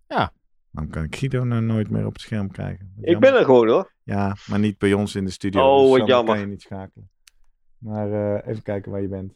Ja. 0.08 0.34
Dan 0.72 0.90
kan 0.90 1.04
ik 1.04 1.16
Guido 1.16 1.44
nou 1.44 1.62
nooit 1.62 1.90
meer 1.90 2.06
op 2.06 2.14
het 2.14 2.22
scherm 2.22 2.52
krijgen. 2.52 2.92
Wat 2.96 3.06
Ik 3.06 3.12
jammer. 3.12 3.30
ben 3.32 3.40
er 3.40 3.46
gewoon 3.46 3.68
hoor. 3.70 3.94
Ja, 4.04 4.36
maar 4.48 4.60
niet 4.60 4.78
bij 4.78 4.94
ons 4.94 5.16
in 5.16 5.26
de 5.26 5.32
studio. 5.32 5.62
Oh, 5.62 5.82
dus 5.82 5.90
wat 5.90 5.98
dan 6.00 6.08
jammer. 6.08 6.34
kan 6.34 6.44
je 6.44 6.50
niet 6.50 6.62
schakelen. 6.62 7.10
Maar 7.78 8.12
eh, 8.38 8.48
even 8.52 8.64
kijken 8.64 8.92
waar 8.92 9.02
je 9.02 9.08
bent. 9.08 9.34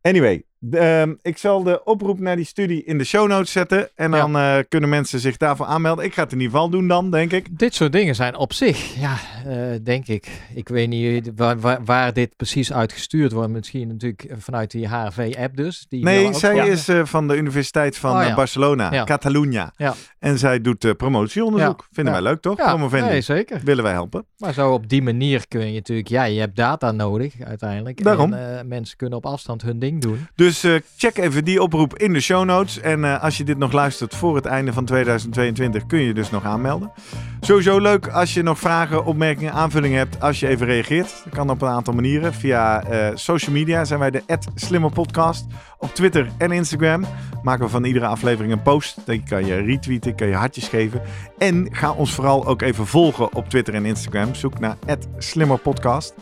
Anyway, 0.00 0.44
Ehm, 0.70 1.14
ik 1.22 1.38
zal 1.38 1.62
de 1.62 1.84
oproep 1.84 2.20
naar 2.20 2.36
die 2.36 2.44
studie 2.44 2.84
in 2.84 2.98
de 2.98 3.04
show 3.04 3.28
notes 3.28 3.52
zetten. 3.52 3.88
En 3.94 4.10
Ja. 4.10 4.16
dan 4.18 4.36
eh, 4.36 4.56
kunnen 4.68 4.88
mensen 4.88 5.20
zich 5.20 5.36
daarvoor 5.36 5.66
aanmelden. 5.66 6.04
Ik 6.04 6.14
ga 6.14 6.22
het 6.22 6.32
in 6.32 6.38
ieder 6.40 6.52
geval 6.52 6.70
doen 6.70 6.88
dan, 6.88 7.10
denk 7.10 7.32
ik. 7.32 7.58
Dit 7.58 7.74
soort 7.74 7.92
dingen 7.92 8.14
zijn 8.14 8.36
op 8.36 8.52
zich, 8.52 8.94
ja, 9.00 9.16
eh, 9.46 9.56
denk 9.82 10.06
ik. 10.06 10.28
Ik 10.54 10.68
weet 10.68 10.88
niet 10.88 11.30
waar, 11.36 11.60
waar, 11.60 11.84
waar 11.84 12.12
dit 12.12 12.36
precies 12.36 12.72
uitgestuurd 12.72 13.32
wordt. 13.32 13.50
Misschien 13.50 13.88
natuurlijk 13.88 14.26
vanuit 14.38 14.70
die 14.70 14.88
HRV-app 14.88 15.56
dus. 15.56 15.86
Die 15.88 16.04
Nee, 16.04 16.26
ook- 16.26 16.34
zij 16.34 16.54
Ja. 16.54 16.64
is 16.64 16.88
eh, 16.88 17.00
van 17.04 17.28
de 17.28 17.36
Universiteit 17.36 17.96
van 17.96 18.12
Oh, 18.14 18.22
eh, 18.22 18.28
ja. 18.28 18.34
Barcelona. 18.34 19.04
Catalunya. 19.04 19.72
Ja. 19.76 19.94
En 20.18 20.38
zij 20.38 20.60
doet 20.60 20.84
eh, 20.84 20.90
promotieonderzoek. 20.96 21.86
Vinden 21.92 22.12
wij 22.12 22.22
leuk, 22.22 22.40
toch? 22.40 22.58
Ja, 22.58 22.76
nee, 22.76 23.20
zeker. 23.20 23.60
Willen 23.64 23.84
wij 23.84 23.92
helpen. 23.92 24.26
Maar 24.38 24.52
zo 24.52 24.72
op 24.72 24.88
die 24.88 25.02
manier 25.02 25.48
kun 25.48 25.66
je 25.66 25.72
natuurlijk, 25.72 26.08
ja, 26.08 26.24
je 26.24 26.40
hebt 26.40 26.56
data 26.56 26.90
nodig 26.92 27.34
uiteindelijk. 27.40 28.02
Daarom. 28.04 28.32
En 28.32 28.58
eh, 28.58 28.64
mensen 28.64 28.96
kunnen 28.96 29.18
op 29.18 29.26
afstand 29.26 29.62
hun 29.62 29.78
ding 29.78 30.00
doen. 30.00 30.26
Dus 30.34 30.53
eh, 30.62 30.74
check 30.96 31.18
even 31.18 31.44
die 31.44 31.62
oproep 31.62 31.98
in 31.98 32.12
de 32.12 32.20
show 32.20 32.44
notes. 32.44 32.80
En 32.80 33.04
eh, 33.04 33.22
als 33.22 33.36
je 33.36 33.44
dit 33.44 33.58
nog 33.58 33.72
luistert 33.72 34.14
voor 34.14 34.36
het 34.36 34.46
einde 34.46 34.72
van 34.72 34.84
2022, 34.84 35.86
kun 35.86 35.98
je 35.98 36.14
dus 36.14 36.30
nog 36.30 36.44
aanmelden. 36.44 36.92
Sowieso 37.40 37.78
leuk 37.78 38.08
als 38.08 38.34
je 38.34 38.42
nog 38.42 38.58
vragen, 38.58 39.04
opmerkingen, 39.04 39.52
aanvullingen 39.52 39.98
hebt. 39.98 40.20
Als 40.20 40.40
je 40.40 40.48
even 40.48 40.66
reageert. 40.66 41.22
Dat 41.24 41.32
kan 41.32 41.50
op 41.50 41.62
een 41.62 41.68
aantal 41.68 41.94
manieren. 41.94 42.34
Via 42.34 42.82
eh, 42.82 43.10
social 43.14 43.52
media 43.52 43.84
zijn 43.84 44.00
wij 44.00 44.10
de 44.10 44.22
Slimmer 44.54 44.92
Podcast. 44.92 45.46
Op 45.78 45.94
Twitter 45.94 46.28
en 46.38 46.52
Instagram 46.52 47.04
maken 47.42 47.64
we 47.64 47.70
van 47.70 47.84
iedere 47.84 48.06
aflevering 48.06 48.52
een 48.52 48.62
post. 48.62 48.96
Dan 49.04 49.24
kan 49.24 49.46
je 49.46 49.56
retweeten, 49.56 50.14
kan 50.14 50.26
je 50.26 50.34
hartjes 50.34 50.68
geven. 50.68 51.02
En 51.38 51.68
ga 51.70 51.92
ons 51.92 52.14
vooral 52.14 52.46
ook 52.46 52.62
even 52.62 52.86
volgen 52.86 53.34
op 53.34 53.48
Twitter 53.48 53.74
en 53.74 53.84
Instagram. 53.84 54.34
Zoek 54.34 54.58
naar 54.58 54.76
@slimmerpodcast. 55.18 56.14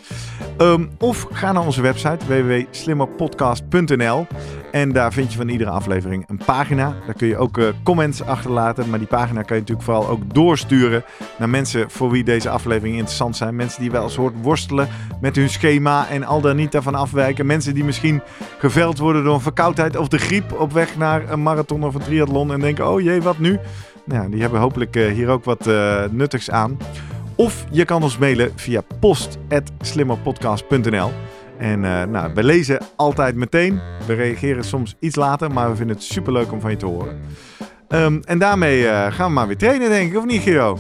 Ehm, 0.59 0.87
of 0.99 1.27
ga 1.31 1.53
naar 1.53 1.65
onze 1.65 1.83
website 1.83 2.27
www.slimmerpodcast.nl 2.27 4.22
en 4.71 4.93
daar 4.93 5.13
vind 5.13 5.33
je 5.33 5.39
van 5.39 5.49
iedere 5.49 5.71
aflevering 5.71 6.25
een 6.29 6.41
pagina. 6.45 6.95
Daar 7.07 7.15
kun 7.15 7.29
je 7.29 7.37
ook 7.37 7.59
eh, 7.59 7.67
comments 7.83 8.23
achterlaten. 8.23 8.91
Maar 8.91 8.99
die 8.99 9.09
pagina 9.09 9.43
kan 9.43 9.57
je 9.57 9.63
natuurlijk 9.63 9.89
vooral 9.89 10.09
ook 10.09 10.35
doorsturen 10.35 11.05
naar 11.39 11.49
mensen 11.49 11.91
voor 11.91 12.11
wie 12.11 12.25
deze 12.25 12.49
afleveringen 12.49 12.99
interessant 12.99 13.37
zijn. 13.37 13.57
Mensen 13.57 13.81
die 13.81 13.91
wel 13.91 14.03
eens 14.03 14.17
hoort 14.17 14.35
worstelen 14.43 14.89
met 15.21 15.37
hun 15.37 15.49
schema 15.49 16.09
en 16.09 16.25
al 16.25 16.41
dan 16.41 16.57
niet 16.57 16.73
daarvan 16.73 16.95
afwijken. 16.95 17.47
Mensen 17.47 17.75
die 17.75 17.85
misschien 17.85 18.23
geveld 18.59 18.99
worden 18.99 19.25
door 19.25 19.35
een 19.35 19.41
verkoudheid 19.41 19.97
of 19.97 20.09
de 20.09 20.19
griep 20.19 20.61
op 20.61 20.73
weg 20.73 20.97
naar 20.97 21.31
een 21.31 21.43
marathon 21.43 21.85
of 21.85 21.95
een 21.95 22.01
triathlon. 22.01 22.53
En 22.53 22.61
denken, 22.61 22.89
oh 22.89 23.01
jee, 23.01 23.23
wat 23.23 23.39
nu? 23.39 23.59
Nou, 24.05 24.31
die 24.31 24.41
hebben 24.41 24.61
hopelijk 24.61 24.97
eh, 24.97 25.13
hier 25.13 25.29
ook 25.29 25.45
wat 25.45 25.67
eh, 25.67 26.05
nuttigs 26.11 26.51
aan. 26.51 26.77
Of 27.35 27.65
je 27.71 27.85
kan 27.85 28.03
ons 28.03 28.19
mailen 28.19 28.53
via 28.55 28.83
post.slimmerpodcast.nl. 29.01 31.11
En 31.63 31.85
eh, 31.85 32.03
nou, 32.03 32.35
we 32.35 32.45
lezen 32.45 32.79
altijd 32.97 33.35
meteen. 33.35 33.81
We 34.07 34.15
reageren 34.15 34.65
soms 34.65 34.97
iets 34.99 35.17
later, 35.17 35.53
maar 35.53 35.71
we 35.71 35.77
vinden 35.77 35.97
het 35.97 36.05
superleuk 36.05 36.53
om 36.53 36.61
van 36.61 36.71
je 36.71 36.77
te 36.77 36.87
horen. 36.87 37.21
Ehm, 37.89 38.21
en 38.25 38.39
daarmee 38.39 38.89
eh, 38.89 39.13
gaan 39.13 39.27
we 39.29 39.33
maar 39.33 39.47
weer 39.47 39.57
trainen, 39.57 39.89
denk 39.89 40.11
ik, 40.11 40.19
of 40.19 40.25
niet, 40.25 40.43
Giro? 40.43 40.79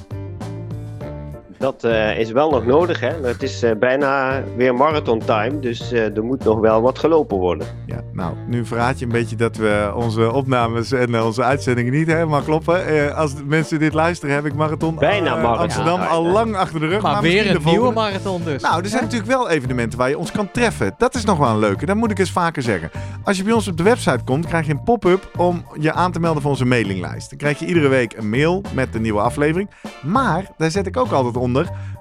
Dat 1.62 1.84
eh, 1.84 2.18
is 2.18 2.30
wel 2.30 2.50
nog 2.50 2.66
nodig, 2.66 3.00
hè. 3.00 3.12
Het 3.22 3.42
is 3.42 3.62
eh, 3.62 3.70
bijna 3.78 4.42
weer 4.56 4.74
marathon 4.74 5.18
time, 5.18 5.60
dus 5.60 5.92
eh, 5.92 6.16
er 6.16 6.24
moet 6.24 6.44
nog 6.44 6.60
wel 6.60 6.82
wat 6.82 6.98
gelopen 6.98 7.36
worden. 7.36 7.66
Ja, 7.86 8.00
nou, 8.12 8.34
nu 8.46 8.66
verraad 8.66 8.98
je 8.98 9.04
een 9.04 9.12
beetje 9.12 9.36
dat 9.36 9.56
we 9.56 9.92
onze 9.94 10.32
opnames 10.32 10.92
en 10.92 11.22
onze 11.22 11.42
uitzendingen 11.42 11.92
niet 11.92 12.06
helemaal 12.06 12.42
kloppen. 12.42 13.14
Als 13.16 13.34
de 13.34 13.44
mensen 13.44 13.78
dit 13.78 13.94
luisteren, 13.94 14.34
heb 14.34 14.44
ik 14.44 14.54
marathon, 14.54 14.94
Bijna 14.94 15.34
marathon. 15.34 15.58
Amsterdam 15.58 16.00
Ja. 16.00 16.06
al 16.06 16.22
lang 16.22 16.56
achter 16.56 16.80
de 16.80 16.86
rug. 16.86 17.02
Maar, 17.02 17.22
weer 17.22 17.46
een 17.46 17.62
de 17.62 17.70
nieuwe 17.70 17.92
marathon 17.92 18.42
dus. 18.44 18.62
Nou, 18.62 18.82
er 18.82 18.88
zijn 18.88 19.02
natuurlijk 19.02 19.30
wel 19.30 19.50
evenementen 19.50 19.98
waar 19.98 20.08
je 20.08 20.18
ons 20.18 20.30
kan 20.30 20.50
treffen. 20.50 20.94
Dat 20.98 21.14
is 21.14 21.24
nog 21.24 21.38
wel 21.38 21.48
een 21.48 21.58
leuke. 21.58 21.86
Dat 21.86 21.96
moet 21.96 22.10
ik 22.10 22.18
eens 22.18 22.30
vaker 22.30 22.62
zeggen. 22.62 22.90
Als 23.24 23.36
je 23.36 23.44
bij 23.44 23.52
ons 23.52 23.68
op 23.68 23.76
de 23.76 23.82
website 23.82 24.24
komt, 24.24 24.46
krijg 24.46 24.66
je 24.66 24.72
een 24.72 24.82
pop-up 24.82 25.30
om 25.36 25.64
je 25.80 25.92
aan 25.92 26.12
te 26.12 26.20
melden 26.20 26.42
voor 26.42 26.50
onze 26.50 26.64
mailinglijst. 26.64 27.28
Dan 27.28 27.38
krijg 27.38 27.58
je 27.58 27.66
iedere 27.66 27.88
week 27.88 28.16
een 28.16 28.30
mail 28.30 28.62
met 28.74 28.92
de 28.92 29.00
nieuwe 29.00 29.20
aflevering. 29.20 29.70
Maar 30.02 30.50
daar 30.56 30.70
zet 30.70 30.86
ik 30.86 30.96
ook 30.96 31.10
altijd 31.10 31.36
onder 31.36 31.51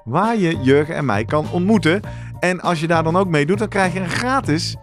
waar 0.03 0.37
je 0.37 0.57
Jurgen 0.61 0.95
en 0.95 1.05
mij 1.05 1.25
kan 1.25 1.45
ontmoeten. 1.51 2.01
En 2.39 2.61
als 2.61 2.79
je 2.79 2.87
daar 2.87 3.03
dan 3.03 3.17
ook 3.17 3.27
mee 3.27 3.45
doet, 3.45 3.59
dan 3.59 3.67
krijg 3.67 3.93
je 3.93 3.99
een 3.99 4.09
gratis 4.09 4.75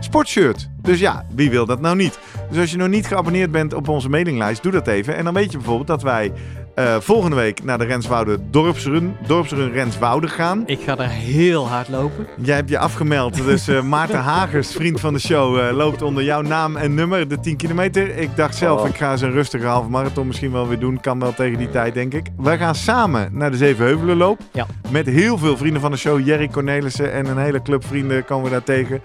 sportshirt. 0.00 0.68
Dus 0.80 1.00
ja, 1.00 1.24
wie 1.34 1.50
wil 1.50 1.66
dat 1.66 1.80
nou 1.80 1.96
niet? 1.96 2.18
Dus 2.50 2.58
als 2.58 2.70
je 2.70 2.76
nog 2.76 2.88
niet 2.88 3.06
geabonneerd 3.06 3.50
bent 3.50 3.74
op 3.74 3.88
onze 3.88 4.08
mailinglijst, 4.08 4.62
doe 4.62 4.72
dat 4.72 4.86
even. 4.86 5.16
En 5.16 5.24
dan 5.24 5.34
weet 5.34 5.50
je 5.50 5.56
bijvoorbeeld 5.56 5.86
dat 5.86 6.02
wij 6.02 6.32
eh, 6.74 6.96
volgende 7.00 7.36
week 7.36 7.64
naar 7.64 7.78
de 7.78 7.84
Renswoude 7.84 8.38
Dorpsrun, 8.50 9.16
Dorpsrun 9.26 9.72
Renswoude 9.72 10.28
gaan. 10.28 10.62
Ik 10.66 10.80
ga 10.80 10.98
er 10.98 11.08
heel 11.08 11.68
hard 11.68 11.88
lopen. 11.88 12.26
Jij 12.36 12.56
hebt 12.56 12.68
je 12.68 12.78
afgemeld, 12.78 13.34
dus 13.44 13.68
eh, 13.68 13.82
Maarten 13.82 14.18
Hagers, 14.32 14.72
vriend 14.72 15.00
van 15.00 15.12
de 15.12 15.18
show, 15.18 15.58
eh, 15.58 15.76
loopt 15.76 16.02
onder 16.02 16.22
jouw 16.24 16.40
naam 16.40 16.76
en 16.76 16.94
nummer 16.94 17.28
de 17.28 17.40
10 17.40 17.56
kilometer. 17.56 18.16
Ik 18.16 18.36
dacht 18.36 18.56
zelf, 18.56 18.80
Oh. 18.80 18.88
ik 18.88 18.96
ga 18.96 19.10
eens 19.10 19.20
een 19.20 19.30
rustige 19.30 19.66
halve 19.66 19.88
marathon 19.88 20.26
misschien 20.26 20.52
wel 20.52 20.68
weer 20.68 20.78
doen. 20.78 21.00
Kan 21.00 21.20
wel 21.20 21.34
tegen 21.34 21.58
die 21.58 21.70
tijd, 21.70 21.94
denk 21.94 22.14
ik. 22.14 22.26
Wij 22.36 22.58
gaan 22.58 22.74
samen 22.74 23.28
naar 23.32 23.50
de 23.50 23.56
Zevenheuvelenloop. 23.56 24.40
Ja. 24.52 24.66
Met 24.90 25.06
heel 25.06 25.38
veel 25.38 25.56
vrienden 25.56 25.80
van 25.80 25.90
de 25.90 25.96
show. 25.96 26.26
Jerry 26.26 26.48
Cornelissen 26.48 27.12
en 27.12 27.26
een 27.26 27.38
hele 27.38 27.62
club 27.62 27.86
vrienden 27.86 28.24
komen 28.24 28.44
we 28.44 28.50
daar 28.50 28.62
tegen. 28.62 29.00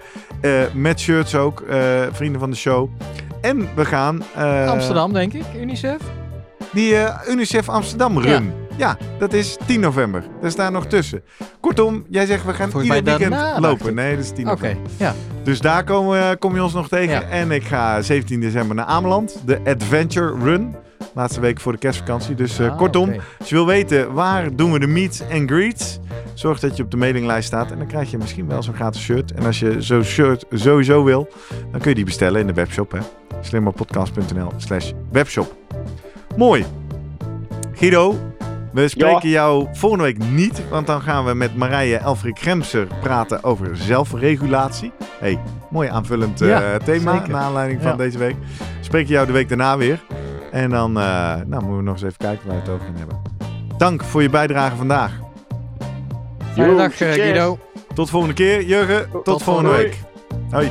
Met 0.74 1.00
shirts 1.00 1.34
ook, 1.34 1.62
vrienden 2.12 2.40
van 2.40 2.50
de 2.50 2.56
show. 2.56 2.88
En 3.40 3.68
we 3.74 3.84
gaan... 3.84 4.22
Amsterdam, 4.68 5.12
denk 5.12 5.32
ik, 5.32 5.44
Unicef. 5.60 6.00
Die 6.72 6.96
eh, 6.96 7.32
UNICEF 7.32 7.68
Amsterdam 7.68 8.18
run. 8.18 8.52
Ja. 8.76 8.96
dat 9.18 9.32
is 9.32 9.56
10 9.66 9.80
november. 9.80 10.24
Daar 10.56 10.72
nog 10.72 10.86
tussen. 10.86 11.22
Kortom, 11.60 12.04
jij 12.08 12.26
zegt 12.26 12.44
we 12.44 12.52
gaan 12.54 12.70
ieder 12.82 13.02
weekend 13.04 13.58
lopen. 13.58 13.94
Nee, 13.94 14.14
dat 14.16 14.24
is 14.24 14.30
10 14.30 14.50
Oké, 14.50 14.60
november. 14.62 14.90
ja. 14.96 15.14
Dus 15.44 15.60
daar 15.60 15.84
komen 15.84 16.28
we, 16.30 16.36
kom 16.36 16.54
je 16.54 16.62
ons 16.62 16.72
nog 16.72 16.88
tegen. 16.88 17.12
Ja. 17.14 17.22
En 17.22 17.50
ik 17.50 17.64
ga 17.64 18.02
17 18.02 18.40
december 18.40 18.76
naar 18.76 18.84
Ameland. 18.84 19.42
De 19.44 19.60
Adventure 19.64 20.34
Run. 20.42 20.74
Laatste 21.14 21.40
week 21.40 21.60
voor 21.60 21.72
de 21.72 21.78
kerstvakantie. 21.78 22.34
Dus 22.34 22.58
eh, 22.58 22.70
Ah, 22.70 22.76
kortom, 22.76 23.08
oké. 23.08 23.20
als 23.38 23.48
je 23.48 23.54
wil 23.54 23.66
weten 23.66 24.12
waar 24.12 24.56
doen 24.56 24.72
we 24.72 24.78
de 24.78 24.86
meets 24.86 25.20
en 25.28 25.48
greets. 25.48 25.98
Zorg 26.34 26.60
dat 26.60 26.76
je 26.76 26.82
op 26.82 26.90
de 26.90 26.96
mailinglijst 26.96 27.46
staat. 27.46 27.70
En 27.70 27.78
dan 27.78 27.86
krijg 27.86 28.10
je 28.10 28.18
misschien 28.18 28.48
wel 28.48 28.62
zo'n 28.62 28.74
gratis 28.74 29.02
shirt. 29.02 29.32
En 29.32 29.46
als 29.46 29.58
je 29.58 29.76
zo'n 29.82 30.02
shirt 30.02 30.44
sowieso 30.50 31.04
wil, 31.04 31.28
dan 31.70 31.80
kun 31.80 31.88
je 31.88 31.94
die 31.96 32.04
bestellen 32.04 32.40
in 32.40 32.46
de 32.46 32.52
webshop. 32.52 32.92
Hè. 32.92 32.98
slimmerpodcast.nl 33.40 34.52
slash 34.56 34.92
webshop. 35.12 35.56
Mooi. 36.38 36.64
Guido, 37.72 38.14
we 38.72 38.88
spreken 38.88 39.28
jou 39.28 39.66
volgende 39.72 40.04
week 40.04 40.18
niet. 40.18 40.62
Want 40.70 40.86
dan 40.86 41.00
gaan 41.00 41.24
we 41.24 41.34
met 41.34 41.56
Marije 41.56 41.96
Elfrik 41.96 42.38
Gremser 42.38 42.86
praten 43.00 43.44
over 43.44 43.76
zelfregulatie. 43.76 44.92
hey, 45.20 45.38
mooi 45.70 45.88
aanvullend 45.88 46.40
eh, 46.40 46.48
Ja, 46.48 46.78
thema 46.78 47.12
zeker. 47.12 47.28
naar 47.30 47.42
aanleiding 47.42 47.82
van 47.82 47.90
Ja. 47.90 47.96
deze 47.96 48.18
week. 48.18 48.36
Spreken 48.80 49.08
jou 49.10 49.26
de 49.26 49.32
week 49.32 49.48
daarna 49.48 49.76
weer. 49.76 50.04
En 50.52 50.70
dan 50.70 50.98
eh, 50.98 51.04
nou, 51.46 51.46
moeten 51.48 51.76
we 51.76 51.82
nog 51.82 51.94
eens 51.94 52.02
even 52.02 52.16
kijken 52.18 52.46
waar 52.46 52.56
we 52.56 52.62
het 52.62 52.70
over 52.70 52.86
gaan 52.86 52.96
hebben. 52.96 53.16
Dank 53.78 54.02
voor 54.04 54.22
je 54.22 54.30
bijdrage 54.30 54.76
vandaag. 54.76 55.12
Fijne 56.52 56.76
dag, 56.76 57.00
eh. 57.00 57.12
Guido. 57.12 57.58
Tot 57.94 58.10
volgende 58.10 58.34
keer, 58.34 58.64
Jurgen. 58.64 59.10
Tot, 59.10 59.24
tot 59.24 59.42
volgende 59.42 59.70
volgende 59.70 59.88
week. 59.88 60.50
Hoi. 60.50 60.70